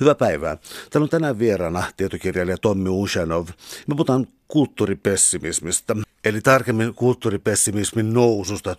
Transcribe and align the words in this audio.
Hyvää 0.00 0.14
päivää. 0.14 0.56
Täällä 0.90 1.04
on 1.04 1.08
tänään 1.08 1.38
vieraana 1.38 1.84
tietokirjailija 1.96 2.58
Tommi 2.58 2.88
Ushanov. 2.88 3.46
Me 3.86 3.94
puhutaan 3.94 4.26
kulttuuripessimismista, 4.48 5.96
eli 6.24 6.40
tarkemmin 6.40 6.94
kulttuuripessimismin 6.94 8.12
noususta 8.12 8.72
1965-2015. 8.72 8.76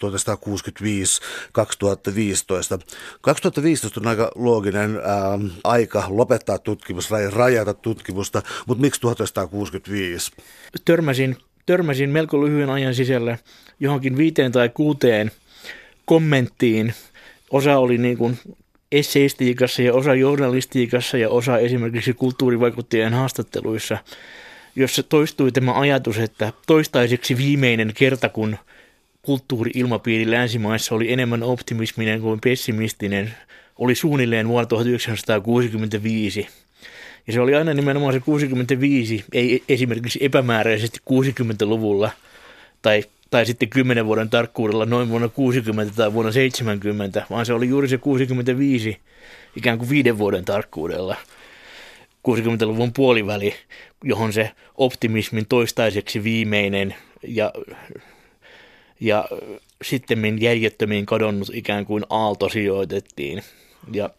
2015 3.22 4.00
on 4.00 4.08
aika 4.08 4.32
looginen 4.36 4.96
ää, 4.96 5.40
aika 5.64 6.04
lopettaa 6.10 6.58
tutkimus 6.58 7.10
rajata 7.32 7.74
tutkimusta, 7.74 8.42
mutta 8.68 8.82
miksi 8.82 9.02
1965? 9.02 10.32
Törmäsin, 10.86 11.38
törmäsin 11.66 12.10
melko 12.10 12.46
lyhyen 12.46 12.70
ajan 12.70 12.96
sisällä 12.96 13.38
johonkin 13.80 14.18
viiteen 14.18 14.52
tai 14.52 14.70
kuuteen 14.70 15.32
kommenttiin. 16.06 16.94
Osa 17.52 17.78
oli 17.78 17.98
niin 17.98 18.18
kuin 18.18 18.40
esseistiikassa 18.92 19.82
ja 19.82 19.94
osa 19.94 20.16
journalistiikassa 20.16 21.18
ja 21.18 21.30
osa 21.30 21.58
esimerkiksi 21.58 22.14
kulttuurivaikuttajien 22.14 23.14
haastatteluissa, 23.14 23.98
jossa 24.76 25.04
toistui 25.04 25.52
tämä 25.52 25.80
ajatus, 25.80 26.18
että 26.18 26.54
toistaiseksi 26.68 27.38
viimeinen 27.38 27.92
kerta, 27.94 28.30
kun 28.30 28.58
kulttuuri-ilmapiiri 29.22 30.32
länsimaissa 30.32 30.96
oli 30.96 31.14
enemmän 31.14 31.44
optimisminen 31.44 32.22
kuin 32.22 32.42
pessimistinen, 32.42 33.34
oli 33.78 33.96
suunnilleen 33.96 34.48
vuonna 34.48 34.66
1965. 34.66 36.48
Ja 37.28 37.34
se 37.34 37.42
oli 37.42 37.56
aina 37.56 37.74
nimenomaan 37.74 38.14
se 38.14 38.20
65, 38.20 39.26
ei 39.34 39.64
esimerkiksi 39.70 40.20
epämääräisesti 40.22 41.00
60-luvulla 41.10 42.12
tai 42.82 43.04
tai 43.30 43.46
sitten 43.46 43.70
10 43.70 44.06
vuoden 44.06 44.30
tarkkuudella 44.30 44.86
noin 44.86 45.10
vuonna 45.10 45.30
60 45.30 45.94
tai 45.96 46.14
vuonna 46.14 46.32
70, 46.32 47.26
vaan 47.30 47.46
se 47.46 47.54
oli 47.54 47.68
juuri 47.68 47.88
se 47.88 47.98
65 47.98 48.98
ikään 49.56 49.78
kuin 49.78 49.90
viiden 49.90 50.18
vuoden 50.18 50.46
tarkkuudella. 50.46 51.16
60-luvun 52.28 52.94
puoliväli, 52.94 53.54
johon 54.04 54.34
se 54.34 54.52
optimismin 54.76 55.46
toistaiseksi 55.50 56.24
viimeinen 56.24 56.96
ja, 57.28 57.54
ja 59.00 59.26
sitten 59.84 60.42
järjettömiin 60.42 61.06
kadonnut 61.06 61.50
ikään 61.54 61.86
kuin 61.86 62.04
aalto 62.10 62.50
sijoitettiin. 62.50 63.44
Ja 63.94 64.10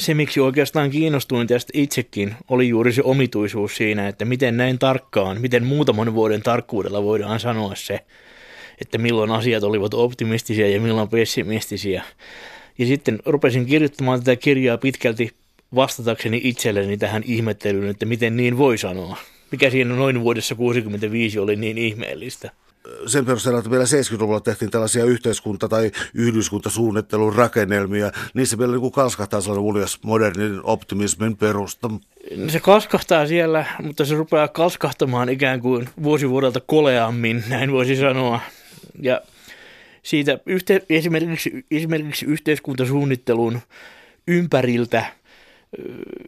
se, 0.00 0.14
miksi 0.14 0.40
oikeastaan 0.40 0.90
kiinnostuin 0.90 1.46
tästä 1.46 1.70
itsekin, 1.74 2.34
oli 2.48 2.68
juuri 2.68 2.92
se 2.92 3.02
omituisuus 3.02 3.76
siinä, 3.76 4.08
että 4.08 4.24
miten 4.24 4.56
näin 4.56 4.78
tarkkaan, 4.78 5.40
miten 5.40 5.64
muutaman 5.64 6.14
vuoden 6.14 6.42
tarkkuudella 6.42 7.02
voidaan 7.02 7.40
sanoa 7.40 7.74
se, 7.74 8.00
että 8.80 8.98
milloin 8.98 9.30
asiat 9.30 9.62
olivat 9.62 9.94
optimistisia 9.94 10.68
ja 10.68 10.80
milloin 10.80 11.08
pessimistisiä. 11.08 12.02
Ja 12.78 12.86
sitten 12.86 13.18
rupesin 13.24 13.66
kirjoittamaan 13.66 14.20
tätä 14.20 14.36
kirjaa 14.36 14.78
pitkälti 14.78 15.30
vastatakseni 15.74 16.40
itselleni 16.44 16.96
tähän 16.96 17.22
ihmettelyyn, 17.26 17.90
että 17.90 18.06
miten 18.06 18.36
niin 18.36 18.58
voi 18.58 18.78
sanoa. 18.78 19.16
Mikä 19.50 19.70
siinä 19.70 19.94
noin 19.94 20.20
vuodessa 20.20 20.54
65 20.54 21.38
oli 21.38 21.56
niin 21.56 21.78
ihmeellistä 21.78 22.50
sen 23.06 23.26
perusteella, 23.26 23.58
että 23.58 23.70
vielä 23.70 23.84
70-luvulla 23.84 24.40
tehtiin 24.40 24.70
tällaisia 24.70 25.04
yhteiskunta- 25.04 25.68
tai 25.68 25.90
yhdyskuntasuunnittelun 26.14 27.34
rakennelmia, 27.34 28.12
niissä 28.34 28.58
vielä 28.58 28.76
niin 28.76 28.92
kalskahtaa 28.92 29.40
sellainen 29.40 29.64
uljas 29.64 29.98
modernin 30.02 30.60
optimismin 30.62 31.36
perusta. 31.36 31.90
Se 32.48 32.60
kalskahtaa 32.60 33.26
siellä, 33.26 33.64
mutta 33.82 34.04
se 34.04 34.14
rupeaa 34.14 34.48
kalskahtamaan 34.48 35.28
ikään 35.28 35.60
kuin 35.60 35.88
vuosi 36.02 36.30
vuodelta 36.30 36.60
koleammin, 36.60 37.44
näin 37.48 37.72
voisi 37.72 37.96
sanoa. 37.96 38.40
Ja 39.02 39.20
siitä 40.02 40.38
yhte, 40.46 40.82
esimerkiksi, 40.90 41.64
esimerkiksi 41.70 42.26
yhteiskuntasuunnittelun 42.26 43.60
ympäriltä 44.28 45.04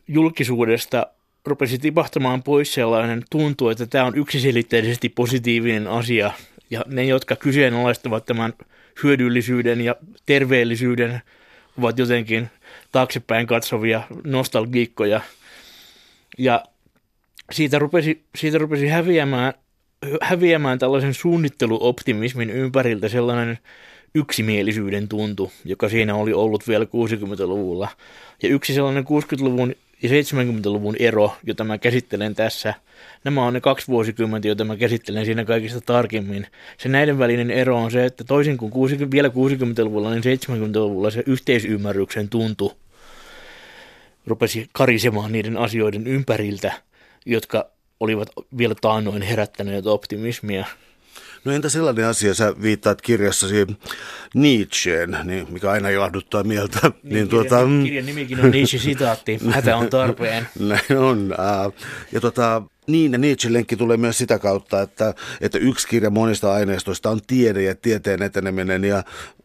julkisuudesta 0.09 1.07
rupesi 1.47 1.79
tipahtamaan 1.79 2.43
pois 2.43 2.75
sellainen 2.75 3.23
tuntu, 3.31 3.69
että 3.69 3.87
tämä 3.87 4.05
on 4.05 4.19
yksiselitteisesti 4.19 5.09
positiivinen 5.09 5.87
asia. 5.87 6.31
Ja 6.71 6.85
ne, 6.87 7.05
jotka 7.05 7.37
kyseenalaistavat 7.37 8.27
tämän 8.27 8.53
hyödyllisyyden 9.03 9.81
ja 9.81 9.97
terveellisyyden, 10.27 11.21
ovat 11.79 11.99
jotenkin 11.99 12.51
taaksepäin 12.93 13.47
katsovia 13.47 14.03
nostalgiikkoja. 14.25 15.21
Ja 16.39 16.65
siitä 17.53 17.79
rupesi, 17.79 18.25
siitä 18.37 18.59
rupesi 18.59 18.87
häviämään, 18.87 19.53
häviämään 20.23 20.79
tällaisen 20.79 21.15
suunnitteluoptimismin 21.15 22.51
ympäriltä 22.51 23.09
sellainen 23.09 23.59
yksimielisyyden 24.15 25.09
tuntu, 25.09 25.53
joka 25.65 25.89
siinä 25.89 26.15
oli 26.15 26.33
ollut 26.33 26.69
vielä 26.69 26.85
60-luvulla. 26.85 27.89
Ja 28.43 28.49
yksi 28.49 28.75
sellainen 28.75 29.05
60-luvun 29.05 29.75
ja 30.03 30.09
70-luvun 30.09 30.97
ero, 30.99 31.37
jota 31.45 31.65
mä 31.65 31.79
käsittelen 31.79 32.35
tässä, 32.35 32.75
nämä 33.25 33.47
on 33.47 33.53
ne 33.53 33.61
kaksi 33.61 33.89
vuosikymmentä, 33.89 34.49
joita 34.49 34.65
mä 34.65 34.77
käsittelen 34.77 35.25
siinä 35.25 35.45
kaikista 35.45 35.81
tarkemmin. 35.81 36.47
Se 36.79 36.89
näiden 36.89 37.19
välinen 37.19 37.51
ero 37.51 37.77
on 37.77 37.91
se, 37.91 38.05
että 38.05 38.25
toisin 38.25 38.59
kuin 38.59 38.73
60, 38.73 39.11
vielä 39.11 39.29
60-luvulla, 39.29 40.11
niin 40.11 40.23
70-luvulla 40.23 41.11
se 41.11 41.23
yhteisymmärryksen 41.27 42.29
tuntu 42.29 42.73
rupesi 44.27 44.69
karisemaan 44.73 45.33
niiden 45.33 45.57
asioiden 45.57 46.07
ympäriltä, 46.07 46.73
jotka 47.27 47.71
olivat 48.01 48.29
vielä 48.59 48.75
taannoin 48.81 49.23
herättäneet 49.23 49.87
optimismia. 49.87 50.65
No 51.45 51.53
entä 51.53 51.69
sellainen 51.69 52.07
asia, 52.07 52.35
sä 52.35 52.55
viittaat 52.63 53.03
kirjassasi 53.03 53.67
Nietzscheen, 54.35 55.19
niin 55.25 55.53
mikä 55.53 55.71
aina 55.71 55.89
ilahduttaa 55.89 56.45
mieltä. 56.45 56.79
Niin, 56.83 56.93
niin 57.03 57.29
kirjan, 57.29 57.29
tuota, 57.29 57.67
kirjan 57.83 58.07
nimikin 58.07 58.41
on 58.41 58.51
Nietzsche-sitaatti, 58.51 59.39
hätä 59.51 59.77
on 59.77 59.91
tarpeen. 59.91 60.49
Näin 60.59 60.99
on. 60.99 61.35
Ja 62.13 62.21
tota, 62.21 62.63
niin, 62.87 63.13
ja 63.13 63.19
Nietzsche-lenkki 63.19 63.77
tulee 63.77 63.97
myös 63.97 64.19
sitä 64.19 64.39
kautta, 64.39 64.83
että, 64.83 65.15
että 65.41 65.59
yksi 65.59 65.89
kirja 65.89 66.11
monista 66.11 66.53
aineistoista 66.53 67.11
on 67.11 67.21
tiede 67.27 67.63
ja 67.63 67.75
tieteen 67.75 68.23
eteneminen. 68.23 68.85
Ja 68.85 69.03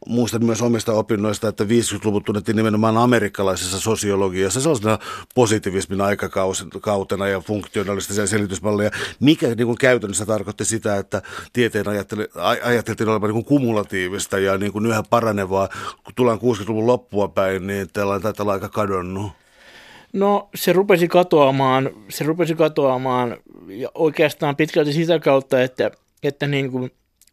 muistan 0.08 0.46
myös 0.46 0.62
omista 0.62 0.94
opinnoista, 0.94 1.47
että 1.47 1.64
50-luvut 1.64 2.26
tunnettiin 2.26 2.56
nimenomaan 2.56 2.97
amerikkalaisessa 2.97 3.80
sosiologiassa 3.80 4.62
sellaisena 4.62 5.00
positiivismin 5.36 6.02
aikakautena 6.02 7.28
ja 7.28 7.40
funktionalistisia 7.40 8.28
selitysmalleja, 8.28 8.92
mikä 9.20 9.47
niin 9.47 9.68
kuin 9.68 9.78
käytännössä 9.78 10.26
tarkoitti 10.26 10.66
sitä, 10.66 10.97
että 10.97 11.22
tieteen 11.53 11.88
ajatteli, 11.88 12.28
ajateltiin 12.64 13.09
olevan 13.09 13.34
niin 13.34 13.46
kumulatiivista 13.46 14.40
ja 14.40 14.58
niin 14.58 14.72
kuin 14.72 14.86
yhä 14.86 15.03
paranevaa. 15.09 15.70
Kun 16.03 16.14
tullaan 16.16 16.40
60-luvun 16.40 16.88
loppua 16.88 17.28
päin, 17.28 17.68
niin 17.68 17.88
tällainen 17.94 18.24
taitaa 18.24 18.44
olla 18.44 18.53
aika 18.53 18.70
kadonnut. 18.70 19.31
No 20.17 20.50
se 20.55 20.73
rupesi 20.73 21.07
katoamaan, 21.07 21.89
se 22.09 22.23
rupesi 22.23 22.55
katoamaan 22.55 23.38
ja 23.67 23.89
oikeastaan 23.95 24.55
pitkälti 24.55 24.94
sitä 24.94 25.19
kautta, 25.19 25.61
että, 25.61 25.91
että 26.23 26.47
niin 26.47 26.72
kuin 26.72 26.91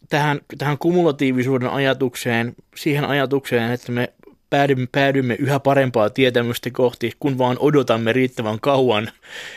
tähän, 0.08 0.40
tähän 0.58 0.78
kumulatiivisuuden 0.78 1.70
ajatukseen, 1.70 2.54
siihen 2.76 3.04
ajatukseen, 3.04 3.72
että 3.72 3.92
me 3.92 4.12
päädymme, 4.50 4.86
päädymme 4.92 5.34
yhä 5.34 5.60
parempaa 5.60 6.10
tietämystä 6.10 6.70
kohti, 6.70 7.12
kun 7.20 7.38
vaan 7.38 7.56
odotamme 7.60 8.12
riittävän 8.12 8.60
kauan, 8.60 9.10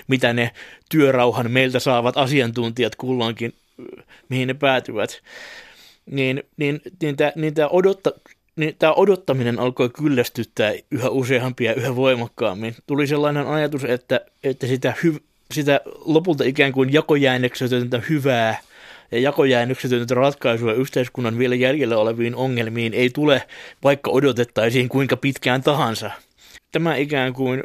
mitä 0.08 0.34
ne 0.34 0.52
työrauhan 0.90 1.52
meiltä 1.52 1.80
saavat 1.80 2.18
asiantuntijat 2.18 2.96
kulloinkin, 2.96 3.54
mihin 4.30 4.48
ne 4.48 4.54
päätyvät. 4.54 5.22
Niin, 6.06 6.44
niin, 6.58 6.82
niin, 7.02 7.18
tämä, 7.18 7.32
niin 7.36 7.54
tämä 7.54 7.68
odotta, 7.68 8.12
niin 8.58 8.76
tämä 8.80 8.94
odottaminen 8.94 9.60
alkoi 9.60 9.90
kyllästyttää 9.90 10.74
yhä 10.92 11.10
useampia 11.10 11.74
yhä 11.74 11.96
voimakkaammin. 11.96 12.76
Tuli 12.88 13.08
sellainen 13.08 13.48
ajatus, 13.48 13.84
että, 13.84 14.22
että 14.44 14.68
sitä, 14.68 14.94
hy, 15.04 15.16
sitä 15.52 15.82
lopulta 16.06 16.44
ikään 16.44 16.72
kuin 16.72 16.94
jakojäännöksetöntä 16.94 18.02
hyvää 18.10 18.60
ja 19.12 19.20
jakojäännöksetöntä 19.20 20.16
ratkaisua 20.16 20.74
yhteiskunnan 20.74 21.38
vielä 21.38 21.56
jäljellä 21.56 21.98
oleviin 21.98 22.36
ongelmiin 22.36 22.94
ei 22.94 23.10
tule, 23.10 23.44
vaikka 23.84 24.12
odotettaisiin 24.12 24.90
kuinka 24.90 25.18
pitkään 25.18 25.64
tahansa. 25.64 26.12
Tämä 26.72 26.96
ikään 26.96 27.34
kuin 27.34 27.64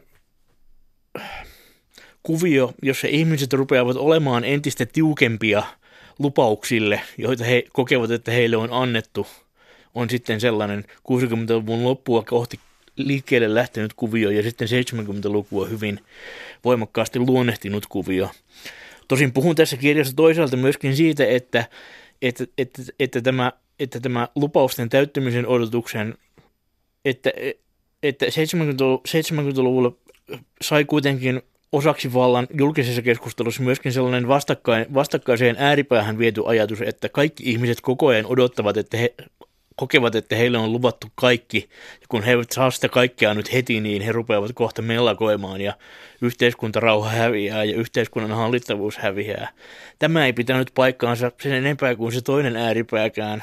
kuvio, 2.23 2.73
jossa 2.83 3.09
ihmiset 3.09 3.53
rupeavat 3.53 3.97
olemaan 3.97 4.45
entistä 4.45 4.87
tiukempia 4.87 5.63
lupauksille, 6.19 7.01
joita 7.19 7.45
he 7.45 7.65
kokevat, 7.73 8.11
että 8.11 8.31
heille 8.31 8.57
on 8.57 8.69
annettu– 8.73 9.27
on 9.95 10.11
sitten 10.11 10.41
sellainen 10.41 10.85
60-luvun 10.89 11.85
loppua 11.85 12.23
kohti 12.23 12.61
liikkeelle 12.97 13.55
lähtenyt 13.55 13.93
kuvio 13.95 14.31
ja 14.31 14.43
sitten 14.43 14.69
70-lukua 14.69 15.67
hyvin 15.67 16.01
voimakkaasti 16.65 17.19
luonnehtinut 17.19 17.87
kuvio. 17.87 18.31
Tosin 19.09 19.33
puhun 19.33 19.57
tässä 19.57 19.77
kirjassa 19.77 20.17
toisaalta 20.17 20.57
myöskin 20.57 20.97
siitä, 20.97 21.27
että, 21.27 21.65
että, 22.23 22.45
että, 22.59 22.83
että, 23.01 23.21
tämä, 23.21 23.53
että 23.81 24.01
tämä 24.01 24.29
lupausten 24.35 24.89
täyttymisen 24.89 25.47
odotuksen, 25.47 26.15
että, 27.05 27.31
että 28.03 28.27
70-luvulla 28.27 29.93
sai 30.63 30.85
kuitenkin 30.85 31.43
osaksi 31.73 32.15
vallan 32.15 32.47
julkisessa 32.55 33.03
keskustelussa 33.03 33.63
myöskin 33.63 33.93
sellainen 33.93 34.29
vastakkain, 34.29 34.87
vastakkaiseen 34.95 35.57
ääripäähän 35.59 36.19
viety 36.19 36.43
ajatus, 36.47 36.81
että 36.81 37.09
kaikki 37.09 37.51
ihmiset 37.51 37.81
koko 37.81 38.07
ajan 38.07 38.27
odottavat, 38.27 38.77
että 38.77 38.97
he 38.97 39.15
kokevat, 39.83 40.15
että 40.15 40.37
heille 40.37 40.59
on 40.59 40.73
luvattu 40.73 41.07
kaikki, 41.15 41.69
ja 42.01 42.07
kun 42.09 42.23
he 42.23 42.31
eivät 42.31 42.53
saa 42.53 42.71
sitä 42.71 42.89
kaikkea 42.89 43.35
nyt 43.35 43.53
heti, 43.53 43.81
niin 43.81 44.03
he 44.03 44.13
rupeavat 44.13 44.51
kohta 44.55 44.83
mellakoimaan, 44.83 45.61
ja 45.61 45.73
yhteiskuntarauha 46.21 47.11
häviää, 47.11 47.65
ja 47.65 47.77
yhteiskunnan 47.77 48.37
hallittavuus 48.39 48.99
häviää. 48.99 49.49
Tämä 49.99 50.27
ei 50.27 50.33
pitänyt 50.33 50.71
paikkaansa 50.75 51.33
sen 51.43 51.53
enempää 51.53 51.95
kuin 51.95 52.13
se 52.13 52.21
toinen 52.21 52.57
ääripääkään, 52.57 53.43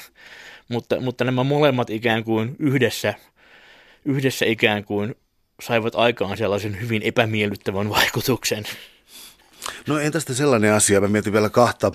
mutta, 0.69 0.99
mutta 0.99 1.23
nämä 1.23 1.43
molemmat 1.43 1.89
ikään 1.89 2.23
kuin 2.23 2.55
yhdessä, 2.59 3.13
yhdessä 4.05 4.45
ikään 4.45 4.83
kuin 4.83 5.15
saivat 5.61 5.95
aikaan 5.95 6.37
sellaisen 6.37 6.81
hyvin 6.81 7.01
epämiellyttävän 7.03 7.89
vaikutuksen. 7.89 8.63
No 9.87 9.99
entä 9.99 10.19
sitten 10.19 10.35
sellainen 10.35 10.73
asia, 10.73 11.01
mä 11.01 11.07
mietin 11.07 11.33
vielä 11.33 11.49
kahta 11.49 11.91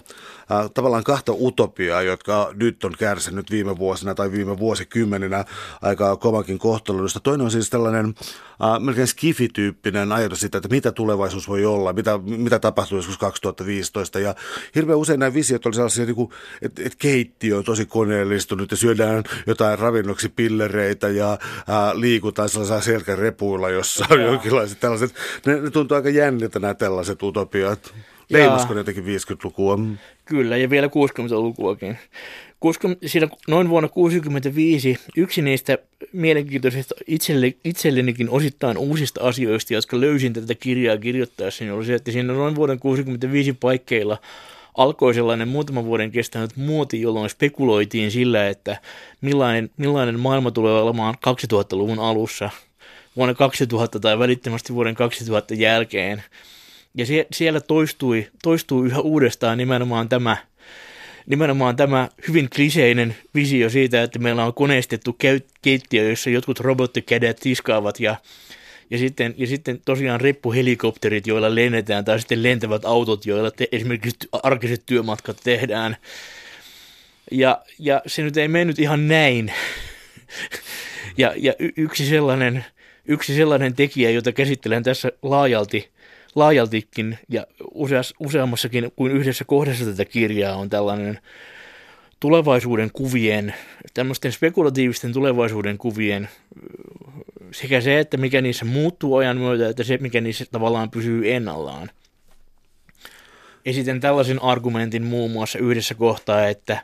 äh, 0.52 0.70
tavallaan 0.74 1.04
kahta 1.04 1.32
utopiaa, 1.32 2.02
jotka 2.02 2.50
nyt 2.54 2.84
on 2.84 2.92
kärsinyt 2.98 3.50
viime 3.50 3.78
vuosina 3.78 4.14
tai 4.14 4.32
viime 4.32 4.58
vuosikymmeninä 4.58 5.44
aika 5.82 6.16
kovakin 6.16 6.58
kohtelun. 6.58 7.08
Toinen 7.22 7.44
on 7.44 7.50
siis 7.50 7.70
tällainen 7.70 8.06
äh, 8.06 8.80
melkein 8.80 9.06
skifityyppinen 9.06 10.12
ajatus 10.12 10.40
siitä, 10.40 10.58
että 10.58 10.68
mitä 10.68 10.92
tulevaisuus 10.92 11.48
voi 11.48 11.64
olla, 11.64 11.92
mitä, 11.92 12.18
mitä 12.18 12.58
tapahtuu 12.58 12.98
joskus 12.98 13.18
2015. 13.18 14.20
Ja 14.20 14.34
hirveän 14.74 14.98
usein 14.98 15.20
nämä 15.20 15.34
visiot 15.34 15.66
oli 15.66 15.74
sellaisia, 15.74 16.04
niin 16.04 16.14
kuin, 16.14 16.30
että, 16.62 16.82
että 16.84 16.98
keittiö 16.98 17.56
on 17.56 17.64
tosi 17.64 17.86
koneellistunut 17.86 18.70
ja 18.70 18.76
syödään 18.76 19.24
jotain 19.46 19.78
ravinnoksi 19.78 20.28
pillereitä 20.28 21.08
ja 21.08 21.32
äh, 21.32 21.38
liikutaan 21.94 22.48
sellaisilla 22.48 22.80
selkärepuilla, 22.80 23.70
jossa 23.70 24.06
on 24.10 24.22
jonkinlaiset 24.22 24.80
tällaiset. 24.80 25.14
Ne, 25.46 25.60
ne 25.60 25.70
tuntuu 25.70 25.96
aika 25.96 26.10
jänniltä 26.10 26.58
nämä 26.58 26.74
tällaiset 26.74 27.22
utopiat. 27.22 27.73
Leimasko 28.30 28.74
jotenkin 28.74 29.04
50-lukua? 29.04 29.78
Kyllä, 30.24 30.56
ja 30.56 30.70
vielä 30.70 30.86
60-lukuakin. 30.86 31.96
Siinä 33.06 33.28
noin 33.48 33.68
vuonna 33.68 33.88
1965 33.88 34.98
yksi 35.16 35.42
niistä 35.42 35.78
mielenkiintoisista 36.12 36.94
itselle, 37.06 37.54
itsellenikin 37.64 38.30
osittain 38.30 38.78
uusista 38.78 39.20
asioista, 39.22 39.74
jotka 39.74 40.00
löysin 40.00 40.32
tätä 40.32 40.54
kirjaa 40.54 40.96
kirjoittaessa, 40.96 41.64
oli 41.74 41.84
se, 41.84 41.94
että 41.94 42.12
siinä 42.12 42.32
noin 42.32 42.54
vuoden 42.54 42.78
65 42.78 43.52
paikkeilla 43.52 44.18
alkoi 44.76 45.14
sellainen 45.14 45.48
muutaman 45.48 45.84
vuoden 45.84 46.10
kestänyt 46.10 46.56
muoti, 46.56 47.00
jolloin 47.00 47.30
spekuloitiin 47.30 48.10
sillä, 48.10 48.48
että 48.48 48.76
millainen, 49.20 49.70
millainen 49.76 50.20
maailma 50.20 50.50
tulee 50.50 50.82
olemaan 50.82 51.14
2000-luvun 51.14 51.98
alussa, 51.98 52.50
vuonna 53.16 53.34
2000 53.34 54.00
tai 54.00 54.18
välittömästi 54.18 54.74
vuoden 54.74 54.94
2000 54.94 55.54
jälkeen. 55.54 56.22
Ja 56.94 57.06
sie, 57.06 57.26
siellä 57.32 57.60
toistui, 57.60 58.26
toistui 58.42 58.86
yhä 58.86 59.00
uudestaan 59.00 59.58
nimenomaan 59.58 60.08
tämä, 60.08 60.36
nimenomaan 61.26 61.76
tämä 61.76 62.08
hyvin 62.28 62.50
kliseinen 62.56 63.16
visio 63.34 63.70
siitä, 63.70 64.02
että 64.02 64.18
meillä 64.18 64.44
on 64.44 64.54
koneistettu 64.54 65.16
keittiö, 65.62 66.10
jossa 66.10 66.30
jotkut 66.30 66.60
robottikädet 66.60 67.36
tiskaavat 67.36 68.00
ja, 68.00 68.16
ja, 68.90 68.98
sitten, 68.98 69.34
ja 69.36 69.46
sitten 69.46 69.80
tosiaan 69.84 70.20
reppuhelikopterit, 70.20 71.26
joilla 71.26 71.54
lennetään, 71.54 72.04
tai 72.04 72.20
sitten 72.20 72.42
lentävät 72.42 72.84
autot, 72.84 73.26
joilla 73.26 73.50
te, 73.50 73.68
esimerkiksi 73.72 74.28
arkiset 74.32 74.82
työmatkat 74.86 75.36
tehdään. 75.44 75.96
Ja, 77.30 77.62
ja 77.78 78.02
se 78.06 78.22
nyt 78.22 78.36
ei 78.36 78.48
mennyt 78.48 78.78
ihan 78.78 79.08
näin. 79.08 79.52
ja, 81.18 81.32
ja 81.36 81.54
yksi 81.76 82.08
sellainen, 82.08 82.64
yksi 83.08 83.34
sellainen 83.34 83.74
tekijä, 83.74 84.10
jota 84.10 84.32
käsittelen 84.32 84.82
tässä 84.82 85.12
laajalti, 85.22 85.93
laajaltikin 86.34 87.18
ja 87.28 87.46
useas, 87.74 88.14
useammassakin 88.20 88.92
kuin 88.96 89.12
yhdessä 89.12 89.44
kohdassa 89.44 89.84
tätä 89.84 90.04
kirjaa 90.04 90.56
on 90.56 90.70
tällainen 90.70 91.18
tulevaisuuden 92.20 92.90
kuvien, 92.92 93.54
tämmöisten 93.94 94.32
spekulatiivisten 94.32 95.12
tulevaisuuden 95.12 95.78
kuvien 95.78 96.28
sekä 97.52 97.80
se, 97.80 97.98
että 97.98 98.16
mikä 98.16 98.40
niissä 98.40 98.64
muuttuu 98.64 99.16
ajan 99.16 99.36
myötä, 99.36 99.68
että 99.68 99.84
se, 99.84 99.98
mikä 100.00 100.20
niissä 100.20 100.44
tavallaan 100.52 100.90
pysyy 100.90 101.34
ennallaan. 101.34 101.90
Esitän 103.64 104.00
tällaisen 104.00 104.42
argumentin 104.42 105.02
muun 105.02 105.30
muassa 105.30 105.58
yhdessä 105.58 105.94
kohtaa, 105.94 106.48
että, 106.48 106.78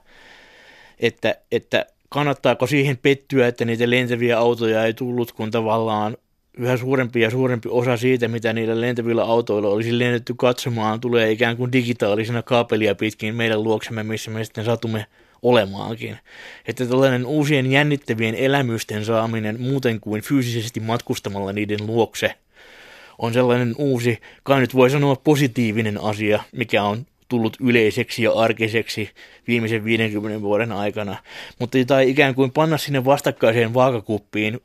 että, 0.99 1.35
että 1.53 1.87
kannattaako 2.09 2.67
siihen 2.67 2.99
pettyä, 2.99 3.47
että 3.47 3.65
niitä 3.65 3.91
lentäviä 3.91 4.39
autoja 4.39 4.85
ei 4.85 4.95
tullut, 4.95 5.33
kun 5.33 5.51
tavallaan 5.51 6.17
yhä 6.61 6.77
suurempi 6.77 7.21
ja 7.21 7.31
suurempi 7.31 7.69
osa 7.73 7.97
siitä, 7.97 8.29
mitä 8.29 8.53
niillä 8.53 8.81
lentävillä 8.81 9.25
autoilla 9.25 9.69
olisi 9.69 9.99
lennetty 9.99 10.35
katsomaan, 10.37 11.01
tulee 11.01 11.31
ikään 11.31 11.57
kuin 11.57 11.73
digitaalisena 11.73 12.43
kaapelia 12.43 12.95
pitkin 12.95 13.35
meidän 13.35 13.63
luoksemme, 13.63 14.03
missä 14.03 14.31
me 14.31 14.45
sitten 14.45 14.65
satumme 14.65 15.07
olemaankin. 15.43 16.19
Että 16.67 16.87
tällainen 16.87 17.27
uusien 17.27 17.73
jännittävien 17.73 18.35
elämysten 18.35 19.05
saaminen 19.05 19.61
muuten 19.61 20.01
kuin 20.01 20.23
fyysisesti 20.23 20.81
matkustamalla 20.81 21.53
niiden 21.53 21.87
luokse 21.87 22.35
on 23.19 23.33
sellainen 23.33 23.75
uusi, 23.79 24.19
kai 24.43 24.61
nyt 24.61 24.75
voi 24.75 24.91
sanoa 24.91 25.17
positiivinen 25.17 26.01
asia, 26.01 26.43
mikä 26.53 26.83
on 26.83 27.07
tullut 27.29 27.57
yleiseksi 27.61 28.23
ja 28.23 28.33
arkiseksi 28.33 29.11
viimeisen 29.49 29.85
50 29.85 30.41
vuoden 30.41 30.73
aikana, 30.73 31.17
mutta 31.59 31.79
jota 31.79 32.01
ei 32.01 32.11
ikään 32.11 32.35
kuin 32.35 32.51
panna 32.51 32.79
sinne 32.79 33.05
vastakkaiseen 33.05 33.75
vaakakuppiin 33.75 34.61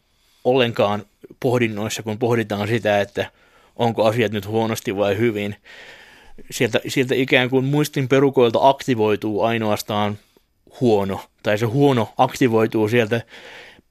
ollenkaan 0.45 1.05
pohdinnoissa, 1.39 2.03
kun 2.03 2.17
pohditaan 2.17 2.67
sitä, 2.67 3.01
että 3.01 3.31
onko 3.75 4.05
asiat 4.05 4.31
nyt 4.31 4.47
huonosti 4.47 4.97
vai 4.97 5.17
hyvin. 5.17 5.55
Sieltä, 6.51 6.79
sieltä 6.87 7.15
ikään 7.15 7.49
kuin 7.49 7.65
muistin 7.65 8.07
perukoilta 8.07 8.69
aktivoituu 8.69 9.41
ainoastaan 9.43 10.17
huono, 10.81 11.21
tai 11.43 11.57
se 11.57 11.65
huono 11.65 12.13
aktivoituu 12.17 12.87
sieltä 12.89 13.21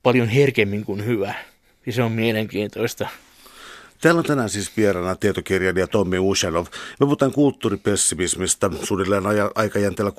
paljon 0.03 0.29
herkemmin 0.29 0.85
kuin 0.85 1.05
hyvä. 1.05 1.35
Ja 1.87 1.93
se 1.93 2.03
on 2.03 2.13
mielenkiintoista. 2.13 3.09
Täällä 4.05 4.19
on 4.19 4.25
tänään 4.25 4.51
siis 4.51 4.77
vieraana 4.77 5.15
tietokirjailija 5.15 5.87
Tommi 5.87 6.19
Ushanov. 6.19 6.67
Me 7.01 7.07
puhutaan 7.07 7.33
kulttuuripessimismistä 7.33 8.71
suunnilleen 8.83 9.23
aikajänteellä 9.55 10.11
1965-2015. 10.11 10.15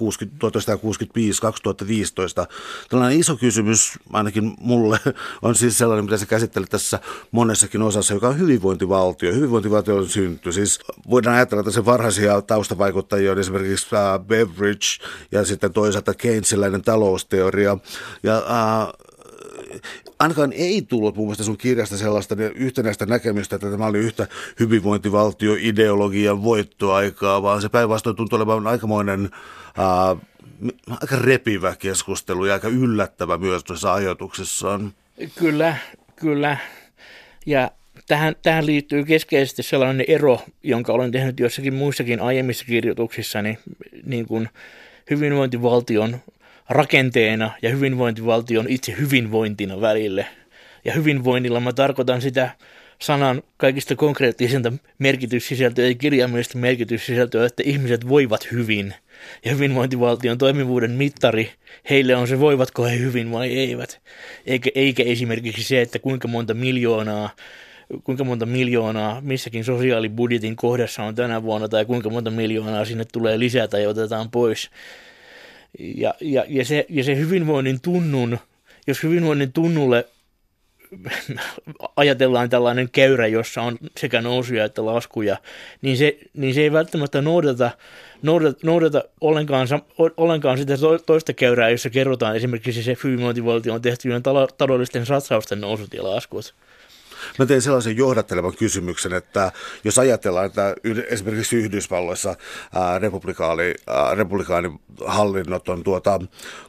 Tällainen 2.90 3.20
iso 3.20 3.36
kysymys, 3.38 4.00
ainakin 4.14 4.54
mulle, 4.60 5.00
on 5.42 5.56
siis 5.56 5.78
sellainen, 5.78 6.06
mitä 6.06 6.18
se 6.18 6.26
käsittelee 6.26 6.68
tässä 6.68 7.00
monessakin 7.32 7.82
osassa, 7.82 8.14
joka 8.14 8.28
on 8.28 8.40
hyvinvointivaltio. 8.40 9.34
Hyvinvointivaltio 9.34 9.96
on 9.96 10.10
synty. 10.10 10.52
Siis 10.52 10.80
voidaan 11.10 11.36
ajatella, 11.36 11.62
että 11.62 11.72
se 11.72 11.86
varhaisia 11.86 12.42
taustavaikuttajia 12.42 13.32
on 13.32 13.40
esimerkiksi 13.40 13.88
uh, 13.96 14.26
Beveridge 14.26 14.86
ja 15.32 15.46
sitten 15.46 15.74
toisaalta 15.74 16.14
Keynesiläinen 16.14 16.82
talousteoria. 16.82 17.78
Ja 18.24 18.38
uh, 18.38 19.05
ainakaan 20.20 20.54
ei 20.54 20.82
tullut 20.82 21.16
mun 21.16 21.26
mielestä 21.26 21.44
sun 21.44 21.58
kirjasta 21.58 21.98
sellaista 21.98 22.36
yhtenäistä 22.56 23.06
näkemystä, 23.06 23.56
että 23.56 23.72
tämä 23.72 23.86
oli 23.86 23.98
yhtä 23.98 24.28
hyvinvointivaltioideologian 24.60 26.44
voittoaikaa, 26.44 27.42
vaan 27.42 27.62
se 27.62 27.70
päinvastoin 27.70 28.16
tuntuu 28.16 28.38
olevan 28.38 28.68
aikamoinen 28.68 29.30
ää, 29.78 30.16
aika 31.02 31.16
repivä 31.16 31.76
keskustelu 31.80 32.46
ja 32.46 32.54
aika 32.54 32.68
yllättävä 32.68 33.38
myös 33.38 33.64
tuossa 33.64 33.94
ajatuksessaan. 33.94 34.94
Kyllä, 35.36 35.76
kyllä. 36.16 36.58
Ja 37.46 37.72
tähän, 38.08 38.36
tähän 38.42 38.66
liittyy 38.66 39.04
keskeisesti 39.04 39.64
sellainen 39.64 40.06
ero, 40.08 40.42
jonka 40.64 40.94
olen 40.94 41.12
tehnyt 41.12 41.40
jossakin 41.40 41.74
muissakin 41.74 42.22
aiemmissa 42.22 42.66
kirjoituksissani, 42.66 43.58
niin 44.06 44.26
kuin 44.26 44.50
hyvinvointivaltion 45.10 46.18
rakenteena 46.70 47.52
ja 47.62 47.70
hyvinvointivaltion 47.70 48.66
itse 48.70 48.96
hyvinvointina 49.00 49.82
välille. 49.82 50.26
Ja 50.86 50.94
hyvinvoinnilla 50.94 51.60
mä 51.60 51.74
tarkoitan 51.74 52.22
sitä 52.22 52.50
sanan 53.02 53.44
kaikista 53.58 53.96
konkreettisinta 53.96 54.74
merkityssisältöä 55.00 55.88
ja 55.88 55.96
kirjaimellista 55.96 56.58
merkityssisältöä, 56.58 57.46
että 57.46 57.64
ihmiset 57.66 58.08
voivat 58.10 58.52
hyvin. 58.52 58.94
Ja 59.46 59.52
hyvinvointivaltion 59.52 60.38
toimivuuden 60.38 60.92
mittari, 60.92 61.52
heille 61.90 62.16
on 62.16 62.28
se 62.28 62.40
voivatko 62.40 62.84
he 62.84 62.98
hyvin 62.98 63.32
vai 63.32 63.58
eivät. 63.58 64.02
Eikä, 64.46 64.70
eikä 64.76 65.04
esimerkiksi 65.04 65.64
se, 65.64 65.82
että 65.82 66.00
kuinka 66.00 66.28
monta 66.28 66.54
miljoonaa 66.54 67.30
kuinka 68.04 68.24
monta 68.24 68.46
miljoonaa 68.46 69.22
missäkin 69.22 69.64
sosiaalibudjetin 69.64 70.56
kohdassa 70.56 71.04
on 71.04 71.16
tänä 71.16 71.44
vuonna 71.44 71.68
tai 71.68 71.86
kuinka 71.86 72.10
monta 72.10 72.32
miljoonaa 72.32 72.86
sinne 72.86 73.06
tulee 73.14 73.40
lisää 73.40 73.68
tai 73.68 73.88
otetaan 73.88 74.32
pois. 74.32 74.70
Ja, 75.80 76.14
ja, 76.22 76.46
ja, 76.48 76.66
se, 76.66 76.86
ja 76.90 77.04
se 77.04 77.16
hyvinvoinnin 77.16 77.82
tunnun, 77.82 78.40
jos 78.88 79.04
hyvinvoinnin 79.04 79.54
tunnulle 79.54 80.06
ajatellaan 81.96 82.50
tällainen 82.50 82.90
käyrä, 82.92 83.28
jossa 83.28 83.62
on 83.62 83.78
sekä 83.98 84.22
nousuja 84.22 84.66
että 84.66 84.86
laskuja, 84.86 85.38
niin 85.82 85.98
se, 85.98 86.18
niin 86.34 86.54
se 86.54 86.62
ei 86.62 86.72
välttämättä 86.72 87.22
noudata, 87.22 87.72
noudata, 88.22 88.60
noudata 88.64 89.04
ollenkaan, 89.22 89.68
ollenkaan 90.18 90.58
sitä 90.58 90.74
toista 91.06 91.34
käyrää, 91.34 91.70
jossa 91.70 91.90
kerrotaan 91.90 92.36
esimerkiksi 92.36 92.84
se 92.84 92.98
hyvinvointivaltion 93.04 93.82
tehtyjen 93.82 94.24
taloudellisten 94.58 95.06
satsausten 95.06 95.62
nousut 95.62 95.94
ja 95.94 96.04
laskut. 96.04 96.56
Mä 97.40 97.46
tein 97.46 97.62
sellaisen 97.62 97.98
johdattelevan 97.98 98.56
kysymyksen, 98.56 99.14
että 99.14 99.52
jos 99.84 100.00
ajatellaan, 100.00 100.46
että 100.46 100.76
esimerkiksi 101.08 101.56
Yhdysvalloissa 101.56 102.36
ää, 102.76 103.00
republikaani, 103.00 103.74
republikaanihallinnot 104.16 105.70
on 105.70 105.84
tuota, 105.84 106.20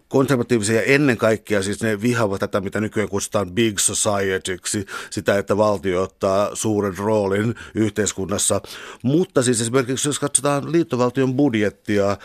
konservatiivisia 0.08 0.82
ennen 0.82 1.16
kaikkea, 1.16 1.62
siis 1.62 1.82
ne 1.82 2.02
vihaavat 2.02 2.40
tätä, 2.40 2.60
mitä 2.60 2.80
nykyään 2.80 3.08
kutsutaan 3.08 3.50
big 3.52 3.78
societyksi, 3.78 4.86
sitä, 5.10 5.38
että 5.38 5.56
valtio 5.56 6.02
ottaa 6.02 6.54
suuren 6.54 6.98
roolin 6.98 7.54
yhteiskunnassa. 7.74 8.60
Mutta 9.02 9.42
siis 9.42 9.60
esimerkiksi 9.60 10.08
jos 10.08 10.18
katsotaan 10.18 10.72
liittovaltion 10.72 11.34
budjettia 11.34 12.06
ää, 12.08 12.16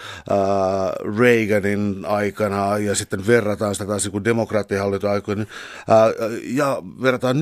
Reaganin 1.18 2.06
aikana 2.06 2.78
ja 2.78 2.96
sitten 2.96 3.28
verrataan 3.28 3.76
sitä 3.76 3.86
taas 3.86 4.12
niin 4.12 4.24
demokraattihallintoaikoina 4.24 5.46
ää, 5.88 6.08
ja 6.44 6.82
verrataan 7.02 7.40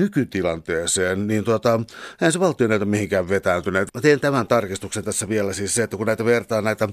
nykytilanteeseen, 0.80 1.26
niin 1.26 1.44
tuota, 1.44 1.80
eihän 2.20 2.32
se 2.32 2.40
valtio 2.40 2.68
näitä 2.68 2.84
mihinkään 2.84 3.28
vetääntyneet. 3.28 3.88
Mä 3.94 4.00
teen 4.00 4.20
tämän 4.20 4.46
tarkistuksen 4.46 5.04
tässä 5.04 5.28
vielä 5.28 5.52
siis 5.52 5.74
se, 5.74 5.82
että 5.82 5.96
kun 5.96 6.06
näitä 6.06 6.24
vertaa 6.24 6.62
näitä 6.62 6.88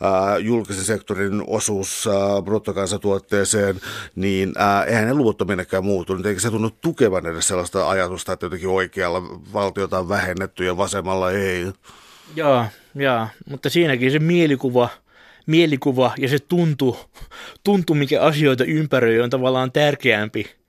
ää, 0.00 0.38
julkisen 0.38 0.84
sektorin 0.84 1.42
osuus 1.46 2.06
ää, 2.06 2.42
bruttokansantuotteeseen, 2.42 3.80
niin 4.14 4.52
ää, 4.56 4.84
eihän 4.84 5.06
ne 5.06 5.14
luvut 5.14 5.42
ole 5.42 5.48
minnekään 5.48 5.84
muutunut. 5.84 6.26
Eikä 6.26 6.40
se 6.40 6.50
tunnu 6.50 6.70
tukevan 6.70 7.26
edes 7.26 7.48
sellaista 7.48 7.88
ajatusta, 7.88 8.32
että 8.32 8.46
jotenkin 8.46 8.68
oikealla 8.68 9.22
valtiota 9.52 9.98
on 9.98 10.08
vähennetty 10.08 10.64
ja 10.64 10.76
vasemmalla 10.76 11.30
ei. 11.30 11.66
Joo, 12.36 12.64
joo, 12.94 13.28
mutta 13.50 13.70
siinäkin 13.70 14.10
se 14.10 14.18
mielikuva, 14.18 14.88
mielikuva 15.46 16.12
ja 16.18 16.28
se 16.28 16.38
tuntu, 16.38 16.96
tuntu 17.64 17.94
mikä 17.94 18.20
asioita 18.20 18.64
ympäröi, 18.64 19.20
on 19.20 19.30
tavallaan 19.30 19.72
tärkeämpi 19.72 20.63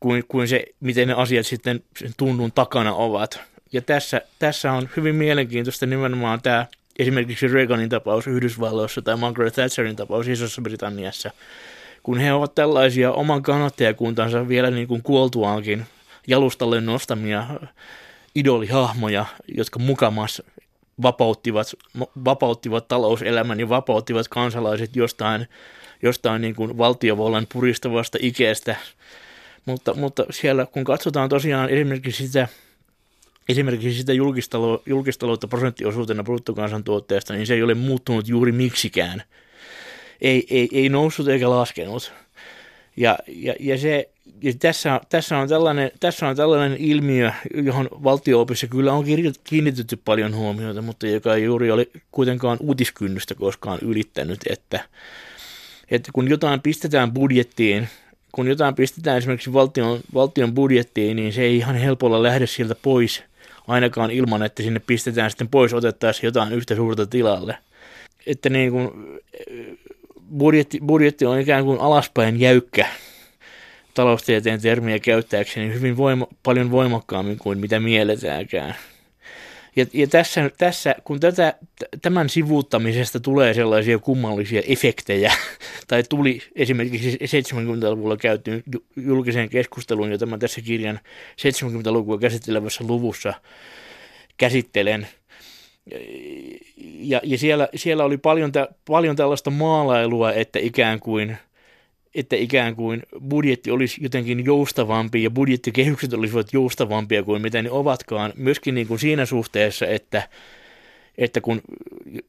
kuin, 0.00 0.24
kuin 0.28 0.48
se, 0.48 0.64
miten 0.80 1.08
ne 1.08 1.14
asiat 1.14 1.46
sitten 1.46 1.82
sen 1.96 2.12
tunnun 2.16 2.52
takana 2.52 2.94
ovat. 2.94 3.40
Ja 3.72 3.82
tässä, 3.82 4.20
tässä 4.38 4.72
on 4.72 4.88
hyvin 4.96 5.14
mielenkiintoista 5.14 5.86
nimenomaan 5.86 6.42
tämä 6.42 6.66
esimerkiksi 6.98 7.48
Reaganin 7.48 7.88
tapaus 7.88 8.26
Yhdysvalloissa 8.26 9.02
tai 9.02 9.16
Margaret 9.16 9.54
Thatcherin 9.54 9.96
tapaus 9.96 10.28
Isossa 10.28 10.62
Britanniassa, 10.62 11.30
kun 12.02 12.18
he 12.18 12.32
ovat 12.32 12.54
tällaisia 12.54 13.12
oman 13.12 13.42
kannattajakuntansa 13.42 14.48
vielä 14.48 14.70
niin 14.70 14.88
kuin 14.88 15.02
kuoltuaankin 15.02 15.86
jalustalle 16.26 16.80
nostamia 16.80 17.46
idolihahmoja, 18.34 19.26
jotka 19.56 19.78
mukamas 19.78 20.42
vapauttivat, 21.02 21.74
vapauttivat 22.24 22.88
talouselämän 22.88 23.60
ja 23.60 23.68
vapauttivat 23.68 24.28
kansalaiset 24.28 24.96
jostain, 24.96 25.46
jostain 26.02 26.42
niin 26.42 26.54
kuin 26.54 26.78
valtiovallan 26.78 27.46
puristavasta 27.52 28.18
ikeestä. 28.20 28.76
Mutta, 29.64 29.94
mutta 29.94 30.24
siellä 30.30 30.66
kun 30.66 30.84
katsotaan 30.84 31.28
tosiaan 31.28 31.70
esimerkiksi 31.70 32.26
sitä 32.26 32.48
esimerkiksi 33.48 33.98
sitä 33.98 34.12
julkistalo, 34.12 34.82
julkistaloutta 34.86 35.48
prosenttiosuutena 35.48 36.24
bruttokansantuotteesta, 36.24 37.34
niin 37.34 37.46
se 37.46 37.54
ei 37.54 37.62
ole 37.62 37.74
muuttunut 37.74 38.28
juuri 38.28 38.52
miksikään. 38.52 39.22
Ei, 40.20 40.46
ei, 40.50 40.68
ei 40.72 40.88
noussut 40.88 41.28
eikä 41.28 41.50
laskenut. 41.50 42.12
Ja, 42.96 43.18
ja, 43.28 43.54
ja, 43.60 43.78
se, 43.78 44.08
ja 44.42 44.52
tässä, 44.58 45.00
tässä, 45.08 45.38
on 45.38 45.48
tällainen, 45.48 45.90
tässä 46.00 46.28
on 46.28 46.36
tällainen 46.36 46.78
ilmiö, 46.80 47.32
johon 47.54 47.88
valtio-opissa 48.04 48.66
kyllä 48.66 48.92
on 48.92 49.04
kiinnitetty 49.44 49.98
paljon 50.04 50.34
huomiota, 50.36 50.82
mutta 50.82 51.06
joka 51.06 51.34
ei 51.34 51.44
juuri 51.44 51.70
ole 51.70 51.86
kuitenkaan 52.12 52.58
uutiskynnystä 52.60 53.34
koskaan 53.34 53.78
ylittänyt, 53.82 54.40
että, 54.50 54.80
että 55.90 56.10
kun 56.12 56.30
jotain 56.30 56.60
pistetään 56.60 57.12
budjettiin, 57.12 57.88
kun 58.32 58.48
jotain 58.48 58.74
pistetään 58.74 59.18
esimerkiksi 59.18 59.52
valtion, 59.52 60.00
valtion 60.14 60.54
budjettiin, 60.54 61.16
niin 61.16 61.32
se 61.32 61.42
ei 61.42 61.56
ihan 61.56 61.76
helpolla 61.76 62.22
lähde 62.22 62.46
sieltä 62.46 62.74
pois– 62.82 63.22
ainakaan 63.68 64.10
ilman, 64.10 64.42
että 64.42 64.62
sinne 64.62 64.80
pistetään 64.80 65.30
sitten 65.30 65.48
pois 65.48 65.74
otettaisiin 65.74 66.28
jotain 66.28 66.52
yhtä 66.52 66.76
suurta 66.76 67.06
tilalle. 67.06 67.58
Että 68.26 68.48
niin 68.48 68.72
kuin, 68.72 68.90
budjetti, 70.38 70.78
budjetti 70.86 71.26
on 71.26 71.40
ikään 71.40 71.64
kuin 71.64 71.80
alaspäin 71.80 72.40
jäykkä 72.40 72.86
taloustieteen 73.94 74.60
termiä 74.60 74.98
käyttääkseni 74.98 75.74
hyvin 75.74 75.96
voima, 75.96 76.26
paljon 76.42 76.70
voimakkaammin 76.70 77.38
kuin 77.38 77.58
mitä 77.58 77.80
mielletäänkään. 77.80 78.74
Ja, 79.78 79.86
ja 79.92 80.06
tässä, 80.06 80.50
tässä, 80.58 80.94
kun 81.04 81.20
tätä, 81.20 81.54
tämän 82.02 82.28
sivuuttamisesta 82.28 83.20
tulee 83.20 83.54
sellaisia 83.54 83.98
kummallisia 83.98 84.62
efektejä, 84.68 85.32
tai 85.88 86.02
tuli 86.02 86.42
esimerkiksi 86.56 87.18
70-luvulla 87.24 88.16
käyty 88.16 88.62
julkiseen 88.96 89.48
keskusteluun, 89.48 90.10
jota 90.10 90.26
mä 90.26 90.38
tässä 90.38 90.60
kirjan 90.60 91.00
70-lukua 91.30 92.18
käsittelevässä 92.18 92.84
luvussa 92.88 93.34
käsittelen, 94.36 95.08
ja, 96.98 97.20
ja 97.24 97.38
siellä, 97.38 97.68
siellä 97.74 98.04
oli 98.04 98.16
paljon, 98.16 98.52
paljon 98.88 99.16
tällaista 99.16 99.50
maalailua, 99.50 100.32
että 100.32 100.58
ikään 100.58 101.00
kuin– 101.00 101.36
että 102.18 102.36
ikään 102.36 102.76
kuin 102.76 103.02
budjetti 103.28 103.70
olisi 103.70 104.02
jotenkin 104.02 104.44
joustavampi 104.44 105.22
ja 105.22 105.30
budjettikehykset 105.30 106.12
olisivat 106.12 106.52
joustavampia 106.52 107.22
kuin 107.22 107.42
mitä 107.42 107.62
ne 107.62 107.70
ovatkaan, 107.70 108.32
myöskin 108.36 108.74
niin 108.74 108.86
kuin 108.86 109.00
siinä 109.00 109.26
suhteessa, 109.26 109.86
että, 109.86 110.28
että 111.18 111.40
kun, 111.40 111.60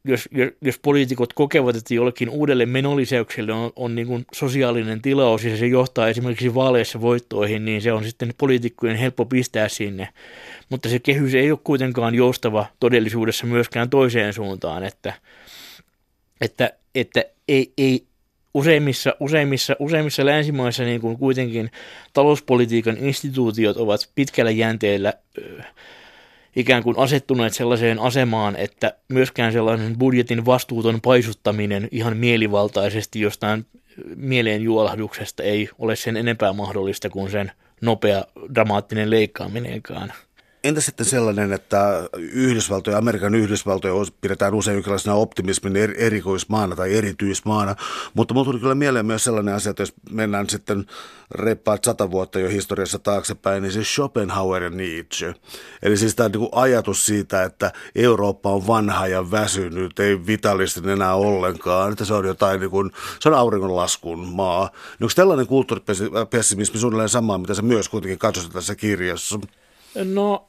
jos, 0.03 0.29
jos, 0.31 0.50
jos 0.62 0.79
poliitikot 0.79 1.34
kokevat, 1.34 1.75
että 1.75 1.93
jollekin 1.93 2.29
uudelle 2.29 2.65
menolisäykselle 2.65 3.53
on, 3.53 3.72
on 3.75 3.96
niin 3.96 4.08
kuin 4.08 4.25
sosiaalinen 4.34 5.01
tilaus 5.01 5.43
ja 5.43 5.58
se 5.58 5.67
johtaa 5.67 6.08
esimerkiksi 6.08 6.55
vaaleissa 6.55 7.01
voittoihin, 7.01 7.65
niin 7.65 7.81
se 7.81 7.91
on 7.91 8.03
sitten 8.03 8.34
poliitikkojen 8.38 8.98
helppo 8.98 9.25
pistää 9.25 9.69
sinne. 9.69 10.08
Mutta 10.69 10.89
se 10.89 11.00
kehys 11.00 11.36
ei 11.36 11.51
ole 11.51 11.60
kuitenkaan 11.63 12.15
joustava 12.15 12.65
todellisuudessa 12.79 13.46
myöskään 13.46 13.89
toiseen 13.89 14.34
suuntaan, 14.34 14.84
että, 14.84 15.13
että, 16.41 16.74
että 16.96 17.24
ei, 17.48 17.74
ei, 17.77 18.09
useimmissa, 18.53 19.15
useimmissa, 19.20 19.75
useimmissa 19.79 20.25
länsimaissa 20.25 20.84
niin 20.84 21.01
kuin 21.01 21.18
kuitenkin 21.18 21.72
talouspolitiikan 22.13 22.98
instituutiot 22.98 23.77
ovat 23.77 24.10
pitkällä 24.15 24.51
jänteellä 24.51 25.13
ikään 26.56 26.84
kuin 26.84 26.98
asettuneet 26.98 27.53
sellaiseen 27.53 28.00
asemaan, 28.00 28.56
että 28.56 28.94
myöskään 29.08 29.53
sellainen 29.53 29.98
budjetin 29.98 30.46
vastuuton 30.46 31.01
paisuttaminen 31.01 31.88
ihan 31.91 32.18
mielivaltaisesti 32.18 33.20
jostain 33.20 33.65
mieleenjuolahduksesta 34.15 35.44
ei 35.44 35.70
ole 35.79 35.96
sen 35.96 36.18
enempää 36.18 36.53
mahdollista 36.53 37.10
kuin 37.10 37.32
sen 37.32 37.51
nopea 37.82 38.25
dramaattinen 38.56 39.10
leikkaaminenkaan. 39.10 40.13
Entä 40.63 40.82
sitten 40.82 41.06
sellainen, 41.06 41.54
että 41.54 42.10
Yhdysvaltoja, 42.18 42.98
Amerikan 42.98 43.36
Yhdysvaltoja 43.36 43.94
pidetään 44.22 44.54
usein 44.54 44.75
jonkinlaisena 44.75 45.16
optimismin 45.16 45.75
erikoismaana 45.75 46.75
tai 46.75 46.96
erityismaana, 46.96 47.75
mutta 48.13 48.34
mulla 48.34 48.46
tuli 48.46 48.60
kyllä 48.60 48.75
mieleen 48.75 49.06
myös 49.06 49.24
sellainen 49.24 49.56
asia, 49.56 49.70
että 49.70 49.82
jos 49.82 49.94
mennään 50.12 50.50
sitten 50.50 50.86
reppaat 51.32 51.84
sata 51.84 52.12
vuotta 52.12 52.39
jo 52.39 52.50
historiassa 52.50 53.00
taaksepäin, 53.00 53.63
niin 53.63 53.72
se 53.72 53.84
Schopenhauer 53.84 54.63
ja 54.63 54.70
Nietzsche. 54.70 55.36
Eli 55.84 55.98
siis 55.98 56.16
tämä 56.16 56.30
niin 56.30 56.50
ajatus 56.51 57.06
siitä, 57.06 57.44
että 57.44 57.72
Eurooppa 57.96 58.51
on 58.51 58.68
vanha 58.68 59.08
ja 59.08 59.32
väsynyt, 59.32 60.00
ei 60.00 60.25
vitalistinen 60.25 60.89
enää 60.89 61.16
ollenkaan, 61.16 61.92
että 61.92 62.06
se 62.06 62.13
on 62.13 62.25
jotain, 62.25 62.60
niin 62.60 62.72
kuin, 62.72 62.92
se 63.20 63.30
on 63.30 63.36
auringonlaskun 63.36 64.28
maa. 64.28 64.70
Niin 64.74 65.06
onko 65.06 65.13
tällainen 65.16 65.48
kulttuuripessimismi 65.48 66.80
suunnilleen 66.80 67.10
samaa, 67.10 67.38
mitä 67.38 67.54
se 67.54 67.62
myös 67.62 67.89
kuitenkin 67.89 68.20
katsotaan 68.20 68.54
tässä 68.54 68.75
kirjassa? 68.75 69.39
No 69.96 70.49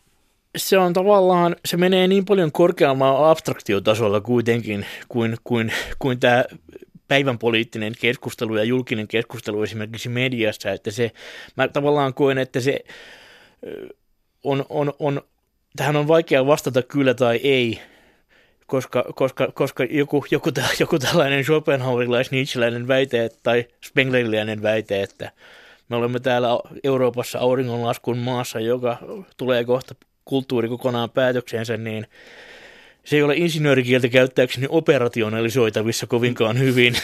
se 0.57 0.79
on 0.79 0.93
tavallaan, 0.93 1.57
se 1.65 1.77
menee 1.77 2.09
niin 2.09 2.25
paljon 2.25 2.53
korkeammalla 2.53 3.31
abstraktiotasolla 3.31 4.21
kuitenkin 4.21 4.87
kuin, 5.09 5.37
kuin, 5.45 5.73
kuin 5.99 6.21
tämä 6.21 6.45
päivän 7.09 7.39
poliittinen 7.39 7.93
keskustelu 8.01 8.57
ja 8.57 8.65
julkinen 8.65 9.09
keskustelu 9.09 9.63
esimerkiksi 9.63 10.09
mediassa, 10.09 10.71
että 10.71 10.91
se, 10.91 11.11
mä 11.57 11.69
tavallaan 11.69 12.15
koen, 12.15 12.39
että 12.39 12.61
se 12.61 12.85
on, 14.45 14.67
on, 14.69 14.93
on 14.99 15.23
tähän 15.77 15.97
on 15.97 16.09
vaikea 16.09 16.47
vastata 16.47 16.83
kyllä 16.83 17.15
tai 17.15 17.37
ei, 17.37 17.81
koska, 18.67 19.05
koska, 19.15 19.53
koska 19.55 19.85
joku, 19.85 20.25
joku, 20.31 20.51
joku 20.81 20.99
tällainen 20.99 21.45
Schopenhauerilais-Nietzscheläinen 21.45 22.89
väite 22.89 23.31
tai 23.43 23.65
Spengleriläinen 23.85 24.63
väite, 24.63 25.03
että 25.03 25.31
me 25.89 25.97
olemme 25.97 26.21
täällä 26.21 26.49
Euroopassa 26.85 27.39
auringonlaskun 27.39 28.19
maassa, 28.19 28.61
joka 28.61 28.99
tulee 29.37 29.65
kohta 29.65 29.95
kulttuuri 30.25 30.69
kokonaan 30.69 31.11
päätöksensä, 31.11 31.77
niin 31.77 32.07
se 33.05 33.17
ei 33.17 33.23
ole 33.23 33.37
insinöörikieltä 33.37 34.09
käyttääkseni 34.09 34.67
operationalisoitavissa 34.71 36.07
kovinkaan 36.07 36.59
hyvin, 36.59 36.97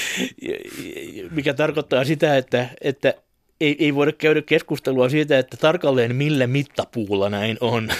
mikä 1.36 1.54
tarkoittaa 1.54 2.04
sitä, 2.04 2.36
että, 2.36 2.68
että 2.80 3.14
ei, 3.60 3.76
ei 3.78 3.94
voida 3.94 4.12
käydä 4.12 4.42
keskustelua 4.42 5.08
siitä, 5.08 5.38
että 5.38 5.56
tarkalleen 5.56 6.16
millä 6.16 6.46
mittapuulla 6.46 7.30
näin 7.30 7.56
on. 7.60 7.88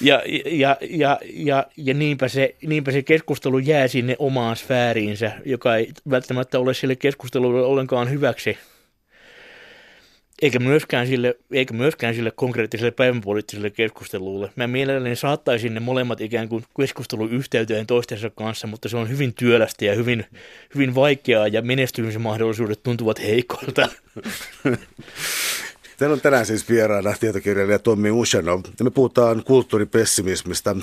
ja, 0.00 0.22
ja, 0.50 0.76
ja, 0.80 1.18
ja, 1.32 1.66
ja 1.76 1.94
niinpä, 1.94 2.28
se, 2.28 2.54
niinpä 2.66 2.92
se 2.92 3.02
keskustelu 3.02 3.58
jää 3.58 3.88
sinne 3.88 4.16
omaan 4.18 4.56
sfääriinsä, 4.56 5.32
joka 5.44 5.76
ei 5.76 5.92
välttämättä 6.10 6.58
ole 6.58 6.74
sille 6.74 6.96
keskustelulle 6.96 7.62
ollenkaan 7.62 8.10
hyväksi 8.10 8.58
eikä 10.42 10.58
myöskään 10.58 11.06
sille, 11.06 11.34
eikä 11.52 11.74
myöskään 11.74 12.14
sille 12.14 12.30
konkreettiselle 12.30 12.90
päivänpoliittiselle 12.90 13.70
keskustelulle. 13.70 14.50
Mä 14.56 14.66
mielelläni 14.66 15.16
saattaisin 15.16 15.74
ne 15.74 15.80
molemmat 15.80 16.20
ikään 16.20 16.48
kuin 16.48 16.64
keskustelun 16.80 17.32
yhteyteen 17.32 17.86
toistensa 17.86 18.30
kanssa, 18.30 18.66
mutta 18.66 18.88
se 18.88 18.96
on 18.96 19.08
hyvin 19.08 19.34
työlästä 19.34 19.84
ja 19.84 19.94
hyvin, 19.94 20.24
hyvin 20.74 20.94
vaikeaa 20.94 21.48
ja 21.48 21.62
menestymisen 21.62 22.22
mahdollisuudet 22.22 22.82
tuntuvat 22.82 23.22
heikoilta. 23.22 23.88
Teillä 26.02 26.14
on 26.14 26.20
tänään 26.20 26.46
siis 26.46 26.68
vieraana 26.68 27.14
tietokirjailija 27.20 27.78
Tommi 27.78 28.10
Ushanov. 28.10 28.60
Me 28.82 28.90
puhutaan 28.90 29.44
kulttuuripessimismistä 29.44 30.72
1965-2015 30.72 30.76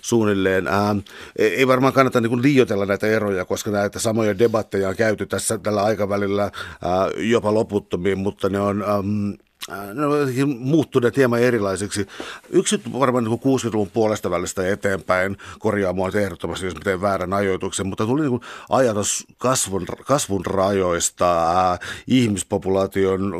suunnilleen. 0.00 0.68
Ää, 0.68 0.96
ei 1.38 1.66
varmaan 1.66 1.92
kannata 1.92 2.20
niin 2.20 2.42
liioitella 2.42 2.86
näitä 2.86 3.06
eroja, 3.06 3.44
koska 3.44 3.70
näitä 3.70 3.98
samoja 3.98 4.38
debatteja 4.38 4.88
on 4.88 4.96
käyty 4.96 5.26
tässä 5.26 5.58
tällä 5.58 5.82
aikavälillä 5.82 6.42
ää, 6.42 6.50
jopa 7.16 7.54
loputtomiin, 7.54 8.18
mutta 8.18 8.48
ne 8.48 8.60
on... 8.60 8.82
Äm, 8.82 9.47
muuttuneet 10.58 11.16
hieman 11.16 11.40
erilaisiksi. 11.40 12.06
Yksi 12.50 12.80
varmaan 12.92 13.24
niin 13.24 13.38
60-luvun 13.38 13.90
puolesta 13.90 14.30
välistä 14.30 14.68
eteenpäin 14.68 15.36
korjaamaan 15.58 16.16
ehdottomasti, 16.16 16.66
jos 16.66 16.74
teen 16.74 17.00
väärän 17.00 17.32
ajoituksen, 17.32 17.86
mutta 17.86 18.06
tuli 18.06 18.28
niin 18.28 18.40
ajatus 18.70 19.26
kasvun, 19.38 19.86
kasvun 20.04 20.46
rajoista, 20.46 21.50
äh, 21.72 21.78
ihmispopulaation 22.06 23.32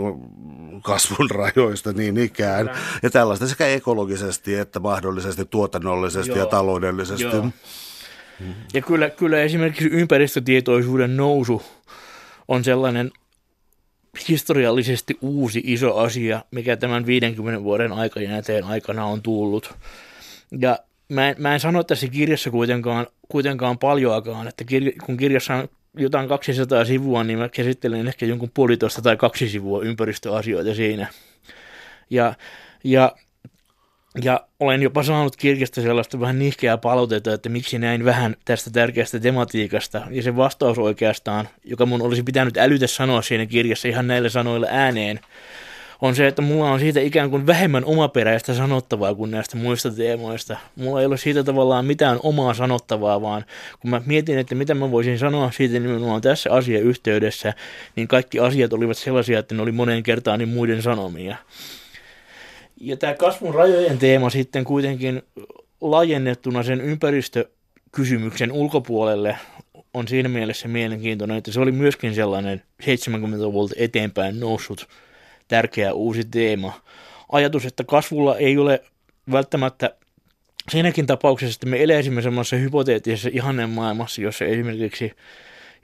kasvun 0.83 1.31
rajoista 1.31 1.93
niin 1.93 2.19
ikään, 2.19 2.67
Kyllä. 2.67 2.79
ja 3.03 3.11
tällaista 3.11 3.47
sekä 3.47 3.67
ekologisesti 3.67 4.55
että 4.55 4.81
mahdollisesti 4.81 5.45
tuotannollisesti 5.45 6.31
Joo. 6.31 6.39
ja 6.39 6.47
taloudellisesti. 6.47 7.23
Joo. 7.23 7.49
Ja 8.75 8.83
kyllä, 8.83 9.11
kyllä 9.11 9.41
esimerkiksi 9.41 9.89
ympäristötietoisuuden 9.93 11.17
nousu 11.17 11.63
on 12.49 12.65
sellainen 12.65 13.11
historiallisesti 14.29 15.19
uusi 15.21 15.63
iso 15.65 15.97
asia, 15.97 16.45
mikä 16.51 16.77
tämän 16.77 17.07
50 17.07 17.63
vuoden 17.63 17.93
aikajänteen 17.93 18.65
aikana 18.65 19.05
on 19.05 19.23
tullut. 19.23 19.75
Ja 20.61 20.79
mä 21.09 21.29
en, 21.29 21.35
mä 21.39 21.55
en 21.55 21.61
sano 21.61 21.85
tässä 21.85 22.09
kirjassa 22.09 22.51
kuitenkaan, 22.51 23.07
kuitenkaan 23.29 23.79
paljoakaan, 23.79 24.49
että 24.49 24.65
kirja, 24.65 24.93
kun 25.07 25.17
kirjassa 25.17 25.55
on 25.55 25.69
jotain 25.97 26.29
200 26.29 26.85
sivua, 26.85 27.25
niin 27.25 27.39
mä 27.39 27.49
käsittelen 27.49 28.09
ehkä 28.09 28.27
jonkun 28.27 28.51
puolitoista 28.55 29.03
tai 29.03 29.17
kaksi 29.17 29.49
sivua 29.49 29.83
ympäristöasioita 29.83 30.75
siinä. 30.75 31.07
Ja, 32.11 32.35
ja 32.85 33.17
ja 34.23 34.41
olen 34.61 34.83
jopa 34.83 35.03
saanut 35.03 35.37
kirjasta 35.37 35.83
sellaista 35.83 36.21
vähän 36.21 36.39
nihkeää 36.39 36.79
palautetta, 36.79 37.35
että 37.35 37.49
miksi 37.49 37.79
näin 37.79 38.05
vähän 38.05 38.37
tästä 38.45 38.71
tärkeästä 38.71 39.21
tematiikasta. 39.21 40.03
Ja 40.11 40.23
se 40.23 40.37
vastaus 40.37 40.79
oikeastaan, 40.79 41.49
joka 41.65 41.87
mun 41.87 42.03
olisi 42.03 42.23
pitänyt 42.23 42.57
älytä 42.57 42.87
sanoa 42.87 43.23
siinä 43.23 43.47
kirjassa 43.47 43.89
ihan 43.89 44.07
näillä 44.07 44.29
sanoilla 44.29 44.67
ääneen, 44.71 45.21
on 46.01 46.15
se, 46.15 46.27
että 46.27 46.43
mulla 46.43 46.71
on 46.71 46.81
siitä 46.81 47.01
ikään 47.01 47.31
kuin 47.31 47.47
vähemmän 47.47 47.85
omaperäistä 47.85 48.55
sanottavaa 48.55 49.15
kuin 49.15 49.31
näistä 49.31 49.57
muista 49.57 49.91
teemoista. 49.91 50.57
Mulla 50.77 51.01
ei 51.01 51.07
ole 51.07 51.17
siitä 51.17 51.45
tavallaan 51.45 51.85
mitään 51.85 52.19
omaa 52.23 52.55
sanottavaa, 52.55 53.23
vaan 53.23 53.45
kun 53.81 53.91
mä 53.91 54.03
mietin, 54.07 54.39
että 54.39 54.55
mitä 54.55 54.75
mä 54.75 54.91
voisin 54.91 55.19
sanoa 55.19 55.51
siitä 55.51 55.75
nimenomaan 55.75 56.21
tässä 56.21 56.53
asiayhteydessä, 56.53 57.55
niin 57.97 58.09
kaikki 58.09 58.41
asiat 58.41 58.73
olivat 58.73 58.97
sellaisia, 58.97 59.39
että 59.39 59.55
ne 59.55 59.63
oli 59.63 59.73
moneen 59.73 60.03
kertaan 60.03 60.39
niin 60.39 60.49
muiden 60.49 60.83
sanomia. 60.83 61.37
Ja 62.81 62.97
tämä 62.97 63.15
kasvun 63.15 63.55
rajojen 63.55 63.99
teema 63.99 64.31
sitten 64.31 64.65
kuitenkin 64.65 65.23
laajennettuna 65.81 66.63
sen 66.63 66.81
ympäristökysymyksen 66.81 68.53
ulkopuolelle 68.53 69.37
on 69.95 70.09
siinä 70.09 70.29
mielessä 70.29 70.69
mielenkiintoinen, 70.69 71.37
että 71.37 71.53
se 71.53 71.61
oli 71.61 71.73
myöskin 71.73 72.15
sellainen 72.15 72.63
70-luvulta 72.83 73.75
eteenpäin 73.79 74.41
noussut 74.41 74.89
tärkeä 75.49 75.93
uusi 75.93 76.25
teema. 76.25 76.81
Ajatus, 77.33 77.67
että 77.67 77.85
kasvulla 77.85 78.37
ei 78.37 78.59
ole 78.59 78.83
välttämättä 79.33 79.95
siinäkin 80.71 81.07
tapauksessa, 81.07 81.57
että 81.57 81.67
me 81.67 81.83
eläisimme 81.83 82.23
semmoisessa 82.23 82.57
hypoteettisessa 82.57 83.31
ihanen 83.33 83.71
maailmassa, 83.71 84.23
jossa 84.23 84.45
esimerkiksi, 84.45 85.13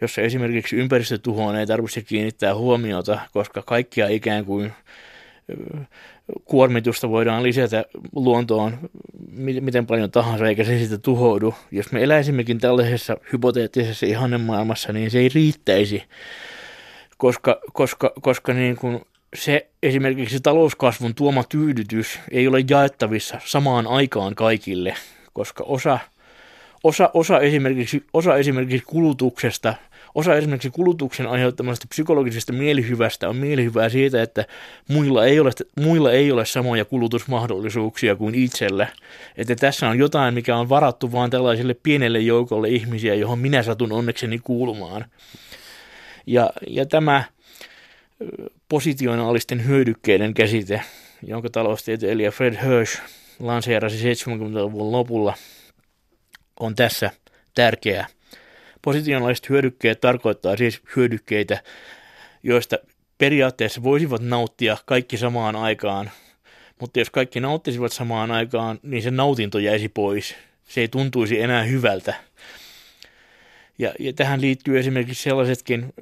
jossa 0.00 0.22
esimerkiksi 0.22 0.76
ympäristötuhoon 0.76 1.56
ei 1.56 1.66
tarvitse 1.66 2.02
kiinnittää 2.02 2.54
huomiota, 2.54 3.18
koska 3.32 3.62
kaikkia 3.62 4.08
ikään 4.08 4.44
kuin 4.44 4.72
kuormitusta 6.44 7.10
voidaan 7.10 7.42
lisätä 7.42 7.84
luontoon 8.12 8.78
miten 9.60 9.86
paljon 9.86 10.10
tahansa, 10.10 10.48
eikä 10.48 10.64
se 10.64 10.78
siitä 10.78 10.98
tuhoudu. 10.98 11.54
Jos 11.70 11.92
me 11.92 12.02
eläisimmekin 12.02 12.58
tällaisessa 12.58 13.16
hypoteettisessa 13.32 14.06
ihannemaailmassa, 14.06 14.92
niin 14.92 15.10
se 15.10 15.18
ei 15.18 15.28
riittäisi, 15.28 16.02
koska, 17.16 17.60
koska, 17.72 18.12
koska 18.20 18.52
niin 18.52 18.76
kuin 18.76 19.00
se 19.34 19.66
esimerkiksi 19.82 20.40
talouskasvun 20.40 21.14
tuoma 21.14 21.44
tyydytys 21.44 22.18
ei 22.30 22.48
ole 22.48 22.64
jaettavissa 22.70 23.40
samaan 23.44 23.86
aikaan 23.86 24.34
kaikille, 24.34 24.94
koska 25.32 25.64
osa, 25.64 25.98
osa, 26.84 27.10
osa, 27.14 27.40
esimerkiksi, 27.40 28.04
osa 28.12 28.36
esimerkiksi 28.36 28.86
kulutuksesta– 28.86 29.74
Osa 30.14 30.36
esimerkiksi 30.36 30.70
kulutuksen 30.70 31.26
aiheuttamasta 31.26 31.86
psykologisesta 31.88 32.52
mielihyvästä 32.52 33.28
on 33.28 33.36
mielihyvää 33.36 33.88
siitä, 33.88 34.22
että 34.22 34.46
muilla 34.88 35.26
ei 35.26 35.40
ole, 35.40 35.50
muilla 35.80 36.12
ei 36.12 36.32
ole 36.32 36.46
samoja 36.46 36.84
kulutusmahdollisuuksia 36.84 38.16
kuin 38.16 38.34
itsellä. 38.34 38.86
Että 39.36 39.56
tässä 39.56 39.88
on 39.88 39.98
jotain, 39.98 40.34
mikä 40.34 40.56
on 40.56 40.68
varattu 40.68 41.12
vain 41.12 41.30
tällaiselle 41.30 41.74
pienelle 41.74 42.18
joukolle 42.18 42.68
ihmisiä, 42.68 43.14
johon 43.14 43.38
minä 43.38 43.62
satun 43.62 43.92
onnekseni 43.92 44.38
kuulumaan. 44.38 45.04
Ja, 46.26 46.50
ja 46.66 46.86
tämä 46.86 47.24
positionaalisten 48.68 49.66
hyödykkeiden 49.66 50.34
käsite, 50.34 50.80
jonka 51.26 51.50
taloustieteilijä 51.50 52.30
Fred 52.30 52.56
Hirsch 52.64 53.02
lanseerasi 53.40 54.14
70-luvun 54.14 54.92
lopulla, 54.92 55.34
on 56.60 56.74
tässä 56.74 57.10
tärkeä. 57.54 58.06
Positionaaliset 58.84 59.48
hyödykkeet 59.48 60.00
tarkoittaa 60.00 60.56
siis 60.56 60.82
hyödykkeitä, 60.96 61.62
joista 62.42 62.78
periaatteessa 63.18 63.82
voisivat 63.82 64.22
nauttia 64.22 64.76
kaikki 64.86 65.16
samaan 65.16 65.56
aikaan, 65.56 66.10
mutta 66.80 66.98
jos 66.98 67.10
kaikki 67.10 67.40
nauttisivat 67.40 67.92
samaan 67.92 68.30
aikaan, 68.30 68.78
niin 68.82 69.02
se 69.02 69.10
nautinto 69.10 69.58
jäisi 69.58 69.88
pois. 69.88 70.34
Se 70.68 70.80
ei 70.80 70.88
tuntuisi 70.88 71.40
enää 71.40 71.62
hyvältä. 71.62 72.14
Ja, 73.78 73.94
ja 73.98 74.12
tähän 74.12 74.40
liittyy 74.40 74.78
esimerkiksi 74.78 75.22
sellaisetkin, 75.22 75.92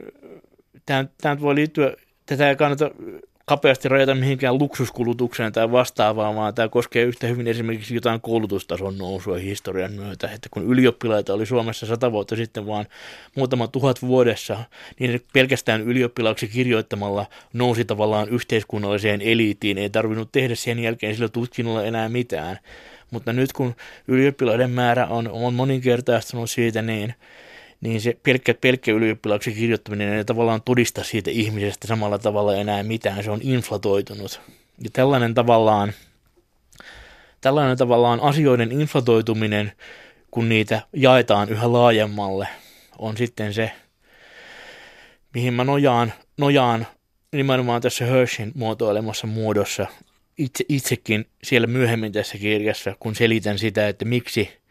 tähän, 0.86 1.10
tähän 1.20 1.40
voi 1.40 1.54
liittyä, 1.54 1.96
tätä 2.26 2.48
ei 2.48 2.56
kannata 2.56 2.90
kapeasti 3.44 3.88
rajata 3.88 4.14
mihinkään 4.14 4.58
luksuskulutukseen 4.58 5.52
tai 5.52 5.72
vastaavaan, 5.72 6.36
vaan 6.36 6.54
tämä 6.54 6.68
koskee 6.68 7.02
yhtä 7.02 7.26
hyvin 7.26 7.46
esimerkiksi 7.48 7.94
jotain 7.94 8.20
koulutustason 8.20 8.98
nousua 8.98 9.36
historian 9.36 9.92
myötä. 9.92 10.30
Että 10.34 10.48
kun 10.50 10.64
ylioppilaita 10.64 11.34
oli 11.34 11.46
Suomessa 11.46 11.86
sata 11.86 12.12
vuotta 12.12 12.36
sitten 12.36 12.66
vaan 12.66 12.86
muutama 13.34 13.68
tuhat 13.68 14.02
vuodessa, 14.02 14.58
niin 14.98 15.22
pelkästään 15.32 15.80
ylioppilaaksi 15.80 16.48
kirjoittamalla 16.48 17.26
nousi 17.52 17.84
tavallaan 17.84 18.28
yhteiskunnalliseen 18.28 19.22
eliittiin. 19.22 19.78
Ei 19.78 19.90
tarvinnut 19.90 20.32
tehdä 20.32 20.54
sen 20.54 20.78
jälkeen 20.78 21.14
sillä 21.14 21.28
tutkinnolla 21.28 21.84
enää 21.84 22.08
mitään. 22.08 22.58
Mutta 23.10 23.32
nyt 23.32 23.52
kun 23.52 23.74
ylioppilaiden 24.08 24.70
määrä 24.70 25.06
on, 25.06 25.28
on 25.28 25.54
moninkertaistunut 25.54 26.50
siitä, 26.50 26.82
niin 26.82 27.14
niin 27.82 28.00
se 28.00 28.16
pelkkä, 28.22 28.54
pelkkä 28.54 28.92
ylioppilaaksi 28.92 29.52
kirjoittaminen 29.52 30.12
ei 30.12 30.24
tavallaan 30.24 30.62
todista 30.62 31.04
siitä 31.04 31.30
ihmisestä 31.30 31.86
samalla 31.86 32.18
tavalla 32.18 32.56
enää 32.56 32.82
mitään, 32.82 33.24
se 33.24 33.30
on 33.30 33.40
inflatoitunut. 33.42 34.40
Ja 34.84 34.90
tällainen 34.92 35.34
tavallaan, 35.34 35.92
tällainen 37.40 37.78
tavallaan 37.78 38.20
asioiden 38.20 38.72
inflatoituminen, 38.72 39.72
kun 40.30 40.48
niitä 40.48 40.82
jaetaan 40.92 41.48
yhä 41.48 41.72
laajemmalle, 41.72 42.48
on 42.98 43.16
sitten 43.16 43.54
se, 43.54 43.72
mihin 45.34 45.54
mä 45.54 45.64
nojaan, 45.64 46.12
nojaan 46.38 46.86
nimenomaan 47.32 47.82
tässä 47.82 48.04
Hershyn 48.04 48.52
muotoilemassa 48.54 49.26
muodossa 49.26 49.86
itse, 50.38 50.64
itsekin 50.68 51.26
siellä 51.44 51.66
myöhemmin 51.66 52.12
tässä 52.12 52.38
kirjassa, 52.38 52.94
kun 53.00 53.14
selitän 53.14 53.58
sitä, 53.58 53.88
että 53.88 54.04
miksi– 54.04 54.50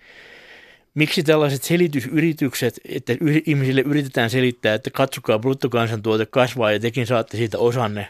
miksi 0.93 1.23
tällaiset 1.23 1.63
selitysyritykset, 1.63 2.79
että 2.85 3.13
ihmisille 3.45 3.81
yritetään 3.81 4.29
selittää, 4.29 4.73
että 4.73 4.89
katsokaa 4.89 5.39
bruttokansantuote 5.39 6.25
kasvaa 6.25 6.71
ja 6.71 6.79
tekin 6.79 7.07
saatte 7.07 7.37
siitä 7.37 7.57
osanne, 7.57 8.07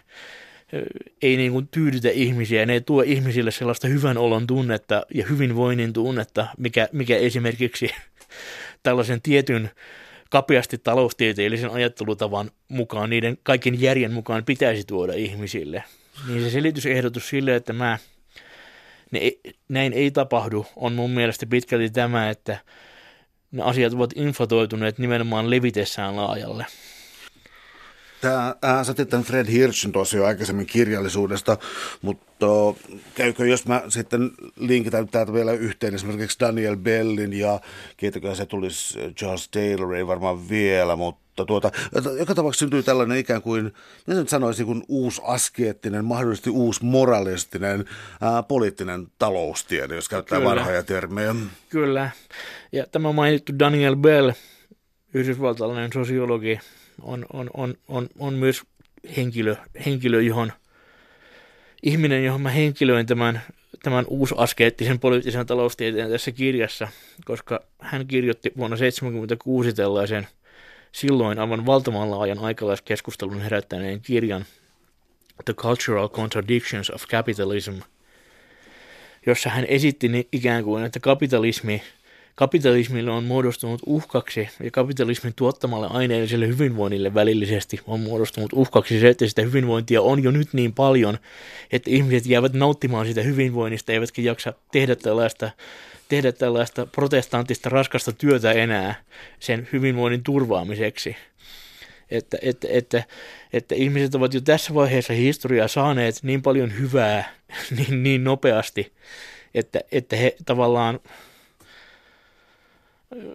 ei 1.22 1.38
niin 1.38 1.52
kuin 1.52 1.68
tyydytä 1.68 2.10
ihmisiä, 2.10 2.66
ne 2.66 2.74
ei 2.74 2.82
tuo 2.82 3.02
ihmisille 3.02 3.52
sellaista 3.52 3.88
hyvän 3.88 4.18
olon 4.18 4.48
tunnetta 4.48 5.06
ja 5.14 5.26
hyvinvoinnin 5.26 5.94
tunnetta, 5.94 6.48
mikä, 6.58 6.90
mikä 6.92 7.18
esimerkiksi 7.18 7.90
tällaisen 8.84 9.22
tietyn 9.22 9.70
kapeasti 10.30 10.78
taloustieteellisen 10.78 11.72
ajattelutavan 11.72 12.52
mukaan, 12.68 13.10
niiden 13.10 13.38
kaiken 13.44 13.82
järjen 13.82 14.14
mukaan 14.14 14.46
pitäisi 14.46 14.84
tuoda 14.88 15.14
ihmisille. 15.14 15.84
Niin 16.28 16.44
se 16.44 16.50
selitysehdotus 16.50 17.30
sille, 17.30 17.56
että 17.56 17.74
mä– 17.74 17.98
ne, 19.12 19.20
näin 19.70 19.94
ei 19.94 20.12
tapahdu, 20.12 20.66
on 20.76 20.94
mun 20.94 21.12
mielestä 21.12 21.46
pitkälti 21.46 21.90
tämä, 21.90 22.30
että 22.30 22.58
ne 23.52 23.64
asiat 23.64 23.94
ovat 23.94 24.14
inflatoituneet 24.16 24.98
nimenomaan 24.98 25.50
levitessään 25.50 26.16
laajalle. 26.16 26.66
Tämä, 28.22 28.56
äh, 28.66 28.86
sä 28.86 28.94
tämän 28.94 29.24
Fred 29.24 29.48
Hirschin 29.52 29.92
tosiaan 29.92 30.28
aikaisemmin 30.28 30.66
kirjallisuudesta, 30.66 31.58
mutta 32.02 32.48
käykö, 33.16 33.48
jos 33.48 33.66
mä 33.66 33.84
sitten 33.90 34.32
linkitän 34.60 35.08
täältä 35.08 35.34
vielä 35.34 35.52
yhteen 35.52 35.96
esimerkiksi 35.96 36.40
Daniel 36.40 36.78
Bellin 36.78 37.34
ja 37.34 37.60
kiitäkö 37.98 38.36
se 38.36 38.46
tulisi 38.46 39.00
Charles 39.00 39.50
Taylor, 39.50 39.96
ei 39.96 40.08
varmaan 40.08 40.50
vielä, 40.50 40.96
mutta 40.96 41.31
tuota, 41.36 41.72
joka 42.20 42.36
tapauksessa 42.36 42.64
syntyy 42.64 42.84
tällainen 42.84 43.18
ikään 43.18 43.42
kuin, 43.42 43.74
mitä 44.08 44.20
nyt 44.20 44.30
sanoisin, 44.30 44.66
kuin 44.66 44.84
uusi 44.88 45.22
askeettinen, 45.26 46.06
mahdollisesti 46.06 46.50
uusi 46.50 46.86
moralistinen 46.86 47.86
ää, 48.22 48.44
poliittinen 48.44 49.08
taloustiede, 49.20 49.96
jos 49.96 50.10
käyttää 50.10 50.40
Kyllä. 50.40 50.50
vanhoja 50.50 50.84
termejä. 50.84 51.36
Kyllä, 51.70 52.10
ja 52.72 52.86
tämä 52.92 53.12
mainittu 53.12 53.54
Daniel 53.60 53.96
Bell, 53.96 54.32
yhdysvaltalainen 55.14 55.94
sosiologi, 55.94 56.60
on, 57.02 57.26
on, 57.34 57.50
on, 57.54 57.76
on, 57.88 58.10
on 58.20 58.34
myös 58.34 58.62
henkilö, 59.18 59.56
henkilö, 59.86 60.22
johon 60.22 60.52
ihminen, 61.84 62.26
johon 62.26 62.42
mä 62.42 62.50
henkilöin 62.50 63.06
tämän, 63.06 63.42
tämän 63.84 64.06
uusaskeettisen 64.08 65.00
poliittisen 65.00 65.46
taloustieteen 65.46 66.10
tässä 66.10 66.32
kirjassa, 66.32 66.88
koska 67.26 67.64
hän 67.80 68.08
kirjoitti 68.08 68.52
vuonna 68.58 68.78
1976 68.78 69.74
tällaisen 69.74 70.28
silloin 70.92 71.40
aivan 71.40 71.66
valtavan 71.66 72.12
laajan 72.12 72.40
aikalaiskeskustelun 72.40 73.42
herättäneen 73.42 74.02
kirjan 74.02 74.46
The 75.46 75.54
Cultural 75.54 76.10
Contradictions 76.10 76.90
of 76.90 77.08
Capitalism, 77.08 77.74
jossa 79.26 79.50
hän 79.50 79.66
esitti 79.66 80.28
ikään 80.32 80.64
kuin, 80.64 80.84
että 80.84 81.00
kapitalismi– 81.00 81.82
kapitalismille 82.36 83.12
on 83.12 83.24
muodostunut 83.24 83.82
uhkaksi 83.86 84.50
ja 84.64 84.72
kapitalismin 84.72 85.34
tuottamalle 85.36 85.88
aineelliselle 85.90 86.48
hyvinvoinnille 86.48 87.14
välillisesti 87.14 87.80
on 87.88 88.00
muodostunut 88.00 88.54
uhkaksi. 88.54 89.00
Se, 89.00 89.10
että 89.10 89.28
sitä 89.28 89.42
hyvinvointia 89.42 90.02
on 90.02 90.24
jo 90.24 90.32
nyt 90.32 90.54
niin 90.54 90.74
paljon, 90.74 91.18
että 91.72 91.90
ihmiset 91.90 92.26
jäävät 92.26 92.54
nauttimaan 92.54 93.08
sitä 93.08 93.22
hyvinvoinnista 93.22 93.92
eivätkä 93.92 94.22
jaksa 94.22 94.54
tehdä 94.72 94.96
tällaista 94.96 95.52
tehdä 96.12 96.32
tällaista 96.32 96.86
protestanttista 96.86 97.70
raskasta 97.70 98.12
työtä 98.12 98.52
enää 98.52 98.96
sen 99.40 99.68
hyvinvoinnin 99.74 100.24
turvaamiseksi. 100.24 101.16
Että, 102.12 102.38
että, 102.42 102.68
että, 102.72 103.04
että 103.54 103.76
ihmiset 103.76 104.16
ovat 104.16 104.34
jo 104.34 104.42
tässä 104.42 104.74
vaiheessa 104.74 105.14
historiaa 105.14 105.68
saaneet 105.68 106.16
niin 106.24 106.42
paljon 106.42 106.80
hyvää 106.80 107.34
niin, 107.78 108.04
niin 108.04 108.24
nopeasti, 108.24 108.94
että, 109.54 109.82
että 109.92 110.16
he 110.16 110.36
tavallaan 110.46 111.00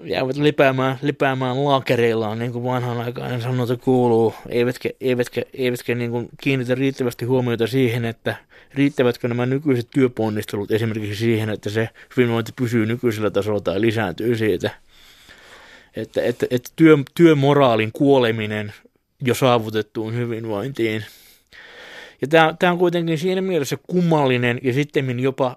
jäävät 0.05 0.37
lipäämään, 0.37 0.99
lipäämään 1.03 1.65
laakereillaan, 1.65 2.39
niin 2.39 2.53
kuin 2.53 2.65
vanhan 2.65 3.01
aikaan 3.01 3.43
sanota 3.43 3.77
kuuluu, 3.77 4.35
eivätkä, 4.49 4.91
eivätkä, 5.01 5.43
eivätkä 5.55 5.95
niin 5.95 6.11
kuin 6.11 6.29
kiinnitä 6.43 6.75
riittävästi 6.75 7.25
huomiota 7.25 7.67
siihen, 7.67 8.05
että 8.05 8.37
riittävätkö 8.75 9.29
nämä 9.29 9.47
nykyiset 9.47 9.89
työponnistelut 9.95 10.71
esimerkiksi 10.71 11.17
siihen, 11.17 11.51
että 11.51 11.71
se 11.71 11.89
hyvinvointi 12.17 12.53
pysyy 12.57 12.87
nykyisellä 12.87 13.31
tasolla 13.31 13.61
tai 13.61 13.81
lisääntyy 13.81 14.37
siitä. 14.37 14.71
Että, 15.97 16.23
että, 16.23 16.47
että 16.51 16.71
työ, 16.77 16.99
työmoraalin 17.15 17.93
kuoleminen 17.93 18.73
jo 19.25 19.35
saavutettuun 19.35 20.15
hyvinvointiin. 20.15 21.05
Ja 22.21 22.29
tämä, 22.29 22.55
tämä 22.59 22.73
on 22.73 22.79
kuitenkin 22.79 23.19
siinä 23.19 23.41
mielessä 23.41 23.77
kummallinen 23.87 24.61
ja 24.63 24.73
sitten 24.73 25.21
jopa 25.21 25.57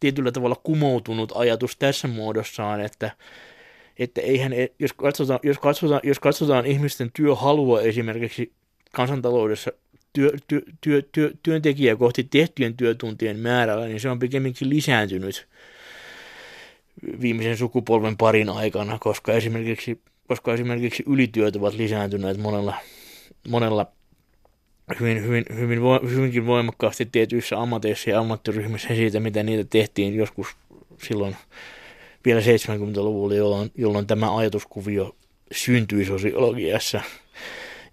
tietyllä 0.00 0.32
tavalla 0.32 0.56
kumoutunut 0.62 1.32
ajatus 1.34 1.76
tässä 1.76 2.08
muodossaan, 2.08 2.80
että 2.80 3.10
että 3.98 4.20
eihän, 4.20 4.52
e, 4.52 4.68
jos 4.78 4.92
katsotaan, 4.92 5.40
jos 5.42 5.58
katsotaan, 5.58 6.00
jos 6.04 6.18
katsotaan 6.18 6.66
ihmisten 6.66 7.10
työhalua 7.12 7.80
esimerkiksi 7.80 8.52
kansantaloudessa 8.92 9.72
työ, 10.12 10.30
työ, 10.48 10.62
työ, 10.80 11.02
työ, 11.12 11.32
työntekijä 11.42 11.96
kohti 11.96 12.24
tehtyjen 12.24 12.76
työtuntien 12.76 13.38
määrällä, 13.38 13.86
niin 13.86 14.00
se 14.00 14.10
on 14.10 14.18
pikemminkin 14.18 14.70
lisääntynyt 14.70 15.48
viimeisen 17.20 17.56
sukupolven 17.56 18.16
parin 18.16 18.48
aikana, 18.48 18.98
koska 19.00 19.32
esimerkiksi, 19.32 20.00
koska 20.26 20.54
esimerkiksi 20.54 21.02
ylityöt 21.06 21.56
ovat 21.56 21.74
lisääntyneet 21.74 22.38
monella, 22.38 22.74
monella 23.48 23.86
hyvin, 25.00 25.24
hyvin, 25.24 25.44
hyvin, 25.54 25.80
hyvinkin 26.10 26.46
voimakkaasti 26.46 27.06
tietyissä 27.12 27.60
ammateissa 27.60 28.10
ja 28.10 28.20
ammattiryhmissä 28.20 28.88
siitä, 28.88 29.20
mitä 29.20 29.42
niitä 29.42 29.64
tehtiin 29.70 30.14
joskus 30.14 30.46
silloin 31.02 31.36
vielä 32.28 32.40
70-luvulla, 32.40 33.34
jolloin, 33.34 33.70
jolloin 33.74 34.06
tämä 34.06 34.36
ajatuskuvio 34.36 35.16
syntyi 35.52 36.04
sosiologiassa. 36.04 37.00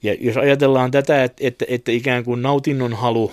Ja 0.03 0.15
jos 0.19 0.37
ajatellaan 0.37 0.91
tätä, 0.91 1.23
että, 1.23 1.47
että, 1.47 1.65
että 1.67 1.91
ikään 1.91 2.23
kuin 2.23 2.41
nautinnon 2.41 2.93
halu, 2.93 3.31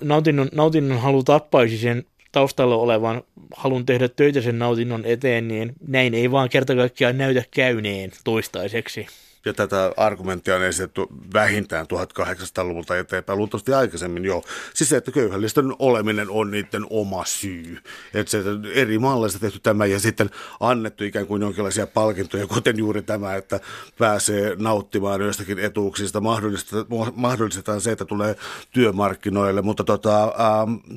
nautinnon, 0.00 0.48
nautinnon 0.52 1.00
halu 1.00 1.22
tappaisi 1.22 1.78
sen 1.78 2.04
taustalla 2.32 2.76
olevan 2.76 3.22
halun 3.56 3.86
tehdä 3.86 4.08
töitä 4.08 4.40
sen 4.40 4.58
nautinnon 4.58 5.04
eteen, 5.04 5.48
niin 5.48 5.72
näin 5.88 6.14
ei 6.14 6.30
vaan 6.30 6.48
kerta 6.48 6.74
kaikkiaan 6.74 7.18
näytä 7.18 7.44
käyneen 7.50 8.10
toistaiseksi. 8.24 9.06
Ja 9.44 9.54
tätä 9.54 9.92
argumenttia 9.96 10.56
on 10.56 10.62
esitetty 10.62 11.06
vähintään 11.34 11.86
1800-luvulta 11.86 12.98
eteenpäin, 12.98 13.38
luultavasti 13.38 13.72
aikaisemmin 13.72 14.24
jo. 14.24 14.42
Siis 14.74 14.90
se, 14.90 14.96
että 14.96 15.12
köyhällisten 15.12 15.74
oleminen 15.78 16.30
on 16.30 16.50
niiden 16.50 16.86
oma 16.90 17.24
syy. 17.24 17.78
Että 18.14 18.30
se 18.30 18.42
eri 18.74 18.98
malleista 18.98 19.38
tehty 19.38 19.58
tämä 19.62 19.86
ja 19.86 20.00
sitten 20.00 20.30
annettu 20.60 21.04
ikään 21.04 21.26
kuin 21.26 21.42
jonkinlaisia 21.42 21.86
palkintoja, 21.86 22.46
kuten 22.46 22.78
juuri 22.78 23.02
tämä, 23.02 23.34
että 23.34 23.60
pääsee 23.98 24.56
nauttimaan 24.58 25.20
joistakin 25.20 25.58
etuuksista. 25.58 26.22
Mahdollistetaan 27.14 27.80
se, 27.80 27.92
että 27.92 28.04
tulee 28.04 28.36
työmarkkinoille, 28.72 29.62
mutta 29.62 29.84
tota, 29.84 30.24
ähm, 30.24 30.96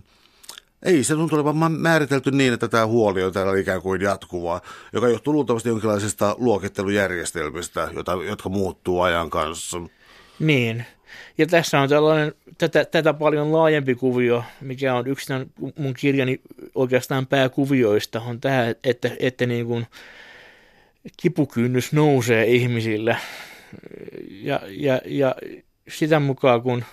ei, 0.84 1.04
se 1.04 1.14
tuntuu 1.14 1.40
olevan 1.40 1.72
määritelty 1.72 2.32
niin, 2.32 2.54
että 2.54 2.68
tämä 2.68 2.88
huoli 2.88 3.24
on 3.24 3.34
täällä 3.34 3.60
ikään 3.60 3.82
kuin 3.82 4.02
jatkuvaa, 4.02 4.62
joka 4.94 5.08
johtuu 5.08 5.34
luultavasti 5.34 5.70
jonkinlaisista 5.70 6.36
luokittelujärjestelmistä, 6.40 7.90
jota, 7.96 8.12
jotka 8.12 8.50
muuttuu 8.50 9.02
ajan 9.02 9.30
kanssa. 9.30 9.82
Niin, 10.40 10.86
ja 11.38 11.48
tässä 11.48 11.80
on 11.80 11.90
tällainen, 11.90 12.34
tätä, 12.58 12.86
tätä 12.86 13.14
paljon 13.14 13.52
laajempi 13.52 13.96
kuvio, 13.96 14.44
mikä 14.62 14.96
on 14.96 15.08
yksi 15.08 15.34
mun 15.78 15.94
kirjani 15.94 16.42
oikeastaan 16.76 17.28
pääkuvioista, 17.28 18.22
on 18.22 18.42
tämä, 18.42 18.74
että, 18.84 19.12
että 19.20 19.46
niin 19.46 19.66
kuin 19.66 19.88
kipukynnys 21.22 21.94
nousee 21.94 22.46
ihmisillä. 22.46 23.18
Ja, 24.30 24.60
ja, 24.68 25.02
ja 25.06 25.36
sitä 25.90 26.20
mukaan, 26.20 26.62
kun 26.62 26.84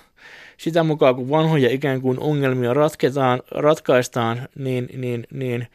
sitä 0.61 0.83
mukaan, 0.83 1.15
kun 1.15 1.29
vanhoja 1.29 1.69
ikään 1.69 2.01
kuin 2.01 2.19
ongelmia 2.19 2.73
ratketaan, 2.73 3.41
ratkaistaan, 3.51 4.47
niin, 4.55 4.89
niin, 4.97 5.27
niin 5.33 5.67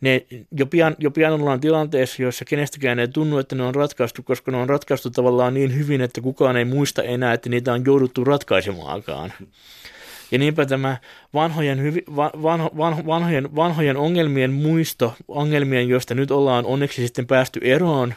ne 0.00 0.26
jo 0.50 0.66
pian, 0.66 0.96
jo 0.98 1.10
pian 1.10 1.32
ollaan 1.32 1.60
tilanteessa, 1.60 2.22
jossa 2.22 2.44
kenestäkään 2.44 2.98
ei 2.98 3.08
tunnu, 3.08 3.38
että 3.38 3.56
ne 3.56 3.62
on 3.62 3.74
ratkaistu, 3.74 4.22
koska 4.22 4.50
ne 4.50 4.56
on 4.56 4.68
ratkaistu 4.68 5.10
tavallaan 5.10 5.54
niin 5.54 5.74
hyvin, 5.74 6.00
että 6.00 6.20
kukaan 6.20 6.56
ei 6.56 6.64
muista 6.64 7.02
enää, 7.02 7.32
että 7.32 7.48
niitä 7.48 7.72
on 7.72 7.82
jouduttu 7.86 8.24
ratkaisemaankaan. 8.24 9.32
Ja 10.30 10.38
niinpä 10.38 10.66
tämä 10.66 10.96
vanhojen, 11.34 11.78
vanho, 12.16 12.70
vanhojen, 13.06 13.56
vanhojen 13.56 13.96
ongelmien 13.96 14.52
muisto, 14.52 15.14
ongelmien, 15.28 15.88
joista 15.88 16.14
nyt 16.14 16.30
ollaan 16.30 16.66
onneksi 16.66 17.06
sitten 17.06 17.26
päästy 17.26 17.60
eroon, 17.62 18.14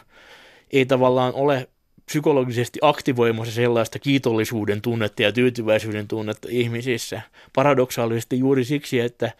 ei 0.72 0.86
tavallaan 0.86 1.34
ole 1.34 1.68
psykologisesti 2.06 2.78
aktivoimassa 2.82 3.54
sellaista 3.54 3.98
kiitollisuuden 3.98 4.82
tunnetta 4.82 5.22
ja 5.22 5.32
tyytyväisyyden 5.32 6.08
tunnetta 6.08 6.48
ihmisissä. 6.50 7.20
Paradoksaalisesti 7.54 8.38
juuri 8.38 8.64
siksi, 8.64 9.00
että 9.00 9.32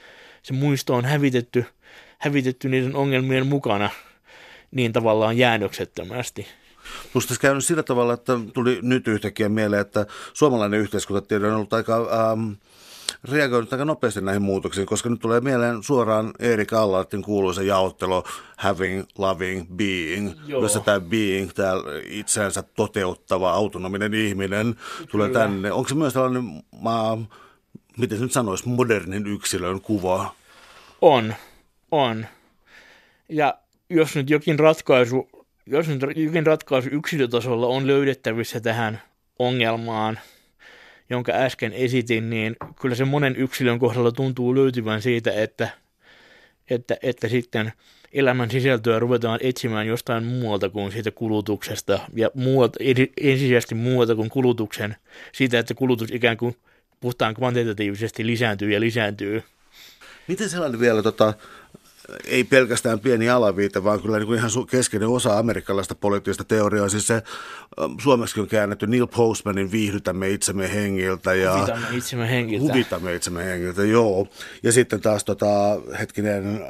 se 0.42 0.53
muisto 0.53 0.94
on 0.94 1.05
hävitetty, 1.05 1.64
hävitetty 2.18 2.68
niiden 2.68 2.96
ongelmien 2.96 3.46
mukana 3.46 3.90
niin 4.70 4.92
tavallaan 4.92 5.38
jäännöksettömästi. 5.38 6.46
Musta 7.14 7.29
tässä 7.29 7.40
käynyt 7.40 7.64
sillä 7.64 7.83
tavalla, 7.83 8.14
että 8.14 8.33
tuli 8.55 8.79
nyt 8.83 9.09
yhtäkkiä 9.09 9.48
mieleen, 9.48 9.81
että 9.81 10.07
suomalainen 10.33 10.81
yhteiskuntatiede 10.81 11.46
on 11.46 11.55
ollut 11.55 11.72
aika 11.72 11.96
ähm, 11.96 12.53
reagoinut 13.33 13.72
aika 13.72 13.85
nopeasti 13.85 14.20
näihin 14.20 14.42
muutoksiin, 14.42 14.87
koska 14.87 15.09
nyt 15.09 15.20
tulee 15.20 15.40
mieleen 15.40 15.83
suoraan 15.83 16.33
Erik 16.38 16.72
Allartin 16.72 17.22
kuuluisa 17.22 17.62
jaottelo 17.62 18.25
Having, 18.57 19.05
Loving, 19.18 19.66
Being, 19.77 20.33
Joo. 20.46 20.62
jossa 20.62 20.81
tämä 20.81 21.01
being, 21.01 21.51
tämä 21.51 21.72
itseänsä 22.05 22.62
toteuttava 22.62 23.51
autonominen 23.51 24.14
ihminen 24.14 24.75
Kyllä. 24.75 25.09
tulee 25.11 25.29
tänne. 25.29 25.72
Onko 25.72 25.88
se 25.88 25.94
myös 25.94 26.12
tällainen, 26.12 26.44
mä, 26.83 27.16
miten 27.98 28.18
se 28.18 28.25
nyt 28.25 28.33
sanoisi, 28.33 28.68
modernin 28.68 29.27
yksilön 29.27 29.81
kuva? 29.81 30.35
On, 31.01 31.35
on. 31.90 32.27
Ja 33.29 33.55
jos 33.90 34.16
nyt 34.16 34.31
jokin 34.31 34.59
ratkaisu, 34.59 35.29
jos 35.66 35.88
nyt 35.88 36.03
jokin 36.16 36.46
ratkaisu 36.46 36.88
yksilötasolla 36.92 37.66
on 37.66 37.87
löydettävissä 37.87 38.61
tähän 38.61 39.03
ongelmaan– 39.38 40.18
jonka 41.11 41.33
äsken 41.33 41.73
esitin, 41.73 42.31
niin 42.31 42.57
kyllä 42.81 42.95
se 42.95 43.05
monen 43.05 43.37
yksilön 43.37 43.79
kohdalla 43.79 44.12
tuntuu 44.12 44.55
löytyvän 44.55 45.03
siitä, 45.03 45.33
että 45.33 45.69
että, 46.71 46.97
että 47.03 47.29
sitten 47.29 47.73
elämän 48.12 48.51
sisältöä 48.51 48.99
ruvetaan 48.99 49.38
etsimään 49.43 49.87
jostain 49.87 50.25
muualta 50.25 50.69
kuin 50.69 50.93
siitä 50.93 51.11
kulutuksesta 51.11 52.01
ja 52.15 52.31
muualta, 52.35 52.79
ensisijaisesti 53.21 53.75
muualta 53.75 54.15
kuin 54.15 54.31
kulutuksen, 54.31 54.97
siitä, 55.33 55.59
että 55.59 55.75
kulutus 55.75 56.11
ikään 56.12 56.37
kuin 56.37 56.57
puhtaan 57.01 57.35
kvantitatiivisesti 57.35 58.27
lisääntyy 58.27 58.73
ja 58.73 58.81
lisääntyy. 58.81 59.43
Miten 60.29 60.49
sellainen 60.49 60.81
vielä 60.81 61.03
tota, 61.03 61.35
ei 62.27 62.45
pelkästään 62.45 63.01
pieni 63.01 63.31
alaviite, 63.31 63.85
vaan 63.85 64.03
kyllä 64.03 64.19
niin 64.19 64.27
kuin 64.27 64.38
ihan 64.38 64.51
keskeinen 64.71 65.09
osa 65.09 65.38
amerikkalaista 65.38 65.95
poliittista 65.95 66.45
teoriaa. 66.45 66.88
Siis 66.88 67.07
se 67.07 67.23
suomeksi 68.03 68.41
on 68.41 68.49
käännetty 68.49 68.87
Neil 68.87 69.07
Postmanin 69.07 69.73
Viihdytämme 69.73 70.31
itsemme 70.31 70.75
hengiltä. 70.75 71.35
Ja 71.35 71.57
huvitamme 71.57 71.97
itsemme 71.97 72.31
hengiltä. 72.31 72.62
Huvitamme 72.62 73.15
itsemme 73.15 73.45
hengiltä, 73.45 73.85
joo. 73.85 74.29
Ja 74.62 74.73
sitten 74.73 75.01
taas 75.01 75.25
tota, 75.25 75.47
hetkinen 76.01 76.61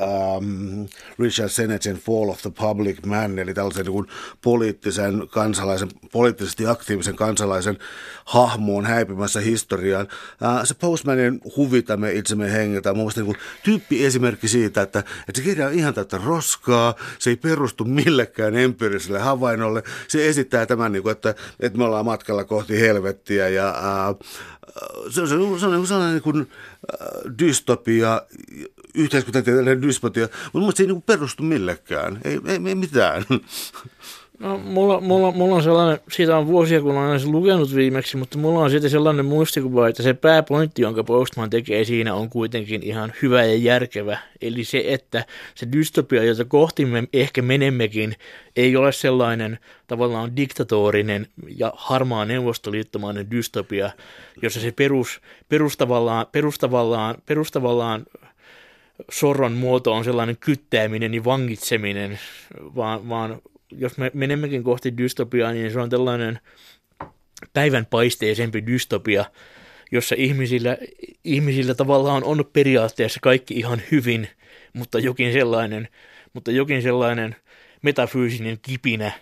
um, 0.00 0.88
Richard 1.18 1.48
Sennetin 1.48 1.96
Fall 1.96 2.28
of 2.28 2.42
the 2.42 2.50
Public 2.50 3.06
Man, 3.06 3.38
eli 3.38 3.54
tällaisen 3.54 3.86
niin 3.86 4.06
poliittisen 4.42 5.28
kansalaisen, 5.30 5.88
poliittisesti 6.12 6.66
aktiivisen 6.66 7.16
kansalaisen 7.16 7.78
hahmoon 8.24 8.86
häipymässä 8.86 9.40
historiaan. 9.40 10.08
Uh, 10.42 10.64
se 10.64 10.74
Postmanin 10.74 11.40
huvitamme 11.56 12.12
itsemme 12.12 12.52
hengiltä 12.52 12.90
on 12.90 12.96
mun 12.96 13.12
niin 13.16 13.36
tyyppi 13.62 14.06
esimerkki 14.06 14.48
siitä, 14.48 14.82
että, 14.82 14.98
että 14.98 15.32
se 15.34 15.42
kirja 15.42 15.66
on 15.66 15.72
ihan 15.72 15.94
täyttä 15.94 16.20
roskaa, 16.24 16.94
se 17.18 17.30
ei 17.30 17.36
perustu 17.36 17.84
millekään 17.84 18.56
empiiriselle 18.56 19.18
havainnolle, 19.18 19.82
se 20.08 20.28
esittää 20.28 20.66
tämän, 20.66 20.92
niin 20.92 21.02
kuin, 21.02 21.12
että, 21.12 21.34
että 21.60 21.78
me 21.78 21.84
ollaan 21.84 22.04
matkalla 22.04 22.44
kohti 22.44 22.80
helvettiä 22.80 23.48
ja 23.48 23.74
uh, 24.10 24.26
se 25.10 25.20
on, 25.20 25.28
se 25.28 25.34
on, 25.34 25.60
se 25.60 25.66
on 25.66 25.86
sellainen 25.86 26.14
niin 26.14 26.22
kuin, 26.22 26.48
dystopia, 27.38 28.22
yhteiskuntatieteellinen 28.94 29.82
dystopia, 29.82 30.28
mutta 30.52 30.76
se 30.76 30.82
ei 30.82 30.86
niin 30.86 31.02
perustu 31.02 31.42
millekään, 31.42 32.20
ei, 32.24 32.40
ei, 32.46 32.60
ei 32.66 32.74
mitään. 32.74 33.24
No, 34.40 34.58
mulla, 34.58 35.00
mulla, 35.00 35.32
mulla 35.32 35.54
on 35.54 35.62
sellainen, 35.62 36.00
siitä 36.12 36.38
on 36.38 36.46
vuosia 36.46 36.80
kun 36.80 36.96
olen 36.96 37.32
lukenut 37.32 37.74
viimeksi, 37.74 38.16
mutta 38.16 38.38
mulla 38.38 38.60
on 38.60 38.70
siitä 38.70 38.88
sellainen 38.88 39.24
muistikuva, 39.24 39.88
että 39.88 40.02
se 40.02 40.14
pääpointti, 40.14 40.82
jonka 40.82 41.04
Postman 41.04 41.50
tekee 41.50 41.84
siinä, 41.84 42.14
on 42.14 42.30
kuitenkin 42.30 42.82
ihan 42.82 43.12
hyvä 43.22 43.44
ja 43.44 43.54
järkevä. 43.54 44.18
Eli 44.40 44.64
se, 44.64 44.84
että 44.86 45.24
se 45.54 45.68
dystopia, 45.72 46.24
jota 46.24 46.44
kohti 46.44 46.84
me 46.84 47.04
ehkä 47.12 47.42
menemmekin, 47.42 48.16
ei 48.56 48.76
ole 48.76 48.92
sellainen 48.92 49.58
tavallaan 49.86 50.36
diktatorinen 50.36 51.26
ja 51.56 51.72
harmaa 51.76 52.24
neuvostoliittomainen 52.24 53.30
dystopia, 53.30 53.90
jossa 54.42 54.60
se 54.60 54.72
perus, 54.72 55.20
perustavallaan, 55.48 56.26
perustavallaan, 56.32 57.14
perustavallaan 57.26 58.06
sorron 59.10 59.52
muoto 59.52 59.92
on 59.92 60.04
sellainen 60.04 60.36
kyttääminen 60.36 61.14
ja 61.14 61.24
vangitseminen, 61.24 62.18
vaan, 62.76 63.08
vaan 63.08 63.42
jos 63.70 63.98
me 63.98 64.10
menemmekin 64.14 64.64
kohti 64.64 64.96
dystopiaa, 64.96 65.52
niin 65.52 65.72
se 65.72 65.80
on 65.80 65.90
tällainen 65.90 66.38
päivän 67.52 67.86
paisteisempi 67.86 68.66
dystopia, 68.66 69.24
jossa 69.92 70.14
ihmisillä, 70.18 70.76
ihmisillä 71.24 71.74
tavallaan 71.74 72.24
on 72.24 72.44
periaatteessa 72.52 73.20
kaikki 73.22 73.54
ihan 73.54 73.82
hyvin, 73.90 74.28
mutta 74.72 74.98
jokin 74.98 75.32
sellainen, 75.32 75.88
mutta 76.32 76.50
jokin 76.50 76.82
sellainen 76.82 77.36
metafyysinen 77.82 78.58
kipinä 78.62 79.12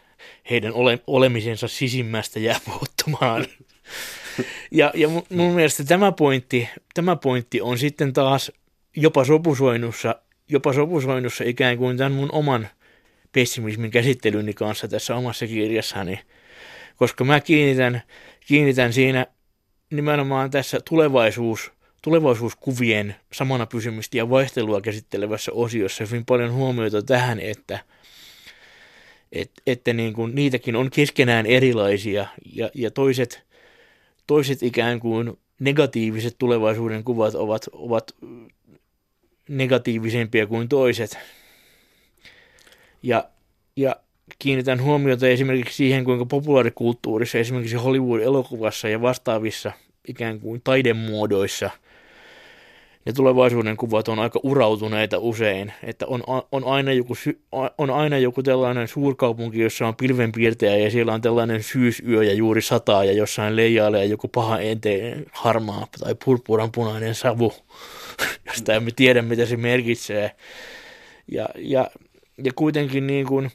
heidän 0.50 0.72
ole, 0.72 0.98
olemisensa 1.06 1.68
sisimmästä 1.68 2.40
jää 2.40 2.60
puuttumaan. 2.64 3.46
Ja, 4.70 4.92
ja 4.94 5.08
mun 5.08 5.54
mielestä 5.54 5.84
tämä 5.84 6.12
pointti, 6.12 6.68
tämä 6.94 7.16
pointti 7.16 7.60
on 7.60 7.78
sitten 7.78 8.12
taas 8.12 8.52
jopa 8.96 9.24
sopusoinnussa, 9.24 10.14
jopa 10.48 10.72
sopusoinnussa 10.72 11.44
ikään 11.44 11.78
kuin 11.78 11.96
tämän 11.96 12.12
mun 12.12 12.28
oman 12.32 12.68
pessimismin 13.32 13.90
käsittelyni 13.90 14.54
kanssa 14.54 14.88
tässä 14.88 15.16
omassa 15.16 15.46
kirjassani, 15.46 16.20
koska 16.96 17.24
mä 17.24 17.40
kiinnitän, 17.40 18.02
kiinnitän 18.46 18.92
siinä 18.92 19.26
nimenomaan 19.90 20.50
tässä 20.50 20.80
tulevaisuus, 20.88 21.72
tulevaisuuskuvien 22.02 23.16
samana 23.32 23.66
pysymistä 23.66 24.16
ja 24.16 24.30
vaihtelua 24.30 24.80
käsittelevässä 24.80 25.52
osiossa 25.52 26.04
hyvin 26.04 26.24
paljon 26.24 26.52
huomiota 26.52 27.02
tähän, 27.02 27.40
että, 27.40 27.78
että, 29.32 29.62
että 29.66 29.92
niin 29.92 30.12
kuin 30.12 30.34
niitäkin 30.34 30.76
on 30.76 30.90
keskenään 30.90 31.46
erilaisia 31.46 32.26
ja, 32.52 32.70
ja 32.74 32.90
toiset, 32.90 33.42
toiset 34.26 34.62
ikään 34.62 35.00
kuin 35.00 35.38
negatiiviset 35.60 36.34
tulevaisuuden 36.38 37.04
kuvat 37.04 37.34
ovat, 37.34 37.62
ovat 37.72 38.14
negatiivisempia 39.48 40.46
kuin 40.46 40.68
toiset. 40.68 41.18
Ja, 43.02 43.24
ja 43.76 43.96
kiinnitän 44.38 44.82
huomiota 44.82 45.28
esimerkiksi 45.28 45.76
siihen, 45.76 46.04
kuinka 46.04 46.26
populaarikulttuurissa, 46.26 47.38
esimerkiksi 47.38 47.76
Hollywood-elokuvassa 47.76 48.88
ja 48.88 49.00
vastaavissa 49.00 49.72
ikään 50.08 50.40
kuin 50.40 50.60
taidemuodoissa, 50.64 51.70
ne 53.08 53.12
tulevaisuuden 53.12 53.76
kuvat 53.76 54.08
on 54.08 54.18
aika 54.18 54.40
urautuneita 54.42 55.18
usein, 55.18 55.72
että 55.82 56.06
on, 56.06 56.22
on, 56.52 56.64
aina 56.64 56.92
joku, 56.92 57.14
on 57.78 57.90
aina 57.90 58.18
joku 58.18 58.42
tällainen 58.42 58.88
suurkaupunki, 58.88 59.60
jossa 59.60 59.86
on 59.86 59.96
pilvenpiirtejä 59.96 60.76
ja 60.76 60.90
siellä 60.90 61.14
on 61.14 61.20
tällainen 61.20 61.62
syysyö 61.62 62.24
ja 62.24 62.34
juuri 62.34 62.62
sataa 62.62 63.04
ja 63.04 63.12
jossain 63.12 63.56
leijailee 63.56 64.04
joku 64.04 64.28
paha 64.28 64.58
enteen 64.58 65.26
harmaa 65.32 65.86
tai 66.00 66.14
purpuranpunainen 66.24 67.14
savu, 67.14 67.52
josta 68.46 68.74
emme 68.74 68.90
tiedä 68.96 69.22
mitä 69.22 69.46
se 69.46 69.56
merkitsee. 69.56 70.30
Ja, 71.28 71.48
ja 71.56 71.90
ja 72.44 72.52
kuitenkin 72.54 73.06
niin 73.06 73.26
kuin 73.26 73.50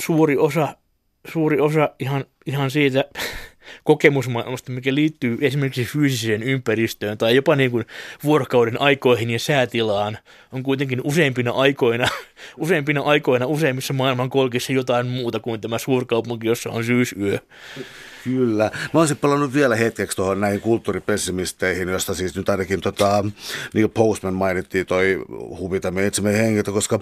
suuri 0.00 0.36
osa, 0.36 0.76
suuri 1.32 1.60
osa 1.60 1.90
ihan, 1.98 2.24
ihan 2.46 2.70
siitä 2.70 3.04
kokemusmaailmasta, 3.84 4.72
mikä 4.72 4.94
liittyy 4.94 5.38
esimerkiksi 5.40 5.84
fyysiseen 5.84 6.42
ympäristöön 6.42 7.18
tai 7.18 7.36
jopa 7.36 7.56
niin 7.56 7.70
kuin 7.70 7.84
vuorokauden 8.24 8.80
aikoihin 8.80 9.30
ja 9.30 9.38
säätilaan, 9.38 10.18
on 10.52 10.62
kuitenkin 10.62 11.00
useimpina 11.04 11.50
aikoina, 11.50 12.08
useimpina 12.56 13.00
aikoina 13.00 13.46
useimmissa 13.46 13.92
maailmankolkissa 13.92 14.72
jotain 14.72 15.06
muuta 15.06 15.40
kuin 15.40 15.60
tämä 15.60 15.78
suurkaupunki, 15.78 16.46
jossa 16.46 16.70
on 16.70 16.84
syysyö. 16.84 17.38
Kyllä. 18.26 18.70
Mä 18.94 19.00
olisin 19.00 19.16
palannut 19.16 19.54
vielä 19.54 19.76
hetkeksi 19.76 20.16
tuohon 20.16 20.40
näihin 20.40 20.60
kulttuuripessimisteihin, 20.60 21.88
josta 21.88 22.14
siis 22.14 22.36
nyt 22.36 22.48
ainakin 22.48 22.80
tota, 22.80 23.24
Neil 23.74 23.88
Postman 23.88 24.34
mainittiin 24.34 24.86
toi 24.86 25.24
huvitamme 25.58 26.06
itsemme 26.06 26.38
hengiltä, 26.38 26.72
koska 26.72 27.00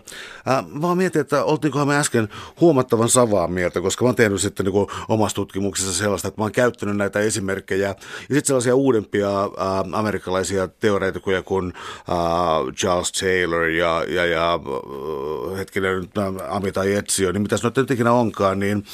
äh, 0.49 0.65
mä 0.81 0.95
mietin, 0.95 1.21
että 1.21 1.45
oltiinkohan 1.45 1.89
me 1.89 1.99
äsken 1.99 2.29
huomattavan 2.61 3.09
savaa 3.09 3.49
mieltä, 3.49 3.81
koska 3.81 4.05
mä 4.05 4.09
oon 4.09 4.15
tehnyt 4.15 4.41
sitten 4.41 4.67
niin 4.67 4.87
omassa 5.09 5.35
tutkimuksessa 5.35 5.93
sellaista, 5.93 6.29
että 6.29 6.41
mä 6.41 6.45
oon 6.45 6.53
käyttänyt 6.53 6.97
näitä 6.97 7.21
esimerkkejä 7.21 7.89
ja 7.89 7.95
sitten 8.21 8.45
sellaisia 8.45 8.75
uudempia 8.75 9.41
äh, 9.41 9.49
amerikkalaisia 9.93 10.69
teoreetikoja 10.69 11.43
kuin 11.43 11.73
äh, 11.77 12.75
Charles 12.75 13.13
Taylor 13.13 13.65
ja, 13.65 14.05
ja, 14.09 14.27
ja 14.27 14.55
äh, 14.55 15.59
hetkinen 15.59 16.09
äh, 16.19 16.57
Amitai 16.57 16.95
Etsio, 16.95 17.33
niin 17.33 17.43
mitä 17.43 17.57
se 17.57 17.71
nyt 17.77 17.91
ikinä 17.91 18.13
onkaan, 18.13 18.59
niin 18.59 18.85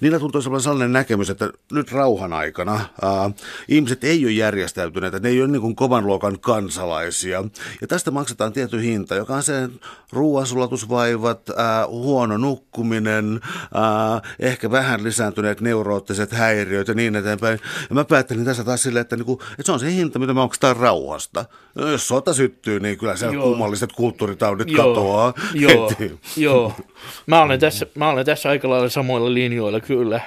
niillä 0.00 0.18
tuntuu 0.18 0.42
sellainen 0.42 0.92
näkemys, 0.92 1.30
että 1.30 1.50
nyt 1.78 1.92
rauhan 1.92 2.32
aikana 2.32 2.80
ää, 3.02 3.30
ihmiset 3.68 4.04
ei 4.04 4.24
ole 4.24 4.32
järjestäytyneet, 4.32 5.22
ne 5.22 5.28
ei 5.28 5.42
ole 5.42 5.48
niin 5.48 5.60
kuin 5.60 5.76
kovan 5.76 6.06
luokan 6.06 6.40
kansalaisia. 6.40 7.44
Ja 7.80 7.86
tästä 7.86 8.10
maksetaan 8.10 8.52
tietty 8.52 8.82
hinta, 8.82 9.14
joka 9.14 9.34
on 9.34 9.42
se 9.42 9.68
ruoansulatusvaivat, 10.12 11.50
ää, 11.56 11.86
huono 11.86 12.36
nukkuminen, 12.36 13.40
ää, 13.74 14.20
ehkä 14.40 14.70
vähän 14.70 15.04
lisääntyneet 15.04 15.60
neuroottiset 15.60 16.32
häiriöt 16.32 16.88
ja 16.88 16.94
niin 16.94 17.16
eteenpäin. 17.16 17.60
Ja 17.88 17.94
mä 17.94 18.04
päättelin 18.04 18.44
tässä 18.44 18.64
taas 18.64 18.82
silleen, 18.82 19.00
että, 19.00 19.16
niin 19.16 19.38
että 19.50 19.62
se 19.62 19.72
on 19.72 19.80
se 19.80 19.92
hinta, 19.92 20.18
mitä 20.18 20.34
me 20.34 20.40
maksetaan 20.40 20.76
rauhasta. 20.76 21.44
Jos 21.76 22.08
sota 22.08 22.34
syttyy, 22.34 22.80
niin 22.80 22.98
kyllä 22.98 23.16
siellä 23.16 23.42
kummalliset 23.42 23.92
kulttuuritaudit 23.92 24.70
Joo. 24.70 24.88
katoaa 24.88 25.34
Joo. 25.54 25.90
heti. 25.90 26.20
Joo. 26.36 26.72
Mä 27.26 27.42
olen, 27.42 27.60
tässä, 27.60 27.86
mä 27.94 28.08
olen 28.08 28.26
tässä 28.26 28.48
aika 28.48 28.70
lailla 28.70 28.88
samoilla 28.88 29.34
linjoilla 29.34 29.80
kyllä. 29.80 30.20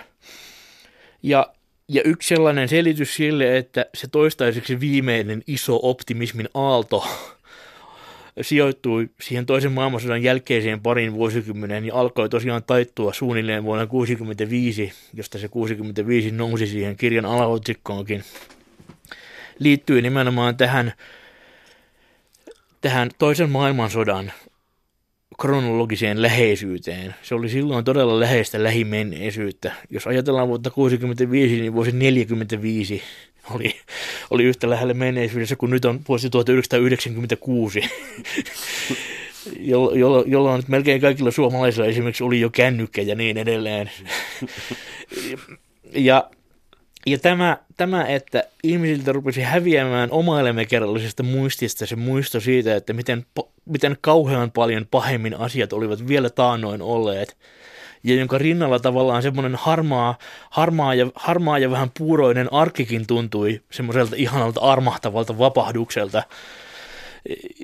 Ja, 1.23 1.53
ja 1.88 2.01
yksi 2.05 2.27
sellainen 2.27 2.69
selitys 2.69 3.15
sille, 3.15 3.57
että 3.57 3.86
se 3.93 4.07
toistaiseksi 4.07 4.79
viimeinen 4.79 5.43
iso 5.47 5.79
optimismin 5.84 6.49
aalto 6.53 7.07
sijoittui 8.41 9.10
siihen 9.21 9.45
toisen 9.45 9.71
maailmansodan 9.71 10.23
jälkeiseen 10.23 10.81
parin 10.81 11.13
vuosikymmeneen 11.13 11.86
ja 11.86 11.95
alkoi 11.95 12.29
tosiaan 12.29 12.63
taittua 12.63 13.13
suunnilleen 13.13 13.63
vuonna 13.63 13.86
1965, 13.86 14.93
josta 15.13 15.39
se 15.39 15.47
65 15.47 16.31
nousi 16.31 16.67
siihen 16.67 16.97
kirjan 16.97 17.25
alaotsikkoonkin, 17.25 18.23
liittyy 19.60 20.01
nimenomaan 20.01 20.57
tähän, 20.57 20.93
tähän 22.81 23.10
toisen 23.17 23.49
maailmansodan 23.49 24.31
kronologiseen 25.41 26.21
läheisyyteen. 26.21 27.15
Se 27.21 27.36
oli 27.36 27.49
silloin 27.49 27.86
todella 27.86 28.19
läheistä 28.19 28.63
lähimenneisyyttä. 28.63 29.71
Jos 29.89 30.08
ajatellaan 30.08 30.47
vuotta 30.47 30.69
65, 30.69 31.62
niin 31.62 31.73
vuosi 31.73 31.91
45 31.91 33.04
oli, 33.51 33.75
oli 34.32 34.43
yhtä 34.43 34.69
lähellä 34.69 34.93
menneisyydessä 34.93 35.56
kuin 35.56 35.69
nyt 35.69 35.86
on 35.86 36.01
vuosi 36.08 36.30
1996, 36.30 37.82
jolloin, 39.99 40.32
jolloin 40.32 40.58
nyt 40.58 40.67
melkein 40.67 41.01
kaikilla 41.01 41.32
suomalaisilla 41.32 41.88
esimerkiksi 41.88 42.23
oli 42.23 42.39
jo 42.39 42.49
kännykkä 42.49 43.01
ja 43.01 43.15
niin 43.15 43.38
edelleen. 43.38 43.91
ja 46.10 46.30
ja 47.06 47.19
tämä, 47.19 47.58
tämä, 47.77 48.06
että 48.06 48.43
ihmisiltä 48.63 49.12
rupesi 49.12 49.41
häviämään 49.41 50.12
omaelemekerrallisesta 50.12 51.23
muistista 51.23 51.86
se 51.86 51.95
muisto 51.95 52.39
siitä, 52.39 52.75
että 52.75 52.93
miten, 52.93 53.25
miten 53.65 53.97
kauhean 54.02 54.52
paljon 54.52 54.88
pahemmin 54.91 55.39
asiat 55.39 55.74
olivat 55.74 56.08
vielä 56.08 56.30
taannoin 56.30 56.82
olleet, 56.82 57.38
ja 58.04 58.15
jonka 58.15 58.38
rinnalla 58.38 58.80
tavallaan 58.80 59.21
semmoinen 59.21 59.56
harmaa, 59.56 60.17
harmaa, 60.50 60.95
ja, 60.95 61.08
harmaa 61.15 61.60
ja 61.60 61.71
vähän 61.71 61.91
puuroinen 61.97 62.54
arkikin 62.54 63.08
tuntui 63.08 63.62
semmoiselta 63.71 64.15
ihanalta 64.15 64.62
armahtavalta 64.62 65.38
vapahdukselta, 65.38 66.24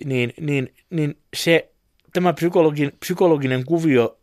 niin, 0.05 0.33
niin, 0.39 0.73
niin 0.89 1.17
se, 1.35 1.71
tämä 2.13 2.33
psykologin, 2.33 2.91
psykologinen 2.99 3.65
kuvio 3.65 4.17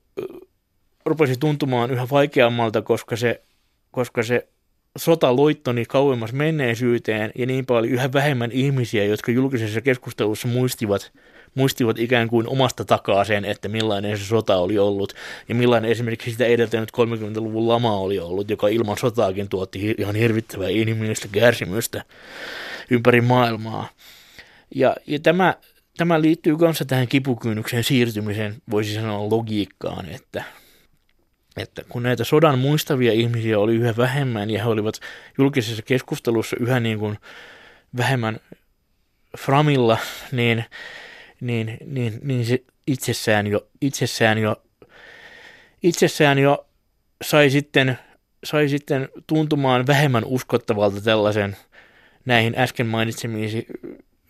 rupesi 1.05 1.37
tuntumaan 1.37 1.91
yhä 1.91 2.07
vaikeammalta, 2.11 2.83
koska 2.83 3.17
se, 3.17 3.43
koska 3.91 4.23
se 4.23 4.49
sota 4.97 5.37
loittoni 5.37 5.85
kauemmas 5.85 6.33
menneisyyteen 6.33 7.33
ja 7.35 7.47
niin 7.47 7.67
paljon 7.67 7.93
yhä 7.93 8.13
vähemmän 8.13 8.53
ihmisiä, 8.53 9.05
jotka 9.05 9.33
julkisessa 9.33 9.81
keskustelussa 9.81 10.49
muistivat, 10.49 11.13
muistivat 11.55 11.99
ikään 11.99 12.29
kuin 12.29 12.49
omasta 12.49 12.85
takaa 12.85 13.25
sen, 13.25 13.45
että 13.45 13.69
millainen 13.69 14.19
se 14.19 14.25
sota 14.25 14.57
oli 14.57 14.79
ollut 14.79 15.15
ja 15.49 15.55
millainen 15.55 15.91
esimerkiksi 15.91 16.31
sitä 16.31 16.45
edeltänyt 16.45 16.91
30-luvun 16.97 17.69
lama 17.69 17.97
oli 17.97 18.19
ollut, 18.19 18.51
joka 18.51 18.69
ilman 18.69 18.99
sotaakin 18.99 19.49
tuotti 19.49 19.95
ihan 19.99 20.15
hirvittävää 20.15 20.69
inhimillistä 20.69 21.29
kärsimystä 21.33 22.05
ympäri 22.91 23.21
maailmaa. 23.21 23.89
Ja, 24.75 24.97
ja 25.07 25.19
tämä, 25.19 25.55
tämä 25.97 26.21
liittyy 26.21 26.57
kanssa 26.57 26.85
tähän 26.85 27.09
kipukynnyksen 27.09 27.85
siirtymisen, 27.85 28.55
voisi 28.71 28.95
sanoa 28.95 29.31
logiikkaan, 29.31 30.09
että 30.09 30.45
että 31.57 31.83
kun 31.89 32.03
näitä 32.03 32.25
sodan 32.25 32.59
muistavia 32.59 33.13
ihmisiä 33.13 33.59
oli 33.59 33.75
yhä 33.75 33.95
vähemmän 33.97 34.51
ja 34.51 34.63
he 34.63 34.69
olivat 34.69 35.01
julkisessa 35.39 35.83
keskustelussa 35.83 36.57
yhä 36.61 36.81
niin 36.81 36.99
kuin 36.99 37.19
vähemmän 37.97 38.41
framilla, 39.39 39.99
niin, 40.33 40.65
niin, 41.41 41.79
niin, 41.87 42.21
niin 42.23 42.47
se 42.47 42.63
itsessään 42.87 43.47
jo, 43.47 43.67
itsessään 43.81 44.39
jo, 44.39 44.63
itsessään 45.83 46.39
jo 46.39 46.67
sai 47.23 47.51
sitten, 47.51 47.99
sai 48.45 48.69
sitten 48.69 49.09
tuntumaan 49.27 49.87
vähemmän 49.87 50.25
uskottavalta 50.25 51.01
tällaisen 51.01 51.57
näihin 52.25 52.55
äsken 52.59 52.87
mainitsemiin 52.87 53.67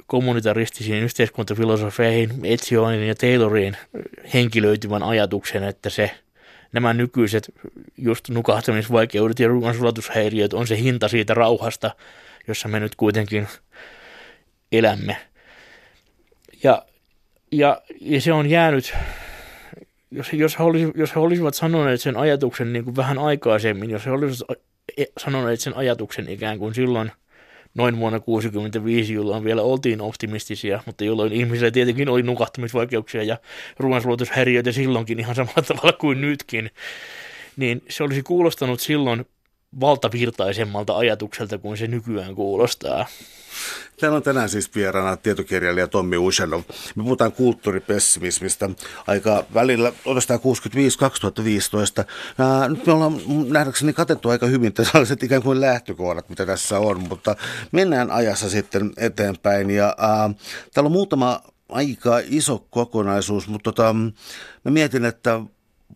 kommunitaristisiin 0.06 1.02
yhteiskuntafilosofeihin, 1.04 2.30
Etsionin 2.44 3.08
ja 3.08 3.14
Tayloriin 3.14 3.76
henkilöityvän 4.34 5.02
ajatuksen, 5.02 5.64
että 5.64 5.90
se– 5.90 6.10
nämä 6.74 6.92
nykyiset 6.92 7.54
just 7.98 8.28
nukahtamisvaikeudet 8.28 9.38
ja 9.38 9.48
ruoansulatushäiriöt 9.48 10.54
on 10.54 10.66
se 10.66 10.78
hinta 10.78 11.08
siitä 11.08 11.34
rauhasta, 11.34 11.90
jossa 12.48 12.68
me 12.68 12.80
nyt 12.80 12.96
kuitenkin 12.96 13.48
elämme. 14.72 15.16
Ja, 16.62 16.82
ja, 17.52 17.82
ja 18.00 18.20
se 18.20 18.32
on 18.32 18.50
jäänyt, 18.50 18.94
jos, 20.10 20.32
jos, 20.32 20.58
he 20.58 20.64
olisi, 20.64 20.92
jos 20.94 21.14
he 21.14 21.20
olisivat 21.20 21.54
sanoneet 21.54 22.00
sen 22.00 22.16
ajatuksen 22.16 22.72
niin 22.72 22.84
kuin 22.84 22.96
vähän 22.96 23.18
aikaisemmin, 23.18 23.90
jos 23.90 24.06
he 24.06 24.10
olisivat 24.10 24.58
e, 24.96 25.04
sanoneet 25.18 25.60
sen 25.60 25.76
ajatuksen 25.76 26.28
ikään 26.28 26.58
kuin 26.58 26.74
silloin– 26.74 27.12
noin 27.74 27.98
vuonna 27.98 28.18
1965, 28.18 29.14
jolloin 29.14 29.44
vielä 29.44 29.62
oltiin 29.62 30.00
optimistisia, 30.00 30.82
mutta 30.86 31.04
jolloin 31.04 31.32
ihmisillä 31.32 31.70
tietenkin 31.70 32.08
oli 32.08 32.22
nukahtamisvaikeuksia 32.22 33.22
ja 33.22 33.36
ruoansulutushäiriöitä 33.78 34.72
silloinkin 34.72 35.20
ihan 35.20 35.34
samalla 35.34 35.62
tavalla 35.68 35.92
kuin 35.92 36.20
nytkin, 36.20 36.70
niin 37.56 37.82
se 37.88 38.04
olisi 38.04 38.22
kuulostanut 38.22 38.80
silloin 38.80 39.26
valtavirtaisemmalta 39.80 40.96
ajatukselta 40.96 41.58
kuin 41.58 41.76
se 41.76 41.86
nykyään 41.86 42.34
kuulostaa. 42.34 43.06
Täällä 44.00 44.16
on 44.16 44.22
tänään 44.22 44.48
siis 44.48 44.74
vieraana 44.74 45.16
tietokirjailija 45.16 45.88
Tommi 45.88 46.16
Ushanov. 46.16 46.62
Me 46.94 47.02
puhutaan 47.02 47.32
kulttuuripessimismistä 47.32 48.70
aika 49.06 49.44
välillä 49.54 49.90
1965-2015. 49.90 49.92
Nyt 52.68 52.86
me 52.86 52.92
ollaan 52.92 53.20
nähdäkseni 53.48 53.92
katettu 53.92 54.28
aika 54.28 54.46
hyvin 54.46 54.72
tällaiset 54.72 55.22
ikään 55.22 55.42
kuin 55.42 55.60
lähtökohdat, 55.60 56.28
mitä 56.28 56.46
tässä 56.46 56.78
on, 56.78 57.08
mutta 57.08 57.36
mennään 57.72 58.10
ajassa 58.10 58.50
sitten 58.50 58.92
eteenpäin. 58.96 59.70
Ja, 59.70 59.94
ää, 59.98 60.30
täällä 60.74 60.88
on 60.88 60.92
muutama 60.92 61.40
aika 61.68 62.20
iso 62.24 62.66
kokonaisuus, 62.70 63.48
mutta 63.48 63.72
tota, 63.72 63.94
mä 64.64 64.70
mietin, 64.70 65.04
että 65.04 65.40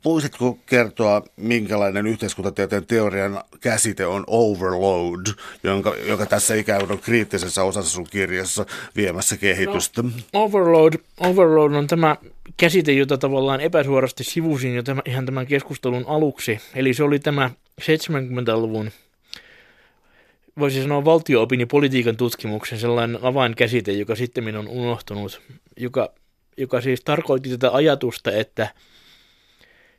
Voisitko 0.05 0.59
kertoa, 0.67 1.23
minkälainen 1.37 2.07
yhteiskuntatieteen 2.07 2.87
teorian 2.87 3.41
käsite 3.61 4.07
on 4.07 4.25
overload, 4.27 5.27
jonka, 5.63 5.95
joka 6.07 6.27
tässä 6.27 6.55
ikään 6.55 6.81
kuin 6.81 6.93
on 6.93 6.99
kriittisessä 6.99 7.63
osassa 7.63 7.91
sun 7.91 8.07
kirjassa 8.11 8.67
viemässä 8.97 9.37
kehitystä? 9.37 10.03
No, 10.03 10.11
overload, 10.33 10.95
overload 11.21 11.73
on 11.73 11.87
tämä 11.87 12.17
käsite, 12.57 12.93
jota 12.93 13.19
tavallaan 13.19 13.61
epäsuorasti 13.61 14.25
sivusin 14.25 14.75
jo 14.75 14.83
tämä, 14.83 15.03
ihan 15.05 15.27
tämän 15.27 15.47
keskustelun 15.47 16.05
aluksi. 16.07 16.61
Eli 16.75 16.95
se 16.95 17.05
oli 17.05 17.19
tämä 17.19 17.51
70-luvun 17.81 18.91
voisi 20.59 20.83
sanoa 20.83 21.05
valtio-opin 21.05 21.61
ja 21.61 21.67
politiikan 21.67 22.17
tutkimuksen 22.17 22.79
sellainen 22.79 23.19
avainkäsite, 23.23 23.93
joka 23.93 24.15
sitten 24.15 24.57
on 24.57 24.69
unohtunut, 24.69 25.41
joka, 25.77 26.13
joka 26.57 26.81
siis 26.81 27.01
tarkoitti 27.01 27.51
tätä 27.51 27.71
ajatusta, 27.73 28.33
että– 28.33 28.69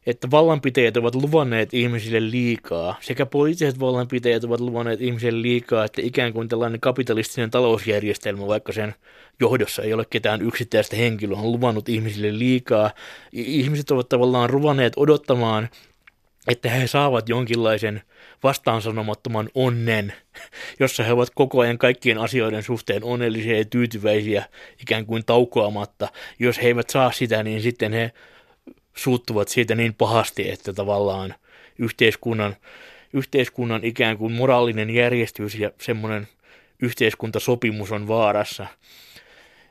että 0.05 0.31
vallanpitäjät 0.31 0.97
ovat 0.97 1.15
luvanneet 1.15 1.73
ihmisille 1.73 2.31
liikaa. 2.31 2.95
Sekä 3.01 3.25
poliittiset 3.25 3.79
vallanpitäjät 3.79 4.43
ovat 4.43 4.59
luvanneet 4.59 5.01
ihmisille 5.01 5.41
liikaa, 5.41 5.85
että 5.85 6.01
ikään 6.01 6.33
kuin 6.33 6.47
tällainen 6.47 6.79
kapitalistinen 6.79 7.51
talousjärjestelmä, 7.51 8.47
vaikka 8.47 8.71
sen 8.71 8.95
johdossa 9.39 9.81
ei 9.81 9.93
ole 9.93 10.05
ketään 10.09 10.41
yksittäistä 10.41 10.95
henkilöä, 10.95 11.37
on 11.37 11.51
luvannut 11.51 11.89
ihmisille 11.89 12.39
liikaa. 12.39 12.91
Ihmiset 13.31 13.91
ovat 13.91 14.09
tavallaan 14.09 14.49
ruvanneet 14.49 14.93
odottamaan, 14.95 15.69
että 16.47 16.69
he 16.69 16.87
saavat 16.87 17.29
jonkinlaisen 17.29 18.01
vastaansanomattoman 18.43 19.49
onnen, 19.55 20.13
jossa 20.79 21.03
he 21.03 21.13
ovat 21.13 21.29
koko 21.35 21.59
ajan 21.59 21.77
kaikkien 21.77 22.17
asioiden 22.17 22.63
suhteen 22.63 23.03
onnellisia 23.03 23.57
ja 23.57 23.65
tyytyväisiä 23.65 24.45
ikään 24.81 25.05
kuin 25.05 25.25
taukoamatta. 25.25 26.07
Jos 26.39 26.61
he 26.61 26.67
eivät 26.67 26.89
saa 26.89 27.11
sitä, 27.11 27.43
niin 27.43 27.61
sitten 27.61 27.93
he 27.93 28.11
suuttuvat 28.95 29.47
siitä 29.47 29.75
niin 29.75 29.93
pahasti, 29.93 30.49
että 30.51 30.73
tavallaan 30.73 31.35
yhteiskunnan, 31.79 32.55
yhteiskunnan 33.13 33.83
ikään 33.83 34.17
kuin 34.17 34.33
moraalinen 34.33 34.89
järjestys 34.89 35.55
ja 35.55 35.71
semmoinen 35.81 36.27
yhteiskuntasopimus 36.81 37.91
on 37.91 38.07
vaarassa. 38.07 38.67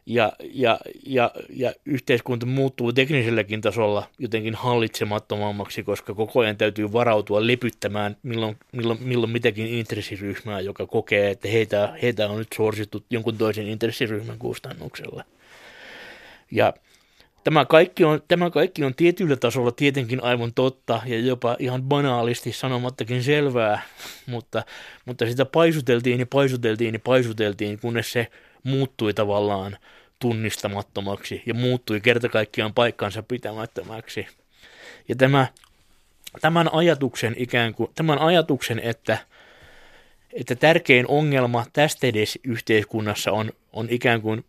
Ja, 0.06 0.32
ja, 0.40 0.80
ja, 1.06 1.30
ja 1.50 1.72
yhteiskunta 1.84 2.46
muuttuu 2.46 2.92
tekniselläkin 2.92 3.60
tasolla 3.60 4.08
jotenkin 4.18 4.54
hallitsemattomammaksi, 4.54 5.82
koska 5.82 6.14
koko 6.14 6.40
ajan 6.40 6.56
täytyy 6.56 6.92
varautua 6.92 7.46
lepyttämään 7.46 8.16
milloin, 8.22 8.56
milloin, 8.72 8.98
milloin 9.02 9.32
mitäkin 9.32 9.66
intressiryhmää, 9.66 10.60
joka 10.60 10.86
kokee, 10.86 11.30
että 11.30 11.48
heitä, 11.48 11.94
heitä 12.02 12.28
on 12.28 12.38
nyt 12.38 12.48
suorsittu 12.54 13.04
jonkun 13.10 13.38
toisen 13.38 13.68
intressiryhmän 13.68 14.38
kustannuksella. 14.38 15.24
Ja 16.50 16.74
Tämä 17.48 17.64
kaikki, 17.64 18.04
on, 18.04 18.22
tämä 18.28 18.50
kaikki 18.50 18.84
on 18.84 18.94
tietyllä 18.94 19.36
tasolla 19.36 19.72
tietenkin 19.72 20.24
aivan 20.24 20.54
totta 20.54 21.02
ja 21.06 21.18
jopa 21.18 21.56
ihan 21.58 21.82
banaalisti 21.82 22.52
sanomattakin 22.52 23.22
selvää, 23.22 23.82
mutta, 24.26 24.64
mutta 25.04 25.26
sitä 25.26 25.44
paisuteltiin 25.44 26.20
ja 26.20 26.26
paisuteltiin 26.26 26.94
ja 26.94 27.00
paisuteltiin, 27.04 27.78
kunnes 27.80 28.12
se 28.12 28.26
muuttui 28.62 29.14
tavallaan 29.14 29.76
tunnistamattomaksi 30.18 31.42
ja 31.46 31.54
muuttui 31.54 32.00
kerta 32.00 32.28
kaikkiaan 32.28 32.74
paikkansa 32.74 33.22
pitämättömäksi. 33.22 34.26
Ja 35.08 35.16
tämä, 35.16 35.46
tämän 36.40 36.74
ajatuksen 36.74 37.34
ikään 37.38 37.74
kuin, 37.74 37.90
tämän 37.94 38.18
ajatuksen, 38.18 38.78
että, 38.78 39.18
että 40.32 40.54
tärkein 40.54 41.06
ongelma 41.08 41.66
tästä 41.72 42.06
edes 42.06 42.38
yhteiskunnassa 42.44 43.32
on, 43.32 43.52
on 43.72 43.86
ikään 43.90 44.22
kuin 44.22 44.44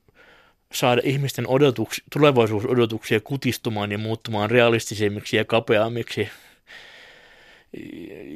saada 0.74 1.02
ihmisten 1.04 1.48
odotuks, 1.48 2.02
tulevaisuusodotuksia 2.14 3.20
kutistumaan 3.20 3.92
ja 3.92 3.98
muuttumaan 3.98 4.52
realistisemmiksi 4.52 5.38
ja 5.38 5.46
kapeammiksi 5.46 6.30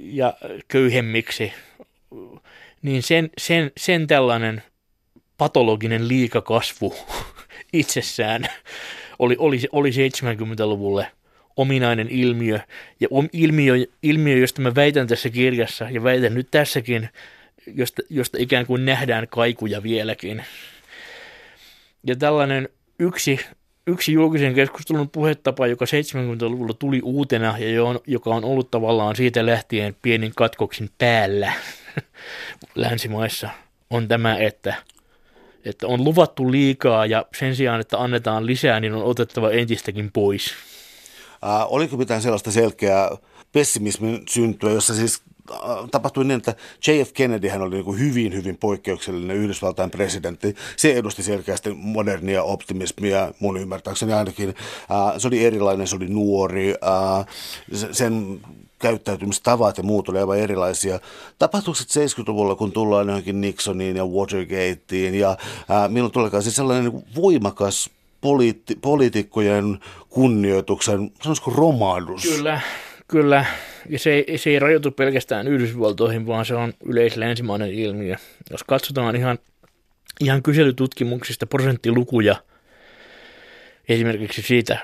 ja 0.04 0.34
köyhemmiksi, 0.68 1.54
niin 2.82 3.04
sen, 3.04 3.30
sen, 3.38 3.72
sen 3.78 4.08
tällainen 4.08 4.64
patologinen 5.38 6.08
liikakasvu 6.08 6.96
itsessään 7.74 8.46
oli, 9.20 9.36
oli, 9.40 9.60
oli 9.72 9.90
70-luvulle 9.90 11.08
ominainen 11.58 12.08
ilmiö. 12.10 12.60
Ja 13.00 13.08
ilmiö, 13.34 13.76
ilmiö, 14.04 14.38
josta 14.38 14.62
mä 14.62 14.76
väitän 14.76 15.08
tässä 15.08 15.30
kirjassa 15.30 15.90
ja 15.90 16.04
väitän 16.04 16.34
nyt 16.34 16.48
tässäkin, 16.52 17.10
josta, 17.76 18.02
josta 18.10 18.38
ikään 18.42 18.66
kuin 18.66 18.86
nähdään 18.86 19.28
kaikuja 19.28 19.84
vieläkin. 19.84 20.44
Ja 22.08 22.16
tällainen 22.16 22.70
yksi, 23.00 23.40
yksi 23.88 24.14
julkisen 24.14 24.54
keskustelun 24.54 25.10
puhetapa, 25.10 25.68
joka 25.68 25.86
70-luvulla 25.86 26.74
tuli 26.74 27.02
uutena 27.04 27.58
ja 27.58 27.68
joka 28.08 28.30
on 28.30 28.46
ollut 28.46 28.72
tavallaan 28.72 29.16
siitä 29.16 29.46
lähtien 29.46 29.96
pienin 30.02 30.32
katkoksin 30.36 30.90
päällä 30.98 31.54
länsimaissa, 32.76 33.50
on 33.90 34.08
tämä, 34.08 34.38
että, 34.38 34.76
että 35.66 35.88
on 35.88 36.04
luvattu 36.04 36.52
liikaa 36.52 37.06
ja 37.06 37.26
sen 37.40 37.56
sijaan, 37.56 37.82
että 37.82 37.98
annetaan 37.98 38.46
lisää, 38.46 38.80
niin 38.80 38.94
on 38.94 39.04
otettava 39.04 39.52
entistäkin 39.52 40.12
pois. 40.12 40.54
Äh, 41.46 41.74
oliko 41.74 41.98
mitään 41.98 42.22
sellaista 42.22 42.52
selkeää 42.52 43.10
pessimismin 43.52 44.24
syntyä, 44.30 44.72
jossa 44.72 44.94
siis 44.94 45.22
tapahtui 45.92 46.26
niin, 46.26 46.38
että 46.38 46.56
JF 46.88 47.14
Kennedy 47.14 47.48
hän 47.48 47.62
oli 47.62 47.76
niin 47.76 48.00
hyvin, 48.00 48.34
hyvin 48.34 48.58
poikkeuksellinen 48.58 49.38
Yhdysvaltain 49.38 49.92
presidentti. 49.92 50.56
Se 50.76 50.94
edusti 50.94 51.24
selkeästi 51.24 51.74
modernia 51.74 52.44
optimismia 52.44 53.32
mun 53.40 53.58
ymmärtääkseni 53.58 54.14
ainakin. 54.14 54.50
Äh, 54.50 55.14
se 55.18 55.28
oli 55.28 55.46
erilainen, 55.46 55.88
se 55.88 55.96
oli 55.96 56.08
nuori. 56.08 56.74
Sen 57.92 58.42
käyttäytymistavat 58.80 59.78
ja 59.78 59.84
muut 59.84 60.10
oli 60.10 60.20
aivan 60.20 60.38
erilaisia. 60.38 61.00
Tapahtuiko 61.40 61.80
70-luvulla, 61.80 62.56
kun 62.56 62.72
tullaan 62.72 63.08
johonkin 63.08 63.42
Nixoniin 63.42 63.96
ja 63.96 64.06
Watergateen 64.06 65.16
ja 65.16 65.38
milloin 65.88 66.12
tuleekaan 66.12 66.44
siis 66.44 66.56
sellainen 66.56 67.04
voimakas 67.16 67.90
poliitti, 68.22 68.76
poliitikkojen 68.76 69.80
kunnioituksen, 70.10 71.12
sanoisiko 71.22 71.52
romahdus? 71.52 72.24
Kyllä, 72.24 72.62
kyllä. 73.08 73.46
Ja 73.90 74.00
se, 74.00 74.26
se 74.36 74.50
ei 74.50 74.60
rajoitu 74.60 74.92
pelkästään 74.92 75.48
Yhdysvaltoihin, 75.48 76.28
vaan 76.28 76.46
se 76.46 76.56
on 76.56 76.74
yleislänsimainen 76.86 77.72
ilmiö. 77.72 78.16
Jos 78.52 78.64
katsotaan 78.64 79.16
ihan, 79.16 79.40
ihan 80.20 80.44
kyselytutkimuksista 80.44 81.48
prosenttilukuja, 81.48 82.36
esimerkiksi 83.90 84.42
siitä, 84.42 84.80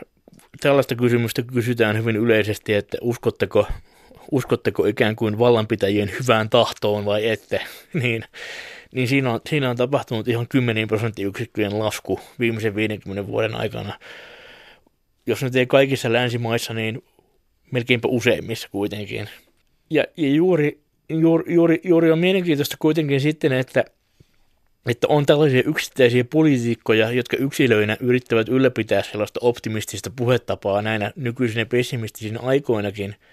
tällaista 0.62 0.96
kysymystä 0.96 1.44
kysytään 1.44 1.98
hyvin 1.98 2.16
yleisesti, 2.16 2.74
että 2.74 2.98
uskotteko, 3.02 3.68
uskotteko 4.32 4.86
ikään 4.86 5.16
kuin 5.16 5.40
vallanpitäjien 5.40 6.12
hyvään 6.20 6.50
tahtoon 6.50 7.06
vai 7.06 7.30
ette, 7.30 7.62
niin 8.02 8.24
niin 8.92 9.08
siinä 9.08 9.34
on, 9.34 9.42
siinä 9.50 9.70
on 9.70 9.78
tapahtunut 9.78 10.28
ihan 10.28 10.48
10 10.48 10.88
prosenttiyksikköjen 10.88 11.80
lasku 11.80 12.20
viimeisen 12.40 12.76
50 12.76 13.28
vuoden 13.28 13.56
aikana. 13.56 14.00
Jos 15.26 15.44
nyt 15.44 15.56
ei 15.56 15.66
kaikissa 15.66 16.14
länsimaissa, 16.14 16.74
niin 16.74 17.04
melkeinpä 17.72 18.08
useimmissa 18.08 18.70
kuitenkin. 18.72 19.30
Ja, 19.90 20.04
ja 20.18 20.30
juuri, 20.30 20.80
juuri, 21.10 21.54
juuri, 21.54 21.82
juuri 21.84 22.12
on 22.12 22.20
mielenkiintoista 22.20 22.76
kuitenkin 22.80 23.22
sitten, 23.22 23.52
että, 23.52 23.86
että 24.86 25.08
on 25.08 25.26
tällaisia 25.26 25.64
yksittäisiä 25.66 26.24
poliitikkoja, 26.24 27.12
jotka 27.12 27.38
yksilöinä 27.38 27.98
yrittävät 28.00 28.50
ylläpitää 28.50 29.04
sellaista 29.04 29.40
optimistista 29.44 30.10
puhetapaa 30.16 30.82
näinä 30.82 31.12
nykyisinä 31.16 31.66
pessimistisinä 31.66 32.40
aikoinakin– 32.40 33.16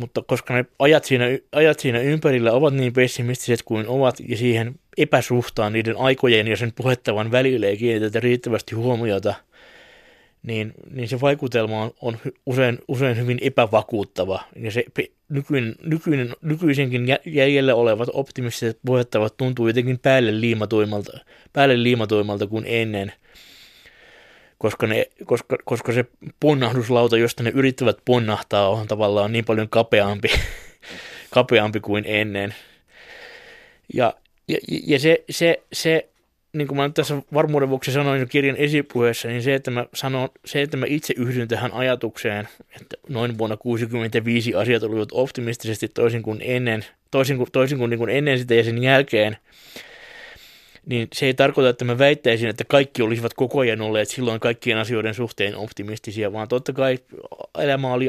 mutta 0.00 0.22
koska 0.26 0.54
ne 0.54 0.64
ajat 0.78 1.04
siinä, 1.04 1.24
ajat 1.52 1.80
siinä 1.80 1.98
ympärillä 1.98 2.52
ovat 2.52 2.74
niin 2.74 2.92
pessimistiset 2.92 3.62
kuin 3.62 3.88
ovat 3.88 4.16
ja 4.28 4.36
siihen 4.36 4.74
epäsuhtaan 4.98 5.72
niiden 5.72 5.96
aikojen 5.96 6.48
ja 6.48 6.56
sen 6.56 6.72
puhettavan 6.72 7.30
välille 7.30 7.66
ei 7.66 7.76
kiinnitetä 7.76 8.20
riittävästi 8.20 8.74
huomiota, 8.74 9.34
niin, 10.42 10.72
niin 10.90 11.08
se 11.08 11.20
vaikutelma 11.20 11.82
on, 11.82 11.90
on 12.00 12.18
usein, 12.46 12.78
usein 12.88 13.16
hyvin 13.16 13.38
epävakuuttava. 13.42 14.44
Ja 14.56 14.70
se 14.70 14.84
nykyinen, 15.28 15.74
nykyinen, 15.82 16.36
nykyisenkin 16.42 17.06
jäljellä 17.26 17.74
olevat 17.74 18.08
optimistiset 18.12 18.78
puhettavat 18.86 19.36
tuntuu 19.36 19.66
jotenkin 19.66 19.98
päälle 19.98 20.40
liimatuimalta, 20.40 21.18
päälle 21.52 21.82
liimatuimalta 21.82 22.46
kuin 22.46 22.64
ennen– 22.68 23.12
koska, 24.60 24.86
ne, 24.86 25.06
koska, 25.24 25.56
koska 25.64 25.92
se 25.92 26.04
ponnahduslauta, 26.40 27.16
josta 27.16 27.42
ne 27.42 27.50
yrittävät 27.54 27.96
ponnahtaa, 28.04 28.68
on 28.68 28.88
tavallaan 28.88 29.32
niin 29.32 29.44
paljon 29.44 29.68
kapeampi, 29.68 30.28
kapeampi 31.34 31.80
kuin 31.80 32.04
ennen. 32.06 32.54
Ja, 33.94 34.14
ja, 34.48 34.58
ja 34.86 34.98
se, 34.98 35.24
se, 35.30 35.62
se, 35.72 36.08
niin 36.52 36.68
kuin 36.68 36.76
mä 36.76 36.86
nyt 36.86 36.94
tässä 36.94 37.22
varmuuden 37.34 37.68
vuoksi 37.68 37.92
sanoin 37.92 38.28
kirjan 38.28 38.56
esipuheessa, 38.56 39.28
niin 39.28 39.42
se, 39.42 39.54
että 39.54 39.70
mä, 39.70 39.86
sanon, 39.94 40.28
se, 40.44 40.62
että 40.62 40.76
mä 40.76 40.86
itse 40.88 41.14
yhdyn 41.16 41.48
tähän 41.48 41.72
ajatukseen, 41.72 42.48
että 42.80 42.96
noin 43.08 43.38
vuonna 43.38 43.56
1965 43.56 44.54
asiat 44.54 44.82
olivat 44.82 45.08
optimistisesti 45.12 45.88
toisin 45.88 46.22
kuin 46.22 46.40
ennen, 46.42 46.84
toisin 47.10 47.36
kuin, 47.36 47.52
toisin 47.52 47.78
kuin, 47.78 47.90
niin 47.90 47.98
kuin 47.98 48.10
ennen 48.10 48.38
sitä 48.38 48.54
ja 48.54 48.64
sen 48.64 48.82
jälkeen, 48.82 49.36
niin 50.86 51.08
se 51.12 51.26
ei 51.26 51.34
tarkoita, 51.34 51.68
että 51.68 51.84
mä 51.84 51.98
väittäisin, 51.98 52.48
että 52.48 52.64
kaikki 52.64 53.02
olisivat 53.02 53.34
koko 53.34 53.58
ajan 53.60 53.80
olleet 53.80 54.08
silloin 54.08 54.40
kaikkien 54.40 54.78
asioiden 54.78 55.14
suhteen 55.14 55.56
optimistisia, 55.56 56.32
vaan 56.32 56.48
totta 56.48 56.72
kai 56.72 56.98
elämä 57.58 57.92
oli, 57.92 58.08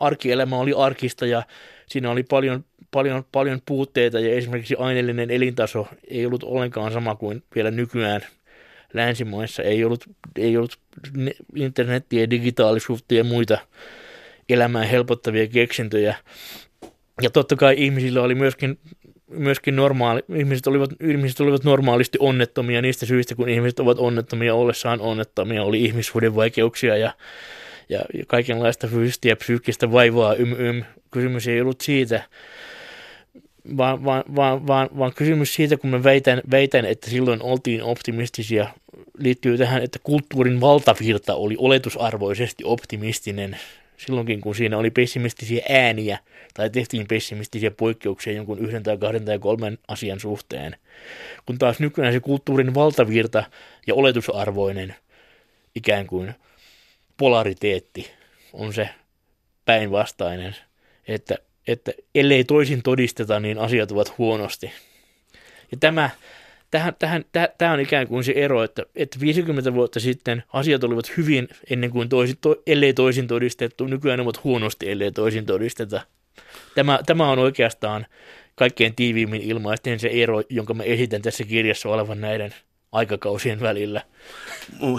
arkielämä 0.00 0.56
oli 0.56 0.72
arkista 0.76 1.26
ja 1.26 1.42
siinä 1.86 2.10
oli 2.10 2.22
paljon, 2.22 2.64
paljon, 2.90 3.24
paljon 3.32 3.60
puutteita 3.66 4.20
ja 4.20 4.34
esimerkiksi 4.34 4.76
aineellinen 4.78 5.30
elintaso 5.30 5.88
ei 6.08 6.26
ollut 6.26 6.42
ollenkaan 6.42 6.92
sama 6.92 7.14
kuin 7.14 7.42
vielä 7.54 7.70
nykyään 7.70 8.20
länsimaissa. 8.92 9.62
Ei 9.62 9.84
ollut, 9.84 10.04
ei 10.36 10.56
ollut 10.56 10.78
internettiä, 11.54 12.30
digitaalisuutta 12.30 13.14
ja 13.14 13.24
muita 13.24 13.58
elämää 14.48 14.84
helpottavia 14.84 15.46
keksintöjä. 15.46 16.16
Ja 17.22 17.30
totta 17.30 17.56
kai 17.56 17.74
ihmisillä 17.78 18.22
oli 18.22 18.34
myöskin 18.34 18.78
myöskin 19.28 19.76
normaali, 19.76 20.22
ihmiset 20.34 20.66
olivat, 20.66 20.90
ihmiset 21.00 21.40
olivat 21.40 21.64
normaalisti 21.64 22.18
onnettomia 22.20 22.82
niistä 22.82 23.06
syistä, 23.06 23.34
kun 23.34 23.48
ihmiset 23.48 23.80
ovat 23.80 23.98
onnettomia 23.98 24.54
ollessaan 24.54 25.00
onnettomia, 25.00 25.62
oli 25.62 25.84
ihmissuuden 25.84 26.36
vaikeuksia 26.36 26.96
ja, 26.96 27.12
ja, 27.88 28.00
ja 28.14 28.24
kaikenlaista 28.26 28.86
fyysistä 28.86 29.28
ja 29.28 29.36
psyykkistä 29.36 29.92
vaivaa, 29.92 30.34
ym, 30.34 30.52
ym. 30.58 30.82
kysymys 31.10 31.48
ei 31.48 31.60
ollut 31.60 31.80
siitä, 31.80 32.22
vaan, 33.76 34.04
vaan, 34.04 34.24
vaan, 34.36 34.66
vaan, 34.66 34.88
vaan 34.98 35.14
kysymys 35.14 35.54
siitä, 35.54 35.76
kun 35.76 35.90
mä 35.90 36.04
väitän, 36.04 36.42
väitän, 36.50 36.84
että 36.84 37.10
silloin 37.10 37.42
oltiin 37.42 37.82
optimistisia, 37.82 38.68
liittyy 39.18 39.58
tähän, 39.58 39.82
että 39.82 39.98
kulttuurin 40.02 40.60
valtavirta 40.60 41.34
oli 41.34 41.56
oletusarvoisesti 41.58 42.64
optimistinen 42.64 43.58
silloinkin, 43.96 44.40
kun 44.40 44.54
siinä 44.54 44.78
oli 44.78 44.90
pessimistisiä 44.90 45.64
ääniä 45.68 46.18
tai 46.54 46.70
tehtiin 46.70 47.06
pessimistisiä 47.06 47.70
poikkeuksia 47.70 48.32
jonkun 48.32 48.58
yhden 48.58 48.82
tai 48.82 48.98
kahden 48.98 49.24
tai 49.24 49.38
kolmen 49.38 49.78
asian 49.88 50.20
suhteen. 50.20 50.76
Kun 51.46 51.58
taas 51.58 51.80
nykyään 51.80 52.12
se 52.12 52.20
kulttuurin 52.20 52.74
valtavirta 52.74 53.44
ja 53.86 53.94
oletusarvoinen 53.94 54.94
ikään 55.74 56.06
kuin 56.06 56.34
polariteetti 57.16 58.10
on 58.52 58.72
se 58.72 58.88
päinvastainen, 59.64 60.56
että, 61.08 61.38
että 61.68 61.92
ellei 62.14 62.44
toisin 62.44 62.82
todisteta, 62.82 63.40
niin 63.40 63.58
asiat 63.58 63.92
ovat 63.92 64.18
huonosti. 64.18 64.72
Ja 65.72 65.78
tämä 65.80 66.10
tähän, 66.70 66.94
tähän, 66.98 67.24
tämä 67.58 67.72
on 67.72 67.80
ikään 67.80 68.08
kuin 68.08 68.24
se 68.24 68.32
ero, 68.32 68.62
että, 68.62 68.82
että 68.96 69.20
50 69.20 69.74
vuotta 69.74 70.00
sitten 70.00 70.42
asiat 70.52 70.84
olivat 70.84 71.16
hyvin 71.16 71.48
ennen 71.70 71.90
kuin 71.90 72.08
toisin, 72.08 72.36
to, 72.40 72.56
ellei 72.66 72.94
toisin 72.94 73.26
todistettu, 73.26 73.86
nykyään 73.86 74.20
ovat 74.20 74.44
huonosti, 74.44 74.90
ellei 74.90 75.12
toisin 75.12 75.46
todisteta. 75.46 76.00
Tämä, 76.74 76.98
tämä 77.06 77.30
on 77.30 77.38
oikeastaan 77.38 78.06
kaikkein 78.54 78.94
tiiviimmin 78.94 79.42
ilmaisten 79.42 80.00
se 80.00 80.08
ero, 80.08 80.42
jonka 80.48 80.74
mä 80.74 80.82
esitän 80.82 81.22
tässä 81.22 81.44
kirjassa 81.44 81.88
olevan 81.88 82.20
näiden 82.20 82.54
aikakausien 82.94 83.60
välillä. 83.60 84.02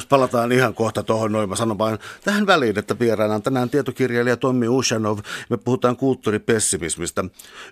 Palataan 0.09 0.51
ihan 0.51 0.73
kohta 0.73 1.03
tuohon 1.03 1.31
noin. 1.31 1.49
Mä 1.49 1.55
sanon 1.55 1.77
vain 1.77 1.99
tähän 2.23 2.47
väliin, 2.47 2.79
että 2.79 2.99
vieraana 2.99 3.35
on 3.35 3.41
tänään 3.41 3.69
tietokirjailija 3.69 4.37
Tommi 4.37 4.67
Ushanov. 4.67 5.19
Me 5.49 5.57
puhutaan 5.57 5.97
kulttuuripessimismistä. 5.97 7.23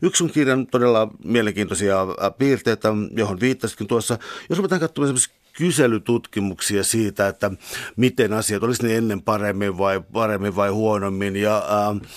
Yksi 0.01 0.23
on 0.23 0.29
kirjan 0.29 0.67
todella 0.67 1.07
mielenkiintoisia 1.23 2.01
äh, 2.01 2.07
piirteitä, 2.37 2.89
johon 3.17 3.39
viittasitkin 3.39 3.87
tuossa. 3.87 4.17
Jos 4.49 4.59
ruvetaan 4.59 4.81
katsomaan 4.81 5.07
esimerkiksi 5.07 5.31
kyselytutkimuksia 5.53 6.83
siitä, 6.83 7.27
että 7.27 7.51
miten 7.95 8.33
asiat 8.33 8.63
olisi 8.63 8.83
ne 8.87 8.97
ennen 8.97 9.21
paremmin 9.21 9.77
vai 9.77 10.01
paremmin 10.13 10.55
vai 10.55 10.69
huonommin. 10.69 11.35
Ja, 11.35 11.57
äh, 11.57 12.09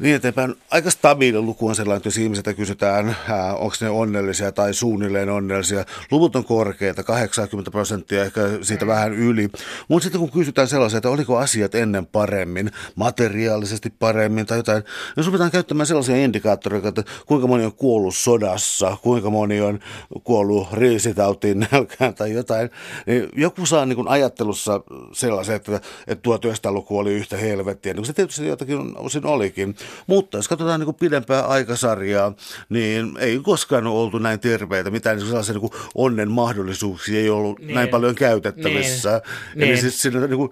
niin 0.00 0.14
eteenpäin. 0.14 0.54
Aika 0.70 0.90
stabiili 0.90 1.40
luku 1.40 1.68
on 1.68 1.74
sellainen, 1.74 1.96
että 1.96 2.06
jos 2.06 2.18
ihmisiltä 2.18 2.54
kysytään, 2.54 3.16
ää, 3.28 3.54
onko 3.54 3.74
ne 3.80 3.90
onnellisia 3.90 4.52
tai 4.52 4.74
suunnilleen 4.74 5.30
onnellisia. 5.30 5.84
Luvut 6.10 6.36
on 6.36 6.44
korkeita, 6.44 7.02
80 7.02 7.70
prosenttia, 7.70 8.24
ehkä 8.24 8.40
siitä 8.62 8.84
mm. 8.84 8.88
vähän 8.88 9.12
yli. 9.12 9.48
Mutta 9.88 10.02
sitten 10.02 10.20
kun 10.20 10.30
kysytään 10.30 10.68
sellaisia, 10.68 10.96
että 10.96 11.10
oliko 11.10 11.36
asiat 11.36 11.74
ennen 11.74 12.06
paremmin, 12.06 12.70
materiaalisesti 12.94 13.92
paremmin 13.98 14.46
tai 14.46 14.58
jotain, 14.58 14.82
jos 15.16 15.26
ruvetaan 15.26 15.50
käyttämään 15.50 15.86
sellaisia 15.86 16.16
indikaattoreita, 16.16 16.88
että 16.88 17.04
kuinka 17.26 17.46
moni 17.46 17.64
on 17.64 17.72
kuollut 17.72 18.16
sodassa, 18.16 18.96
kuinka 19.02 19.30
moni 19.30 19.60
on 19.60 19.80
kuollut 20.24 20.72
riisitautiin 20.72 21.60
nälkään 21.72 22.14
tai 22.14 22.32
jotain, 22.32 22.70
niin 23.06 23.28
joku 23.36 23.66
saa 23.66 23.86
niin 23.86 23.96
kuin 23.96 24.08
ajattelussa 24.08 24.80
sellaisen, 25.12 25.56
että, 25.56 25.80
että 26.06 26.30
1900-luku 26.30 26.98
oli 26.98 27.12
yhtä 27.12 27.36
helvettiä, 27.36 27.94
niin 27.94 28.04
se 28.04 28.12
tietysti 28.12 28.46
jotakin 28.46 28.96
osin 28.96 29.26
olikin. 29.26 29.76
Mutta 30.06 30.38
jos 30.38 30.48
katsotaan 30.48 30.80
niin 30.80 30.84
kuin 30.84 30.96
pidempää 31.00 31.42
aikasarjaa, 31.42 32.32
niin 32.68 33.12
ei 33.18 33.40
koskaan 33.42 33.86
ole 33.86 34.00
oltu 34.00 34.18
näin 34.18 34.40
terveitä. 34.40 34.90
Mitään 34.90 35.16
niin 35.16 35.26
sellaisia 35.26 35.52
niin 35.52 35.60
kuin 35.60 35.72
onnen 35.94 36.30
mahdollisuuksia 36.30 37.20
ei 37.20 37.30
ollut 37.30 37.58
niin. 37.58 37.74
näin 37.74 37.88
paljon 37.88 38.14
käytettävissä. 38.14 39.10
Niin. 39.54 39.62
Eli 39.62 39.72
niin. 39.72 39.80
siis 39.80 40.02
siinä, 40.02 40.20
niin 40.20 40.36
kuin, 40.36 40.50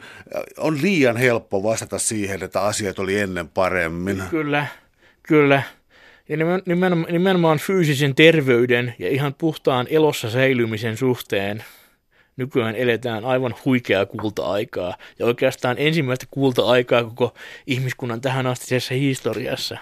on 0.57 0.83
liian 0.83 1.17
helppo 1.17 1.63
vastata 1.63 1.99
siihen, 1.99 2.43
että 2.43 2.61
asiat 2.61 2.99
oli 2.99 3.19
ennen 3.19 3.49
paremmin. 3.49 4.23
Kyllä, 4.31 4.67
kyllä. 5.23 5.63
Ja 6.29 6.37
nimenomaan, 6.67 7.13
nimenomaan 7.13 7.59
fyysisen 7.59 8.15
terveyden 8.15 8.95
ja 8.99 9.09
ihan 9.09 9.35
puhtaan 9.35 9.87
elossa 9.91 10.31
säilymisen 10.31 10.97
suhteen 10.97 11.65
nykyään 12.39 12.77
eletään 12.77 13.25
aivan 13.25 13.55
huikeaa 13.65 14.07
kulta-aikaa. 14.07 14.97
Ja 15.19 15.27
oikeastaan 15.27 15.77
ensimmäistä 15.79 16.27
kulta-aikaa 16.31 17.05
koko 17.05 17.35
ihmiskunnan 17.67 18.21
tähän 18.21 18.47
astisessa 18.47 18.95
historiassa. 18.95 19.79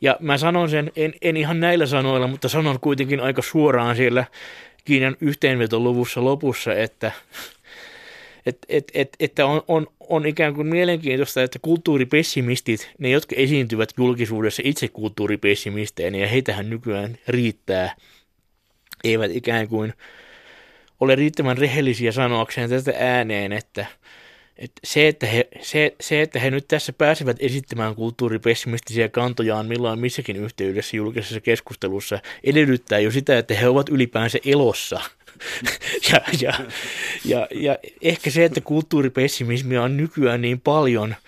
Ja 0.00 0.16
mä 0.20 0.38
sanon 0.38 0.70
sen, 0.70 0.92
en, 0.96 1.14
en 1.22 1.36
ihan 1.36 1.60
näillä 1.60 1.86
sanoilla, 1.86 2.26
mutta 2.26 2.48
sanon 2.48 2.80
kuitenkin 2.80 3.20
aika 3.20 3.42
suoraan 3.42 3.96
siellä 3.96 4.24
Kiinan 4.84 5.16
yhteenvetoluvussa 5.20 6.24
lopussa, 6.24 6.74
että, 6.74 7.12
et, 8.46 8.58
et, 8.68 8.90
et, 8.94 9.16
että 9.20 9.46
on, 9.46 9.62
on, 9.68 9.86
on 10.00 10.26
ikään 10.26 10.54
kuin 10.54 10.66
mielenkiintoista, 10.66 11.42
että 11.42 11.58
kulttuuripessimistit, 11.62 12.90
ne 12.98 13.10
jotka 13.10 13.34
esiintyvät 13.38 13.88
julkisuudessa 13.96 14.62
itse 14.64 14.88
kulttuuripessimisteinä, 14.88 16.18
ja 16.18 16.28
heitähän 16.28 16.70
nykyään 16.70 17.18
riittää, 17.28 17.94
eivät 19.04 19.30
ikään 19.34 19.68
kuin 19.68 19.92
ole 21.00 21.14
riittävän 21.14 21.58
rehellisiä 21.58 22.12
sanoakseen 22.12 22.70
tätä 22.70 22.92
ääneen, 22.98 23.52
että, 23.52 23.86
että 24.56 24.80
se, 24.84 25.08
että 25.08 25.26
he, 25.26 25.48
se, 25.60 25.94
se, 26.00 26.22
että 26.22 26.38
he 26.38 26.50
nyt 26.50 26.68
tässä 26.68 26.92
pääsevät 26.92 27.36
esittämään 27.40 27.94
kulttuuripessimistisiä 27.94 29.08
kantojaan 29.08 29.66
milloin 29.66 29.98
missäkin 29.98 30.36
yhteydessä 30.36 30.96
julkisessa 30.96 31.40
keskustelussa, 31.40 32.18
edellyttää 32.44 32.98
jo 32.98 33.10
sitä, 33.10 33.38
että 33.38 33.54
he 33.54 33.68
ovat 33.68 33.88
ylipäänsä 33.88 34.38
elossa. 34.44 35.00
ja, 36.12 36.20
ja, 36.40 36.52
ja, 37.24 37.48
ja 37.54 37.78
ehkä 38.02 38.30
se, 38.30 38.44
että 38.44 38.60
kulttuuripessimismia 38.60 39.82
on 39.82 39.96
nykyään 39.96 40.40
niin 40.40 40.60
paljon– 40.60 41.14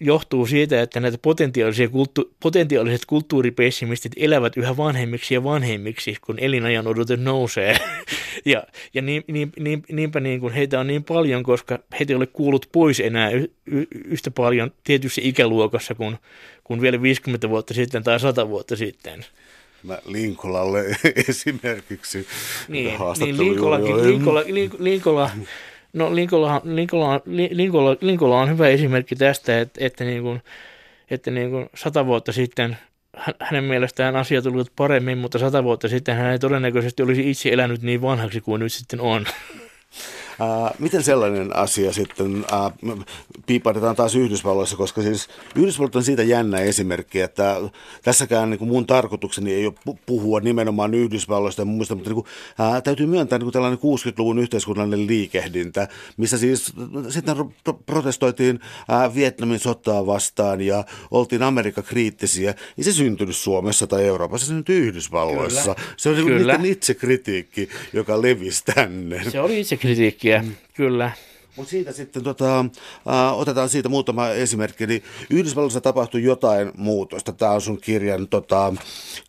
johtuu 0.00 0.46
siitä, 0.46 0.82
että 0.82 1.00
näitä 1.00 1.18
potentiaalisia 1.18 1.88
kulttu- 1.88 2.34
potentiaaliset 2.40 3.06
kulttuuripessimistit 3.06 4.12
elävät 4.16 4.56
yhä 4.56 4.76
vanhemmiksi 4.76 5.34
ja 5.34 5.44
vanhemmiksi, 5.44 6.16
kun 6.20 6.38
elinajan 6.38 6.86
odote 6.86 7.16
nousee. 7.16 7.76
ja 8.44 8.62
ja 8.94 9.02
niin, 9.02 9.24
niin, 9.26 9.52
niin, 9.58 9.82
niinpä 9.92 10.20
niin 10.20 10.40
kuin 10.40 10.52
heitä 10.52 10.80
on 10.80 10.86
niin 10.86 11.04
paljon, 11.04 11.42
koska 11.42 11.78
heitä 11.98 12.12
ei 12.12 12.16
ole 12.16 12.26
kuullut 12.26 12.68
pois 12.72 13.00
enää 13.00 13.30
y- 13.30 13.50
y- 13.66 13.86
yhtä 14.04 14.30
paljon 14.30 14.72
tietyssä 14.84 15.20
ikäluokassa 15.24 15.94
kuin, 15.94 16.16
kuin 16.64 16.80
vielä 16.80 17.02
50 17.02 17.48
vuotta 17.48 17.74
sitten 17.74 18.02
tai 18.02 18.20
100 18.20 18.48
vuotta 18.48 18.76
sitten. 18.76 19.24
Mä 19.82 19.98
Linkolalle 20.06 20.84
esimerkiksi. 21.28 22.26
Niin, 22.68 22.94
niin 23.18 23.38
Linkolakin, 23.38 24.02
Linkola, 24.02 24.42
Linkola, 24.78 25.30
No 25.96 26.14
Linkola, 28.00 28.40
on 28.40 28.50
hyvä 28.50 28.68
esimerkki 28.68 29.16
tästä, 29.16 29.60
että, 29.60 29.84
että, 29.84 30.04
niin 30.04 30.22
kuin, 30.22 30.42
että 31.10 31.30
niin 31.30 31.50
kuin 31.50 31.66
sata 31.74 32.06
vuotta 32.06 32.32
sitten 32.32 32.76
hänen 33.40 33.64
mielestään 33.64 34.16
asiat 34.16 34.46
olivat 34.46 34.72
paremmin, 34.76 35.18
mutta 35.18 35.38
sata 35.38 35.64
vuotta 35.64 35.88
sitten 35.88 36.16
hän 36.16 36.32
ei 36.32 36.38
todennäköisesti 36.38 37.02
olisi 37.02 37.30
itse 37.30 37.48
elänyt 37.48 37.82
niin 37.82 38.02
vanhaksi 38.02 38.40
kuin 38.40 38.60
nyt 38.60 38.72
sitten 38.72 39.00
on. 39.00 39.26
Ää, 40.40 40.74
miten 40.78 41.02
sellainen 41.02 41.56
asia 41.56 41.92
sitten 41.92 42.44
ää, 42.52 42.70
taas 43.96 44.14
Yhdysvalloissa, 44.14 44.76
koska 44.76 45.02
siis 45.02 45.28
Yhdysvallat 45.54 45.96
on 45.96 46.04
siitä 46.04 46.22
jännä 46.22 46.58
esimerkki, 46.58 47.20
että 47.20 47.56
tässäkään 48.02 48.50
niin 48.50 48.58
kuin 48.58 48.68
mun 48.68 48.86
tarkoitukseni 48.86 49.54
ei 49.54 49.66
ole 49.66 49.96
puhua 50.06 50.40
nimenomaan 50.40 50.94
Yhdysvalloista 50.94 51.62
ja 51.62 51.66
muista, 51.66 51.94
mutta 51.94 52.10
niin 52.10 52.14
kuin, 52.14 52.26
ää, 52.58 52.80
täytyy 52.80 53.06
myöntää 53.06 53.38
niin 53.38 53.44
kuin 53.44 53.52
tällainen 53.52 53.78
60-luvun 53.78 54.38
yhteiskunnallinen 54.38 55.06
liikehdintä, 55.06 55.88
missä 56.16 56.38
siis 56.38 56.72
sitten 57.08 57.36
protestoitiin 57.86 58.60
ää, 58.88 59.14
Vietnamin 59.14 59.58
sotaa 59.58 60.06
vastaan 60.06 60.60
ja 60.60 60.84
oltiin 61.10 61.42
Amerikka 61.42 61.82
kriittisiä, 61.82 62.54
niin 62.76 62.84
se 62.84 62.92
syntynyt 62.92 63.36
Suomessa 63.36 63.86
tai 63.86 64.04
Euroopassa, 64.04 64.46
se 64.46 64.50
syntyi 64.50 64.78
Yhdysvalloissa. 64.78 65.74
Kyllä. 65.74 65.88
Se 65.96 66.08
oli 66.08 66.24
niin 66.24 66.36
niiden 66.36 66.64
itsekritiikki, 66.66 67.68
joka 67.92 68.22
levisi 68.22 68.64
tänne. 68.74 69.30
Se 69.30 69.40
oli 69.40 69.60
itsekritiikki 69.60 70.25
hetkiä, 70.32 70.50
mm. 70.52 70.56
kyllä. 70.74 71.12
Mutta 71.56 71.70
siitä 71.70 71.92
sitten 71.92 72.22
tota, 72.22 72.58
äh, 72.60 73.38
otetaan 73.38 73.68
siitä 73.68 73.88
muutama 73.88 74.28
esimerkki. 74.28 74.84
Eli 74.84 75.02
Yhdysvalloissa 75.30 75.80
tapahtui 75.80 76.22
jotain 76.22 76.72
muutosta. 76.76 77.32
Tämä 77.32 77.52
on 77.52 77.60
sun 77.60 77.80
kirjan 77.80 78.28
tota, 78.28 78.74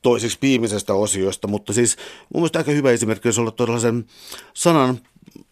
toiseksi 0.01 0.37
viimeisestä 0.41 0.93
osiosta, 0.93 1.47
mutta 1.47 1.73
siis 1.73 1.97
mun 2.33 2.41
mielestä 2.41 2.59
aika 2.59 2.71
hyvä 2.71 2.91
esimerkki 2.91 3.27
olisi 3.27 3.41
olla 3.41 3.51
todella 3.51 3.79
sen 3.79 4.05
sanan 4.53 4.99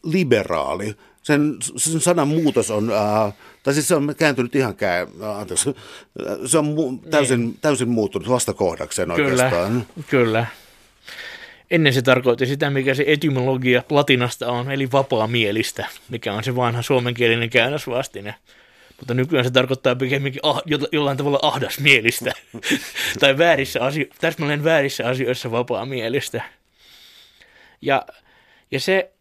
liberaali. 0.04 0.96
Sen, 1.24 1.56
sen 1.78 2.02
sanan 2.02 2.28
muutos 2.28 2.72
on, 2.72 2.92
äh, 2.92 3.34
tai 3.64 3.74
siis 3.74 3.88
se 3.88 3.96
on 3.96 4.16
kääntynyt 4.18 4.56
ihan 4.56 4.76
käy, 4.76 5.08
anteeksi, 5.38 5.76
se 6.46 6.58
on 6.58 6.66
mu- 6.66 7.10
täysin, 7.10 7.40
niin. 7.40 7.58
täysin 7.62 7.90
muuttunut 7.90 8.30
vastakohdakseen 8.30 9.12
oikeastaan. 9.12 9.72
Kyllä, 9.72 10.08
kyllä. 10.10 10.46
Ennen 11.72 11.94
se 11.94 12.02
tarkoitti 12.02 12.46
sitä, 12.46 12.70
mikä 12.70 12.94
se 12.94 13.04
etymologia 13.08 13.84
latinasta 13.90 14.52
on, 14.52 14.72
eli 14.72 14.92
vapaa-mielistä, 14.92 15.88
mikä 16.10 16.34
on 16.34 16.44
se 16.44 16.56
vanha 16.56 16.82
suomenkielinen 16.82 17.50
käännösvastine. 17.50 18.36
Mutta 19.00 19.14
nykyään 19.14 19.46
se 19.46 19.52
tarkoittaa 19.52 19.96
pikemminkin 19.96 20.40
ah, 20.44 20.62
jollain 20.92 21.18
tavalla 21.18 21.40
ahdasmielistä 21.42 22.32
tai 23.20 23.38
väärissä 23.38 23.80
asio- 23.80 24.06
täsmälleen 24.22 24.64
väärissä 24.64 25.08
asioissa 25.08 25.52
vapaa-mielistä. 25.52 26.42
Ja, 27.82 28.06
ja 28.72 28.80
se 28.80 29.12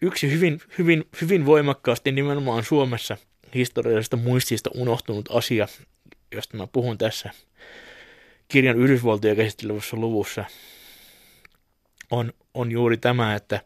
yksi 0.00 0.30
hyvin, 0.30 0.60
hyvin, 0.78 1.04
hyvin 1.20 1.46
voimakkaasti 1.46 2.12
nimenomaan 2.12 2.64
Suomessa 2.64 3.16
historiallisesta 3.54 4.16
muistista 4.16 4.70
unohtunut 4.74 5.28
asia, 5.32 5.68
josta 6.34 6.56
mä 6.56 6.66
puhun 6.66 6.98
tässä 6.98 7.30
kirjan 8.48 8.78
Yhdysvaltoja 8.78 9.34
käsittelevässä 9.34 9.96
luvussa– 9.96 10.44
on, 12.10 12.32
on 12.54 12.72
juuri 12.72 12.96
tämä, 12.96 13.34
että 13.34 13.60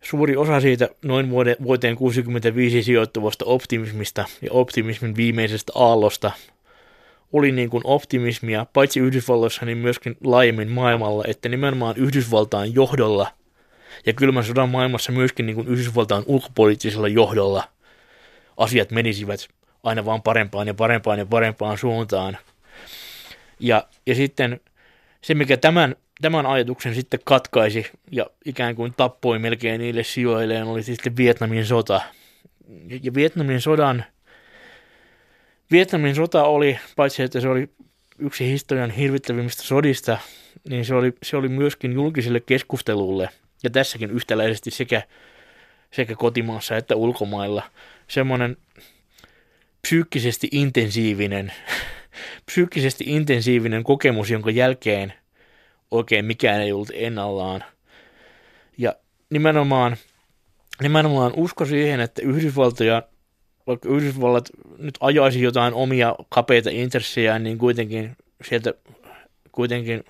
suuri 0.00 0.36
osa 0.36 0.60
siitä 0.60 0.88
noin 1.04 1.30
vuoteen 1.62 1.96
65 1.96 2.82
sijoittuvasta 2.82 3.44
optimismista 3.44 4.24
ja 4.42 4.48
optimismin 4.52 5.16
viimeisestä 5.16 5.72
aallosta 5.74 6.30
oli 7.32 7.52
niin 7.52 7.70
kuin 7.70 7.82
optimismia, 7.84 8.66
paitsi 8.72 9.00
Yhdysvalloissa, 9.00 9.66
niin 9.66 9.78
myöskin 9.78 10.16
laajemmin 10.24 10.70
maailmalla, 10.70 11.24
että 11.26 11.48
nimenomaan 11.48 11.96
Yhdysvaltain 11.96 12.74
johdolla 12.74 13.32
ja 14.06 14.12
kylmän 14.12 14.44
sodan 14.44 14.68
maailmassa 14.68 15.12
myöskin 15.12 15.46
niin 15.46 15.56
kuin 15.56 15.68
Yhdysvaltain 15.68 16.24
ulkopoliittisella 16.26 17.08
johdolla 17.08 17.64
asiat 18.56 18.90
menisivät 18.90 19.48
aina 19.82 20.04
vaan 20.04 20.22
parempaan 20.22 20.66
ja 20.66 20.74
parempaan 20.74 21.18
ja 21.18 21.26
parempaan 21.26 21.78
suuntaan. 21.78 22.38
Ja, 23.60 23.84
ja 24.06 24.14
sitten 24.14 24.60
se, 25.20 25.34
mikä 25.34 25.56
tämän 25.56 25.96
tämän 26.20 26.46
ajatuksen 26.46 26.94
sitten 26.94 27.20
katkaisi 27.24 27.86
ja 28.10 28.26
ikään 28.44 28.76
kuin 28.76 28.94
tappoi 28.96 29.38
melkein 29.38 29.80
niille 29.80 30.04
sijoilleen, 30.04 30.66
oli 30.66 30.82
sitten 30.82 31.16
Vietnamin 31.16 31.66
sota. 31.66 32.00
Ja 33.02 33.14
Vietnamin 33.14 33.60
sodan, 33.60 34.04
Vietnamin 35.70 36.14
sota 36.14 36.44
oli, 36.44 36.78
paitsi 36.96 37.22
että 37.22 37.40
se 37.40 37.48
oli 37.48 37.68
yksi 38.18 38.50
historian 38.50 38.90
hirvittävimmistä 38.90 39.62
sodista, 39.62 40.18
niin 40.68 40.84
se 40.84 40.94
oli, 40.94 41.12
se 41.22 41.36
oli 41.36 41.48
myöskin 41.48 41.92
julkiselle 41.92 42.40
keskustelulle, 42.40 43.28
ja 43.62 43.70
tässäkin 43.70 44.10
yhtäläisesti 44.10 44.70
sekä, 44.70 45.02
sekä 45.90 46.14
kotimaassa 46.14 46.76
että 46.76 46.96
ulkomailla, 46.96 47.62
semmoinen 48.08 48.56
psyykkisesti 49.82 50.48
intensiivinen, 50.52 51.52
psyykkisesti 52.46 53.04
intensiivinen 53.06 53.84
kokemus, 53.84 54.30
jonka 54.30 54.50
jälkeen– 54.50 55.12
oikein 55.90 56.24
mikään 56.24 56.60
ei 56.60 56.72
ollut 56.72 56.90
ennallaan. 56.94 57.64
Ja 58.78 58.94
nimenomaan, 59.30 59.96
nimenomaan 60.82 61.32
usko 61.36 61.64
siihen, 61.64 62.00
että 62.00 62.22
Yhdysvaltoja, 62.22 63.02
vaikka 63.66 63.88
Yhdysvallat 63.88 64.48
nyt 64.78 64.98
ajaisi 65.00 65.42
jotain 65.42 65.74
omia 65.74 66.14
kapeita 66.28 66.70
intressejä, 66.70 67.38
niin 67.38 67.58
kuitenkin 67.58 68.16
sieltä 68.44 68.74
kuitenkin 69.52 70.04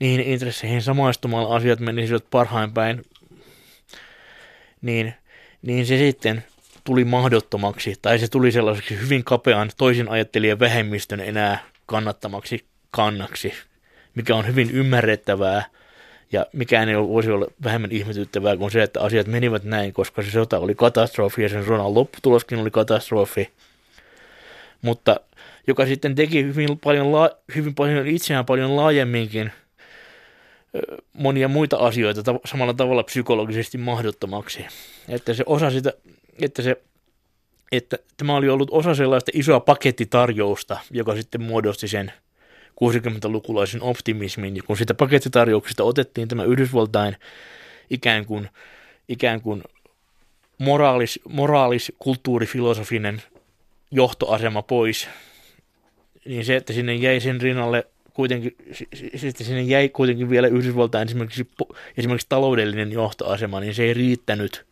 niihin 0.00 0.20
intresseihin 0.20 0.82
samaistumalla 0.82 1.56
asiat 1.56 1.80
menisivät 1.80 2.24
parhain 2.30 2.72
päin, 2.72 3.02
niin, 4.82 5.14
niin 5.62 5.86
se 5.86 5.98
sitten 5.98 6.44
tuli 6.84 7.04
mahdottomaksi, 7.04 7.94
tai 8.02 8.18
se 8.18 8.28
tuli 8.28 8.52
sellaiseksi 8.52 9.00
hyvin 9.00 9.24
kapean 9.24 9.70
toisin 9.76 10.08
ajattelijan 10.08 10.58
vähemmistön 10.58 11.20
enää 11.20 11.58
kannattamaksi 11.86 12.64
kannaksi 12.90 13.52
mikä 14.14 14.36
on 14.36 14.46
hyvin 14.46 14.70
ymmärrettävää 14.70 15.64
ja 16.32 16.46
mikään 16.52 16.88
ei 16.88 16.96
voisi 16.96 17.30
olla 17.30 17.46
vähemmän 17.64 17.92
ihmetyttävää 17.92 18.56
kuin 18.56 18.70
se, 18.70 18.82
että 18.82 19.00
asiat 19.00 19.26
menivät 19.26 19.64
näin, 19.64 19.92
koska 19.92 20.22
se 20.22 20.30
sota 20.30 20.58
oli 20.58 20.74
katastrofi 20.74 21.42
ja 21.42 21.48
sen 21.48 21.64
sodan 21.64 21.94
lopputuloskin 21.94 22.58
oli 22.58 22.70
katastrofi. 22.70 23.50
mutta 24.82 25.20
joka 25.66 25.86
sitten 25.86 26.14
teki 26.14 26.42
hyvin 26.44 26.78
paljon, 26.78 27.06
hyvin 27.54 27.74
paljon 27.74 28.06
itseään 28.06 28.44
paljon 28.44 28.76
laajemminkin 28.76 29.52
monia 31.12 31.48
muita 31.48 31.76
asioita 31.76 32.34
samalla 32.44 32.74
tavalla 32.74 33.02
psykologisesti 33.02 33.78
mahdottomaksi. 33.78 34.66
Että 35.08 35.34
se 35.34 35.42
osa 35.46 35.70
sitä, 35.70 35.92
että 36.42 36.62
se 36.62 36.76
että 37.72 37.98
tämä 38.16 38.36
oli 38.36 38.48
ollut 38.48 38.68
osa 38.70 38.94
sellaista 38.94 39.30
isoa 39.34 39.60
pakettitarjousta, 39.60 40.78
joka 40.90 41.14
sitten 41.16 41.42
muodosti 41.42 41.88
sen 41.88 42.12
60-lukulaisen 42.80 43.82
optimismin, 43.82 44.56
ja 44.56 44.62
kun 44.62 44.76
sitä 44.76 44.94
pakettitarjouksesta 44.94 45.84
otettiin 45.84 46.28
tämä 46.28 46.44
Yhdysvaltain 46.44 47.16
ikään 47.90 48.26
kuin, 48.26 48.48
ikään 49.08 49.40
kuin 49.40 49.62
moraalis, 50.58 51.20
moraalis 51.28 51.92
kulttuurifilosofinen 51.98 53.22
johtoasema 53.90 54.62
pois, 54.62 55.08
niin 56.24 56.44
se, 56.44 56.56
että 56.56 56.72
sinne 56.72 56.94
jäi 56.94 57.20
sen 57.20 57.40
rinnalle 57.40 57.86
kuitenkin, 58.14 58.56
sitten 59.16 59.46
sinne 59.46 59.62
jäi 59.62 59.88
kuitenkin 59.88 60.30
vielä 60.30 60.48
Yhdysvaltain 60.48 61.08
esimerkiksi, 61.08 61.48
esimerkiksi 61.96 62.28
taloudellinen 62.28 62.92
johtoasema, 62.92 63.60
niin 63.60 63.74
se 63.74 63.82
ei 63.82 63.94
riittänyt, 63.94 64.66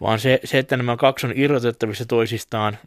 vaan 0.00 0.20
se, 0.20 0.40
se, 0.44 0.58
että 0.58 0.76
nämä 0.76 0.96
kaksi 0.96 1.26
on 1.26 1.32
irrotettavissa 1.36 2.04
toisistaan, 2.06 2.78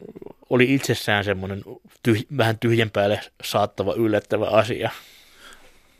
oli 0.50 0.74
itsessään 0.74 1.24
semmoinen 1.24 1.62
tyh, 2.02 2.26
vähän 2.36 2.58
tyhjän 2.58 2.90
päälle 2.90 3.20
saattava 3.44 3.94
yllättävä 3.94 4.46
asia 4.46 4.90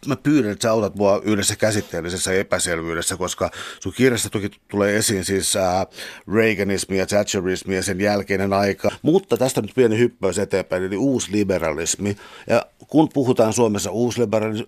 mä 0.07 0.17
pyydän, 0.17 0.53
että 0.53 0.63
sä 0.63 0.71
autat 0.71 0.97
mua 0.97 1.21
yhdessä 1.25 1.57
käsitteellisessä 1.57 2.33
epäselvyydessä, 2.33 3.17
koska 3.17 3.51
sun 3.81 3.93
kirjassa 3.93 4.31
toki 4.31 4.51
tulee 4.69 4.97
esiin 4.97 5.25
siis 5.25 5.57
äh, 5.57 5.87
Reaganismi 6.35 6.99
ja 6.99 7.07
Thatcherismi 7.07 7.75
ja 7.75 7.83
sen 7.83 8.01
jälkeinen 8.01 8.53
aika. 8.53 8.91
Mutta 9.03 9.37
tästä 9.37 9.61
nyt 9.61 9.73
pieni 9.75 9.99
hyppäys 9.99 10.39
eteenpäin, 10.39 10.85
eli 10.85 10.97
uusliberalismi. 10.97 12.17
Ja 12.49 12.67
kun 12.89 13.09
puhutaan 13.15 13.53
Suomessa 13.53 13.91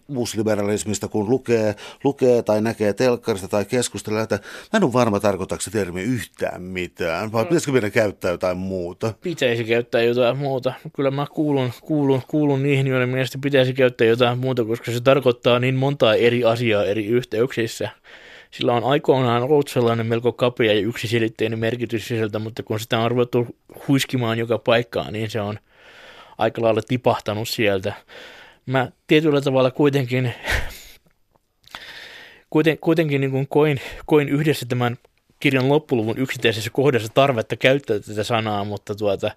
uusliberalismista, 0.08 1.08
kun 1.08 1.30
lukee, 1.30 1.74
lukee 2.04 2.42
tai 2.42 2.60
näkee 2.60 2.92
telkkarista 2.92 3.48
tai 3.48 3.64
keskustelee, 3.64 4.22
että 4.22 4.38
mä 4.72 4.76
en 4.76 4.84
ole 4.84 4.92
varma 4.92 5.20
tarkoittaako 5.20 5.62
se 5.62 5.70
termi 5.70 6.02
yhtään 6.02 6.62
mitään, 6.62 7.32
vai 7.32 7.42
mm. 7.42 7.48
pitäisikö 7.48 7.72
meidän 7.72 7.92
käyttää 7.92 8.30
jotain 8.30 8.56
muuta? 8.56 9.14
Pitäisi 9.20 9.64
käyttää 9.64 10.02
jotain 10.02 10.36
muuta. 10.36 10.72
Kyllä 10.96 11.10
mä 11.10 11.26
kuulun, 11.32 11.72
kuulun, 11.80 12.22
kuulun 12.28 12.62
niihin, 12.62 12.86
joiden 12.86 13.08
mielestä 13.08 13.38
pitäisi 13.42 13.72
käyttää 13.72 14.06
jotain 14.06 14.38
muuta, 14.38 14.64
koska 14.64 14.92
se 14.92 15.00
tarkoittaa 15.00 15.25
niin 15.60 15.74
montaa 15.74 16.14
eri 16.14 16.44
asiaa 16.44 16.84
eri 16.84 17.06
yhteyksissä. 17.06 17.88
Sillä 18.50 18.72
on 18.72 18.84
aikoinaan 18.84 19.42
ollut 19.42 19.68
sellainen 19.68 20.06
melko 20.06 20.32
kapea 20.32 20.72
ja 20.72 20.80
yksiselitteinen 20.80 21.58
merkitys 21.58 22.08
sisältä, 22.08 22.38
mutta 22.38 22.62
kun 22.62 22.80
sitä 22.80 22.98
on 22.98 23.10
ruvettu 23.10 23.46
huiskimaan 23.88 24.38
joka 24.38 24.58
paikkaan, 24.58 25.12
niin 25.12 25.30
se 25.30 25.40
on– 25.40 25.58
aika 26.38 26.62
lailla 26.62 26.80
tipahtanut 26.88 27.48
sieltä. 27.48 27.92
Mä 28.66 28.90
tietyllä 29.06 29.40
tavalla 29.40 29.70
kuitenkin, 29.70 30.34
kuiten, 32.50 32.78
kuitenkin 32.78 33.20
niin 33.20 33.30
kuin 33.30 33.48
koin, 33.48 33.80
koin 34.06 34.28
yhdessä 34.28 34.66
tämän 34.66 34.96
kirjan 35.40 35.68
loppuluvun 35.68 36.18
yksittäisessä 36.18 36.70
kohdassa 36.72 37.08
tarvetta 37.14 37.56
käyttää 37.56 37.98
tätä 37.98 38.24
sanaa, 38.24 38.64
mutta 38.64 38.94
tuota, 38.94 39.30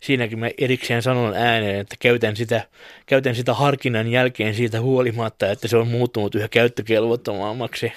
siinäkin 0.00 0.38
mä 0.38 0.50
erikseen 0.58 1.02
sanon 1.02 1.34
ääneen, 1.34 1.80
että 1.80 1.96
käytän 1.98 2.36
sitä, 2.36 2.62
käytän 3.06 3.34
sitä 3.34 3.54
harkinnan 3.54 4.08
jälkeen 4.08 4.54
siitä 4.54 4.80
huolimatta, 4.80 5.50
että 5.50 5.68
se 5.68 5.76
on 5.76 5.88
muuttunut 5.88 6.34
yhä 6.34 6.48
käyttökelvottomammaksi. 6.48 7.92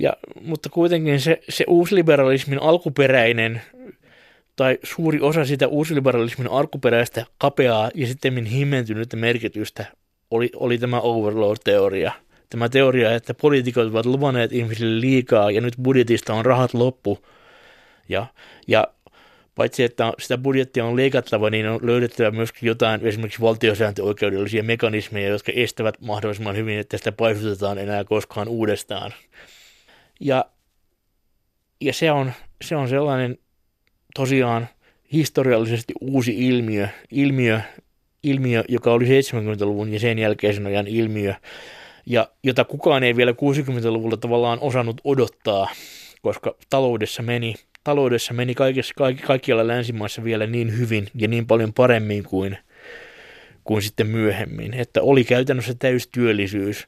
Ja, 0.00 0.12
mutta 0.40 0.68
kuitenkin 0.68 1.20
se, 1.20 1.40
se 1.48 1.64
uusliberalismin 1.68 2.62
alkuperäinen 2.62 3.62
tai 4.56 4.78
suuri 4.82 5.20
osa 5.20 5.44
sitä 5.44 5.68
uusliberalismin 5.68 6.48
alkuperäistä 6.50 7.26
kapeaa 7.38 7.90
ja 7.94 8.06
sitten 8.06 8.44
himmentynyttä 8.44 9.16
merkitystä 9.16 9.86
oli, 10.30 10.50
oli 10.56 10.78
tämä 10.78 11.00
overload-teoria. 11.00 12.12
Tämä 12.50 12.68
teoria, 12.68 13.14
että 13.14 13.34
poliitikot 13.34 13.86
ovat 13.86 14.06
luvanneet 14.06 14.52
ihmisille 14.52 15.00
liikaa 15.00 15.50
ja 15.50 15.60
nyt 15.60 15.74
budjetista 15.82 16.34
on 16.34 16.44
rahat 16.44 16.74
loppu. 16.74 17.18
Ja, 18.08 18.26
ja 18.66 18.88
paitsi 19.54 19.82
että 19.82 20.12
sitä 20.18 20.38
budjettia 20.38 20.84
on 20.84 20.96
leikattava, 20.96 21.50
niin 21.50 21.68
on 21.68 21.80
löydettävä 21.82 22.30
myöskin 22.30 22.66
jotain 22.66 23.06
esimerkiksi 23.06 23.40
valtiosääntöoikeudellisia 23.40 24.62
mekanismeja, 24.62 25.28
jotka 25.28 25.52
estävät 25.54 26.00
mahdollisimman 26.00 26.56
hyvin, 26.56 26.78
että 26.78 26.98
sitä 26.98 27.12
paisutetaan 27.12 27.78
enää 27.78 28.04
koskaan 28.04 28.48
uudestaan. 28.48 29.14
Ja, 30.20 30.44
ja 31.80 31.92
se, 31.92 32.10
on, 32.10 32.32
se 32.62 32.76
on 32.76 32.88
sellainen 32.88 33.38
tosiaan 34.14 34.68
historiallisesti 35.12 35.92
uusi 36.00 36.48
ilmiö, 36.48 36.88
ilmiö, 37.10 37.60
ilmiö, 38.22 38.64
joka 38.68 38.92
oli 38.92 39.04
70-luvun 39.04 39.92
ja 39.92 40.00
sen 40.00 40.18
jälkeisen 40.18 40.66
ajan 40.66 40.86
ilmiö, 40.86 41.34
ja 42.08 42.28
jota 42.42 42.64
kukaan 42.64 43.04
ei 43.04 43.16
vielä 43.16 43.32
60-luvulla 43.32 44.16
tavallaan 44.16 44.58
osannut 44.60 45.00
odottaa, 45.04 45.68
koska 46.22 46.54
taloudessa 46.70 47.22
meni, 47.22 47.54
taloudessa 47.84 48.34
meni 48.34 48.54
kaikessa, 48.54 48.94
kaikki, 48.96 49.22
kaikkialla 49.22 49.66
länsimaissa 49.66 50.24
vielä 50.24 50.46
niin 50.46 50.78
hyvin 50.78 51.08
ja 51.14 51.28
niin 51.28 51.46
paljon 51.46 51.72
paremmin 51.72 52.24
kuin, 52.24 52.58
kuin 53.64 53.82
sitten 53.82 54.06
myöhemmin, 54.06 54.74
että 54.74 55.02
oli 55.02 55.24
käytännössä 55.24 55.74
täystyöllisyys. 55.78 56.86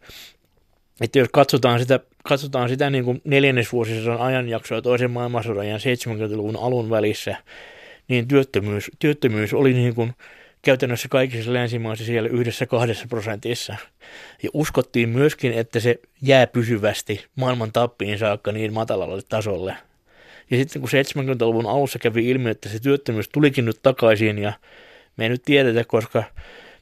Että 1.00 1.18
jos 1.18 1.28
katsotaan 1.32 1.80
sitä 1.80 2.00
katsotaan 2.24 2.68
sitä 2.68 2.90
niin 2.90 3.04
kuin 3.04 3.20
neljännesvuosisadan 3.24 4.20
ajanjaksoa 4.20 4.82
toisen 4.82 5.10
maailmansodan 5.10 5.68
ja 5.68 5.76
70-luvun 5.76 6.56
alun 6.56 6.90
välissä, 6.90 7.36
niin 8.08 8.28
työttömyys, 8.28 8.90
työttömyys 8.98 9.54
oli 9.54 9.72
niin 9.72 9.94
kuin 9.94 10.12
käytännössä 10.62 11.08
kaikissa 11.08 11.52
länsimaissa 11.52 12.04
siellä 12.04 12.28
yhdessä 12.28 12.66
kahdessa 12.66 13.06
prosentissa. 13.08 13.76
Ja 14.42 14.50
uskottiin 14.52 15.08
myöskin, 15.08 15.52
että 15.52 15.80
se 15.80 16.00
jää 16.22 16.46
pysyvästi 16.46 17.24
maailman 17.36 17.72
tappiin 17.72 18.18
saakka 18.18 18.52
niin 18.52 18.72
matalalle 18.72 19.22
tasolle. 19.28 19.76
Ja 20.50 20.56
sitten 20.56 20.82
kun 20.82 20.90
70-luvun 20.90 21.66
alussa 21.66 21.98
kävi 21.98 22.30
ilmi, 22.30 22.50
että 22.50 22.68
se 22.68 22.80
työttömyys 22.80 23.28
tulikin 23.28 23.64
nyt 23.64 23.78
takaisin 23.82 24.38
ja 24.38 24.52
me 25.16 25.24
ei 25.24 25.28
nyt 25.28 25.42
tiedetä, 25.44 25.84
koska 25.84 26.24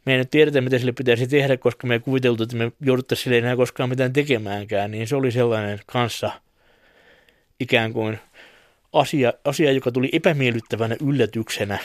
me 0.04 0.12
ei 0.12 0.18
nyt 0.18 0.30
tiedetä, 0.30 0.60
mitä 0.60 0.78
sille 0.78 0.92
pitäisi 0.92 1.26
tehdä, 1.26 1.56
koska 1.56 1.86
me 1.86 1.94
ei 1.94 2.00
kuviteltu, 2.00 2.42
että 2.42 2.56
me 2.56 2.72
jouduttaisiin 2.80 3.24
sille 3.24 3.38
enää 3.38 3.56
koskaan 3.56 3.88
mitään 3.88 4.12
tekemäänkään, 4.12 4.90
niin 4.90 5.08
se 5.08 5.16
oli 5.16 5.32
sellainen 5.32 5.80
kanssa 5.86 6.30
ikään 7.60 7.92
kuin 7.92 8.18
asia, 8.92 9.32
asia 9.44 9.72
joka 9.72 9.92
tuli 9.92 10.08
epämiellyttävänä 10.12 10.96
yllätyksenä, 11.06 11.78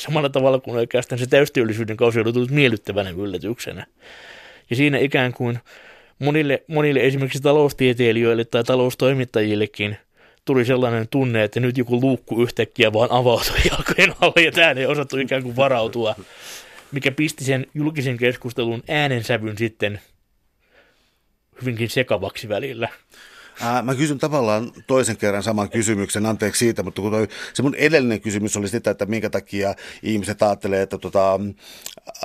samalla 0.00 0.28
tavalla 0.28 0.58
kuin 0.58 0.76
oikeastaan 0.76 1.18
se 1.18 1.26
täystyöllisyyden 1.26 1.96
kausi 1.96 2.20
oli 2.20 2.32
tullut 2.32 2.50
miellyttävänä 2.50 3.10
yllätyksenä. 3.10 3.86
Ja 4.70 4.76
siinä 4.76 4.98
ikään 4.98 5.32
kuin 5.32 5.58
monille, 6.18 6.62
monille 6.66 7.00
esimerkiksi 7.00 7.42
taloustieteilijöille 7.42 8.44
tai 8.44 8.64
taloustoimittajillekin 8.64 9.96
tuli 10.44 10.64
sellainen 10.64 11.08
tunne, 11.08 11.44
että 11.44 11.60
nyt 11.60 11.78
joku 11.78 12.00
luukku 12.00 12.42
yhtäkkiä 12.42 12.92
vaan 12.92 13.12
avautui 13.12 13.56
jalkojen 13.70 14.14
alle 14.20 14.44
ja 14.44 14.52
tähän 14.52 14.78
ei 14.78 14.86
osattu 14.86 15.18
ikään 15.18 15.42
kuin 15.42 15.56
varautua 15.56 16.14
mikä 16.92 17.10
pisti 17.10 17.44
sen 17.44 17.66
julkisen 17.74 18.16
keskustelun 18.16 18.82
äänensävyn 18.88 19.58
sitten 19.58 20.00
hyvinkin 21.60 21.90
sekavaksi 21.90 22.48
välillä. 22.48 22.88
Ää, 23.62 23.82
mä 23.82 23.94
kysyn 23.94 24.18
tavallaan 24.18 24.72
toisen 24.86 25.16
kerran 25.16 25.42
saman 25.42 25.70
kysymyksen, 25.70 26.26
anteeksi 26.26 26.58
siitä, 26.58 26.82
mutta 26.82 27.02
kun 27.02 27.10
toi, 27.10 27.28
se 27.54 27.62
mun 27.62 27.74
edellinen 27.74 28.20
kysymys 28.20 28.56
oli 28.56 28.68
sitä, 28.68 28.90
että 28.90 29.06
minkä 29.06 29.30
takia 29.30 29.74
ihmiset 30.02 30.42
ajattelee, 30.42 30.82
että 30.82 30.98
tota, 30.98 31.40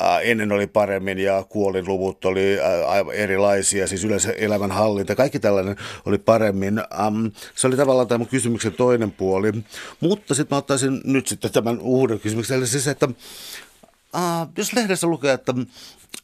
ää, 0.01 0.19
ennen 0.19 0.51
oli 0.51 0.67
paremmin 0.67 1.19
ja 1.19 1.43
kuolinluvut 1.49 2.25
oli 2.25 2.59
ää, 2.59 3.13
erilaisia, 3.13 3.88
siis 3.88 4.03
yleensä 4.03 4.31
elämänhallinta, 4.31 5.15
kaikki 5.15 5.39
tällainen 5.39 5.75
oli 6.05 6.17
paremmin. 6.17 6.79
Äm, 6.79 7.31
se 7.55 7.67
oli 7.67 7.77
tavallaan 7.77 8.07
tämä 8.07 8.17
mun 8.17 8.27
kysymyksen 8.27 8.73
toinen 8.73 9.11
puoli, 9.11 9.51
mutta 9.99 10.33
sitten 10.33 10.55
mä 10.55 10.57
ottaisin 10.57 11.01
nyt 11.03 11.27
sitten 11.27 11.51
tämän 11.51 11.79
uuden 11.79 12.19
kysymyksen, 12.19 12.57
eli 12.57 12.67
siis, 12.67 12.88
että 12.88 13.09
äh, 14.16 14.47
jos 14.57 14.74
lehdessä 14.74 15.07
lukee, 15.07 15.34
että 15.34 15.53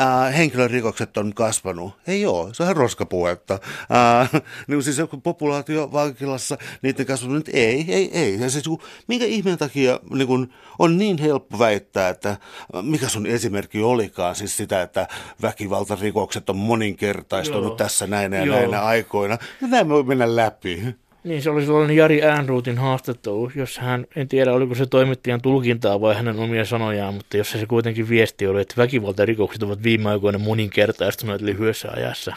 äh, 0.02 0.38
henkilörikokset 0.38 1.18
on 1.18 1.34
kasvanut, 1.34 1.94
ei 2.08 2.26
ole, 2.26 2.54
se 2.54 2.64
on 2.64 2.66
ihan 2.66 2.76
roskapuetta. 2.76 3.54
Äh, 3.54 4.42
niin 4.68 4.84
siis 4.84 4.98
joku 4.98 5.18
populaatio 5.18 5.92
vankilassa, 5.92 6.58
niiden 6.82 7.06
kasvanut, 7.06 7.50
ei, 7.54 7.86
ei, 7.88 8.20
ei. 8.20 8.40
Ja 8.40 8.50
siis, 8.50 8.66
minkä 9.08 9.26
ihmeen 9.26 9.58
takia 9.58 10.00
niin 10.14 10.28
kun, 10.28 10.54
on 10.80 10.98
niin 10.98 11.18
helppo 11.18 11.60
väittää, 11.60 12.10
että 12.10 12.38
mikä 12.82 13.10
sun 13.10 13.26
esimerkki 13.26 13.82
olikaan, 13.82 14.36
siis 14.36 14.58
sitä, 14.58 14.82
että 14.82 15.08
väkivaltarikokset 15.42 16.50
on 16.50 16.58
moninkertaistunut 16.58 17.66
Joo. 17.66 17.76
tässä 17.76 18.08
näinä 18.08 18.38
ja 18.38 18.46
Joo. 18.46 18.56
näinä 18.56 18.82
aikoina. 18.82 19.38
Ja 19.62 19.68
näin 19.68 19.90
voi 19.90 20.04
mennä 20.04 20.36
läpi. 20.36 20.96
Niin, 21.24 21.42
se 21.42 21.50
oli 21.50 21.66
sellainen 21.66 21.96
Jari 21.96 22.24
Äänruutin 22.24 22.78
haastattelu, 22.78 23.52
jossa 23.56 23.82
hän, 23.82 24.06
en 24.16 24.28
tiedä 24.28 24.54
oliko 24.54 24.76
se 24.76 24.86
toimittajan 24.86 25.42
tulkintaa 25.42 26.02
vai 26.02 26.16
hänen 26.16 26.40
omia 26.40 26.66
sanojaan, 26.66 27.14
mutta 27.14 27.38
jossa 27.38 27.58
se 27.58 27.66
kuitenkin 27.66 28.10
viesti 28.10 28.48
oli, 28.48 28.62
että 28.62 28.74
väkivaltarikokset 28.78 29.64
ovat 29.64 29.84
viime 29.84 30.10
aikoina 30.10 30.40
moninkertaistuneet 30.40 31.42
lyhyessä 31.42 31.92
ajassa, 31.92 32.36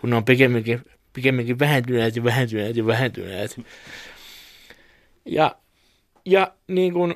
kun 0.00 0.10
ne 0.10 0.16
on 0.16 0.24
pikemminkin, 0.24 0.80
pikemminkin 1.12 1.58
vähentyneet 1.58 2.16
ja 2.16 2.24
vähentyneet 2.24 2.76
ja 2.76 2.86
vähentyneet. 2.86 3.60
Ja, 5.24 5.56
ja 6.24 6.52
niin 6.68 6.92
kuin, 6.92 7.14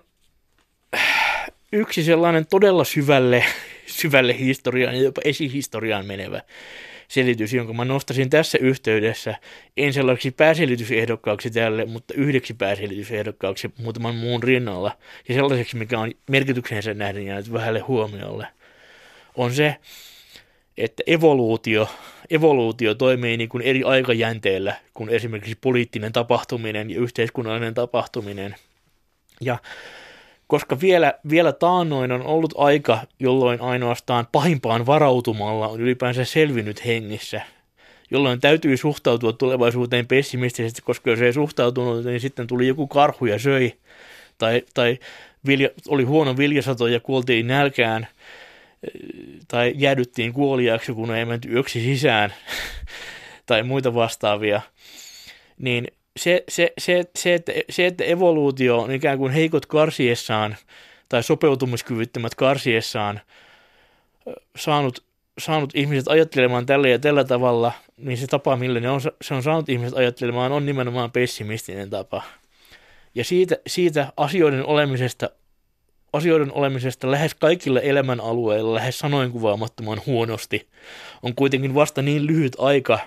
yksi 1.72 2.02
sellainen 2.02 2.46
todella 2.46 2.84
syvälle, 2.84 3.44
syvälle 3.90 4.38
historiaan 4.38 4.96
ja 4.96 5.02
jopa 5.02 5.20
esihistoriaan 5.24 6.06
menevä 6.06 6.42
selitys, 7.08 7.52
jonka 7.52 7.72
mä 7.72 7.84
nostasin 7.84 8.30
tässä 8.30 8.58
yhteydessä 8.60 9.34
en 9.76 9.92
sellaiseksi 9.92 10.30
pääselitysehdokkaaksi 10.30 11.50
tälle, 11.50 11.84
mutta 11.84 12.14
yhdeksi 12.14 12.54
pääselitysehdokkaaksi 12.54 13.70
muutaman 13.78 14.14
muun 14.14 14.42
rinnalla 14.42 14.92
ja 15.28 15.34
sellaiseksi, 15.34 15.76
mikä 15.76 15.98
on 15.98 16.12
merkityksensä 16.30 16.94
nähden 16.94 17.26
jäänyt 17.26 17.52
vähälle 17.52 17.80
huomiolle, 17.80 18.46
on 19.34 19.54
se, 19.54 19.76
että 20.78 21.02
evoluutio, 21.06 21.88
evoluutio 22.30 22.94
toimii 22.94 23.36
niin 23.36 23.48
kuin 23.48 23.62
eri 23.62 23.82
aikajänteellä 23.84 24.76
kuin 24.94 25.10
esimerkiksi 25.10 25.58
poliittinen 25.60 26.12
tapahtuminen 26.12 26.90
ja 26.90 27.00
yhteiskunnallinen 27.00 27.74
tapahtuminen. 27.74 28.54
Ja 29.40 29.58
koska 30.50 30.80
vielä, 30.80 31.14
vielä 31.30 31.52
taannoin 31.52 32.12
on 32.12 32.22
ollut 32.22 32.54
aika, 32.56 32.98
jolloin 33.20 33.60
ainoastaan 33.60 34.26
pahimpaan 34.32 34.86
varautumalla 34.86 35.68
on 35.68 35.80
ylipäänsä 35.80 36.24
selvinnyt 36.24 36.86
hengissä, 36.86 37.40
jolloin 38.10 38.40
täytyy 38.40 38.76
suhtautua 38.76 39.32
tulevaisuuteen 39.32 40.06
pessimistisesti, 40.06 40.82
koska 40.82 41.10
jos 41.10 41.20
ei 41.20 41.32
suhtautunut, 41.32 42.04
niin 42.04 42.20
sitten 42.20 42.46
tuli 42.46 42.66
joku 42.66 42.86
karhu 42.86 43.26
ja 43.26 43.38
söi, 43.38 43.72
tai, 44.38 44.62
tai 44.74 44.98
vilja, 45.46 45.68
oli 45.88 46.04
huono 46.04 46.36
viljasato 46.36 46.86
ja 46.86 47.00
kuoltiin 47.00 47.46
nälkään, 47.46 48.06
tai 49.48 49.72
jäädyttiin 49.76 50.32
kuoliaksi, 50.32 50.92
kun 50.92 51.14
ei 51.14 51.24
menty 51.24 51.48
yöksi 51.48 51.80
sisään, 51.80 52.34
tai 53.46 53.62
muita 53.62 53.94
vastaavia, 53.94 54.60
niin 55.58 55.86
se, 56.20 56.44
se, 56.48 56.72
se, 56.78 57.04
se, 57.16 57.34
että, 57.34 57.52
se, 57.70 57.86
että 57.86 58.04
evoluutio 58.04 58.78
on 58.78 58.90
ikään 58.90 59.18
kuin 59.18 59.32
heikot 59.32 59.66
karsiessaan 59.66 60.56
tai 61.08 61.22
sopeutumiskyvyttömät 61.22 62.34
karsiessaan 62.34 63.20
saanut, 64.56 65.04
saanut 65.38 65.70
ihmiset 65.74 66.08
ajattelemaan 66.08 66.66
tällä 66.66 66.88
ja 66.88 66.98
tällä 66.98 67.24
tavalla, 67.24 67.72
niin 67.96 68.18
se 68.18 68.26
tapa, 68.26 68.56
millä 68.56 68.80
ne 68.80 68.90
on, 68.90 69.00
se 69.22 69.34
on 69.34 69.42
saanut 69.42 69.68
ihmiset 69.68 69.98
ajattelemaan, 69.98 70.52
on 70.52 70.66
nimenomaan 70.66 71.12
pessimistinen 71.12 71.90
tapa. 71.90 72.22
Ja 73.14 73.24
siitä, 73.24 73.56
siitä 73.66 74.12
asioiden 74.16 74.66
olemisesta 74.66 75.30
asioiden 76.12 76.52
olemisesta 76.52 77.10
lähes 77.10 77.34
kaikilla 77.34 77.80
elämänalueilla 77.80 78.74
lähes 78.74 78.98
sanoin 78.98 79.32
kuvaamattoman 79.32 80.00
huonosti 80.06 80.68
on 81.22 81.34
kuitenkin 81.34 81.74
vasta 81.74 82.02
niin 82.02 82.26
lyhyt 82.26 82.56
aika, 82.58 82.98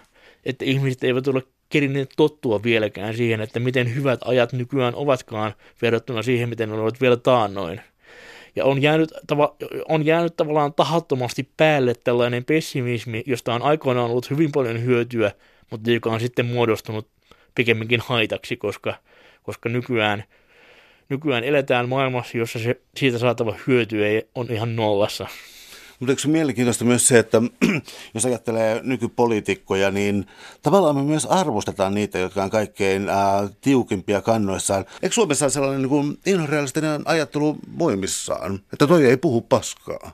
että 0.46 0.66
ihmiset 0.66 1.04
eivät 1.04 1.28
ole 1.28 1.44
kerineet 1.74 2.14
tottua 2.18 2.64
vieläkään 2.64 3.16
siihen, 3.16 3.42
että 3.42 3.60
miten 3.60 3.96
hyvät 3.96 4.20
ajat 4.26 4.54
nykyään 4.54 4.96
ovatkaan 4.96 5.54
verrattuna 5.82 6.24
siihen, 6.24 6.50
miten 6.50 6.70
ne 6.70 6.76
olivat 6.76 7.02
vielä 7.02 7.18
taannoin. 7.18 7.82
Ja 8.56 8.66
on 8.66 8.82
jäänyt, 8.82 9.14
tava, 9.28 9.56
on 9.90 10.06
jäänyt 10.06 10.36
tavallaan 10.36 10.74
tahattomasti 10.74 11.50
päälle 11.58 11.94
tällainen 12.04 12.46
pessimismi, 12.46 13.24
josta 13.26 13.54
on 13.54 13.62
aikoinaan 13.62 14.12
ollut 14.12 14.30
hyvin 14.30 14.52
paljon 14.52 14.84
hyötyä, 14.84 15.32
mutta 15.70 15.92
joka 15.92 16.10
on 16.10 16.20
sitten 16.20 16.46
muodostunut 16.46 17.08
pikemminkin 17.56 18.02
haitaksi, 18.06 18.58
koska, 18.58 18.96
koska 19.44 19.70
nykyään, 19.70 20.24
nykyään 21.10 21.44
eletään 21.44 21.90
maailmassa, 21.90 22.38
jossa 22.38 22.60
se, 22.60 22.82
siitä 22.98 23.18
saatava 23.18 23.56
hyöty 23.68 24.06
ei, 24.06 24.28
on 24.36 24.48
ihan 24.50 24.76
nollassa. 24.76 25.28
Mutta 26.04 26.12
eikö 26.12 26.28
mielenkiintoista 26.28 26.86
myös 26.86 27.08
se, 27.08 27.20
että 27.20 27.42
jos 28.14 28.26
ajattelee 28.26 28.80
nykypoliitikkoja, 28.84 29.92
niin 29.92 30.26
tavallaan 30.62 30.96
me 30.96 31.04
myös 31.04 31.26
arvostetaan 31.26 31.94
niitä, 31.94 32.20
jotka 32.20 32.44
on 32.44 32.50
kaikkein 32.50 33.10
ää, 33.10 33.48
tiukimpia 33.62 34.22
kannoissaan. 34.22 34.86
Eikö 35.02 35.14
Suomessa 35.14 35.46
ole 35.46 35.52
sellainen 35.52 35.90
niin 35.90 36.18
inhorealistinen 36.26 37.02
ajattelu 37.06 37.58
voimissaan, 37.80 38.60
että 38.74 38.88
toi 38.88 39.06
ei 39.06 39.18
puhu 39.18 39.42
paskaa? 39.42 40.12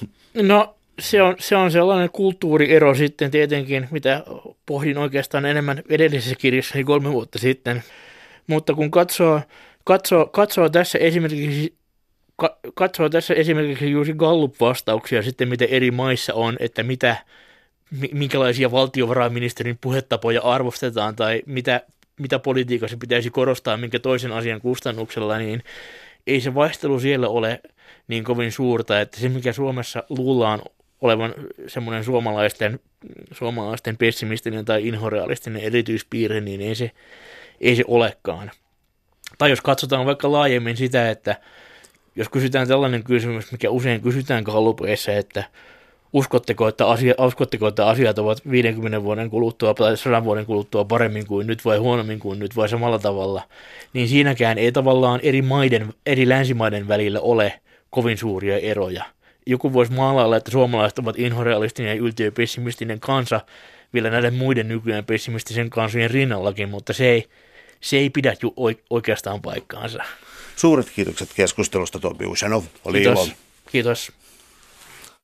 No 0.42 0.74
se 0.98 1.22
on, 1.22 1.36
se 1.38 1.56
on 1.56 1.70
sellainen 1.70 2.10
kulttuuriero 2.10 2.94
sitten 2.94 3.30
tietenkin, 3.30 3.88
mitä 3.90 4.24
pohdin 4.66 4.98
oikeastaan 4.98 5.46
enemmän 5.46 5.82
edellisessä 5.88 6.34
kirjassani 6.34 6.84
kolme 6.84 7.12
vuotta 7.12 7.38
sitten. 7.38 7.82
Mutta 8.46 8.74
kun 8.74 8.90
katsoo, 8.90 9.40
katsoo, 9.84 10.26
katsoo 10.26 10.68
tässä 10.68 10.98
esimerkiksi 10.98 11.74
katsoo 12.74 13.08
tässä 13.08 13.34
esimerkiksi 13.34 13.90
juuri 13.90 14.14
Gallup-vastauksia 14.14 15.22
sitten, 15.22 15.48
miten 15.48 15.68
eri 15.68 15.90
maissa 15.90 16.34
on, 16.34 16.56
että 16.60 16.82
mitä, 16.82 17.16
minkälaisia 18.12 18.70
valtiovarainministerin 18.70 19.78
puhetapoja 19.80 20.42
arvostetaan 20.42 21.16
tai 21.16 21.42
mitä, 21.46 21.80
mitä 22.20 22.38
politiikassa 22.38 22.96
pitäisi 22.96 23.30
korostaa 23.30 23.76
minkä 23.76 23.98
toisen 23.98 24.32
asian 24.32 24.60
kustannuksella, 24.60 25.38
niin 25.38 25.62
ei 26.26 26.40
se 26.40 26.54
vaihtelu 26.54 27.00
siellä 27.00 27.28
ole 27.28 27.60
niin 28.08 28.24
kovin 28.24 28.52
suurta, 28.52 29.00
että 29.00 29.20
se 29.20 29.28
mikä 29.28 29.52
Suomessa 29.52 30.04
luullaan 30.08 30.62
olevan 31.00 31.34
semmoinen 31.66 32.04
suomalaisten, 32.04 32.80
suomalaisten 33.32 33.96
pessimistinen 33.96 34.64
tai 34.64 34.88
inhorealistinen 34.88 35.62
erityispiirre, 35.62 36.40
niin 36.40 36.60
ei 36.60 36.74
se, 36.74 36.90
ei 37.60 37.76
se 37.76 37.84
olekaan. 37.88 38.50
Tai 39.38 39.50
jos 39.50 39.60
katsotaan 39.60 40.06
vaikka 40.06 40.32
laajemmin 40.32 40.76
sitä, 40.76 41.10
että 41.10 41.36
jos 42.16 42.28
kysytään 42.28 42.68
tällainen 42.68 43.04
kysymys, 43.04 43.52
mikä 43.52 43.70
usein 43.70 44.00
kysytään 44.00 44.44
kallupeissa, 44.44 45.12
että 45.12 45.44
uskotteko 46.12 46.68
että, 46.68 46.86
asia, 46.88 47.14
uskotteko, 47.18 47.68
että 47.68 47.86
asiat 47.86 48.18
ovat 48.18 48.50
50 48.50 49.02
vuoden 49.02 49.30
kuluttua 49.30 49.74
tai 49.74 49.96
100 49.96 50.24
vuoden 50.24 50.46
kuluttua 50.46 50.84
paremmin 50.84 51.26
kuin 51.26 51.46
nyt 51.46 51.64
vai 51.64 51.78
huonommin 51.78 52.18
kuin 52.18 52.38
nyt 52.38 52.56
vai 52.56 52.68
samalla 52.68 52.98
tavalla, 52.98 53.42
niin 53.92 54.08
siinäkään 54.08 54.58
ei 54.58 54.72
tavallaan 54.72 55.20
eri 55.22 55.42
maiden, 55.42 55.94
eri 56.06 56.28
länsimaiden 56.28 56.88
välillä 56.88 57.20
ole 57.20 57.60
kovin 57.90 58.18
suuria 58.18 58.58
eroja. 58.58 59.04
Joku 59.46 59.72
voisi 59.72 59.92
maalailla, 59.92 60.36
että 60.36 60.50
suomalaiset 60.50 60.98
ovat 60.98 61.18
inhorealistinen 61.18 61.96
ja 61.96 62.02
yltiöpessimistinen 62.02 63.00
kansa 63.00 63.40
vielä 63.94 64.10
näiden 64.10 64.34
muiden 64.34 64.68
nykyään 64.68 65.04
pessimistisen 65.04 65.70
kansojen 65.70 66.10
rinnallakin, 66.10 66.68
mutta 66.68 66.92
se 66.92 67.06
ei, 67.06 67.28
se 67.80 67.96
ei 67.96 68.10
pidä 68.10 68.34
ju 68.42 68.54
oikeastaan 68.90 69.42
paikkaansa. 69.42 70.04
Suuret 70.56 70.90
kiitokset 70.90 71.28
keskustelusta, 71.36 71.98
Tobi 71.98 72.26
Ushanov. 72.26 72.64
Oli 72.84 72.98
Kiitos. 72.98 73.26
ilo. 73.26 73.34
Kiitos. 73.72 74.12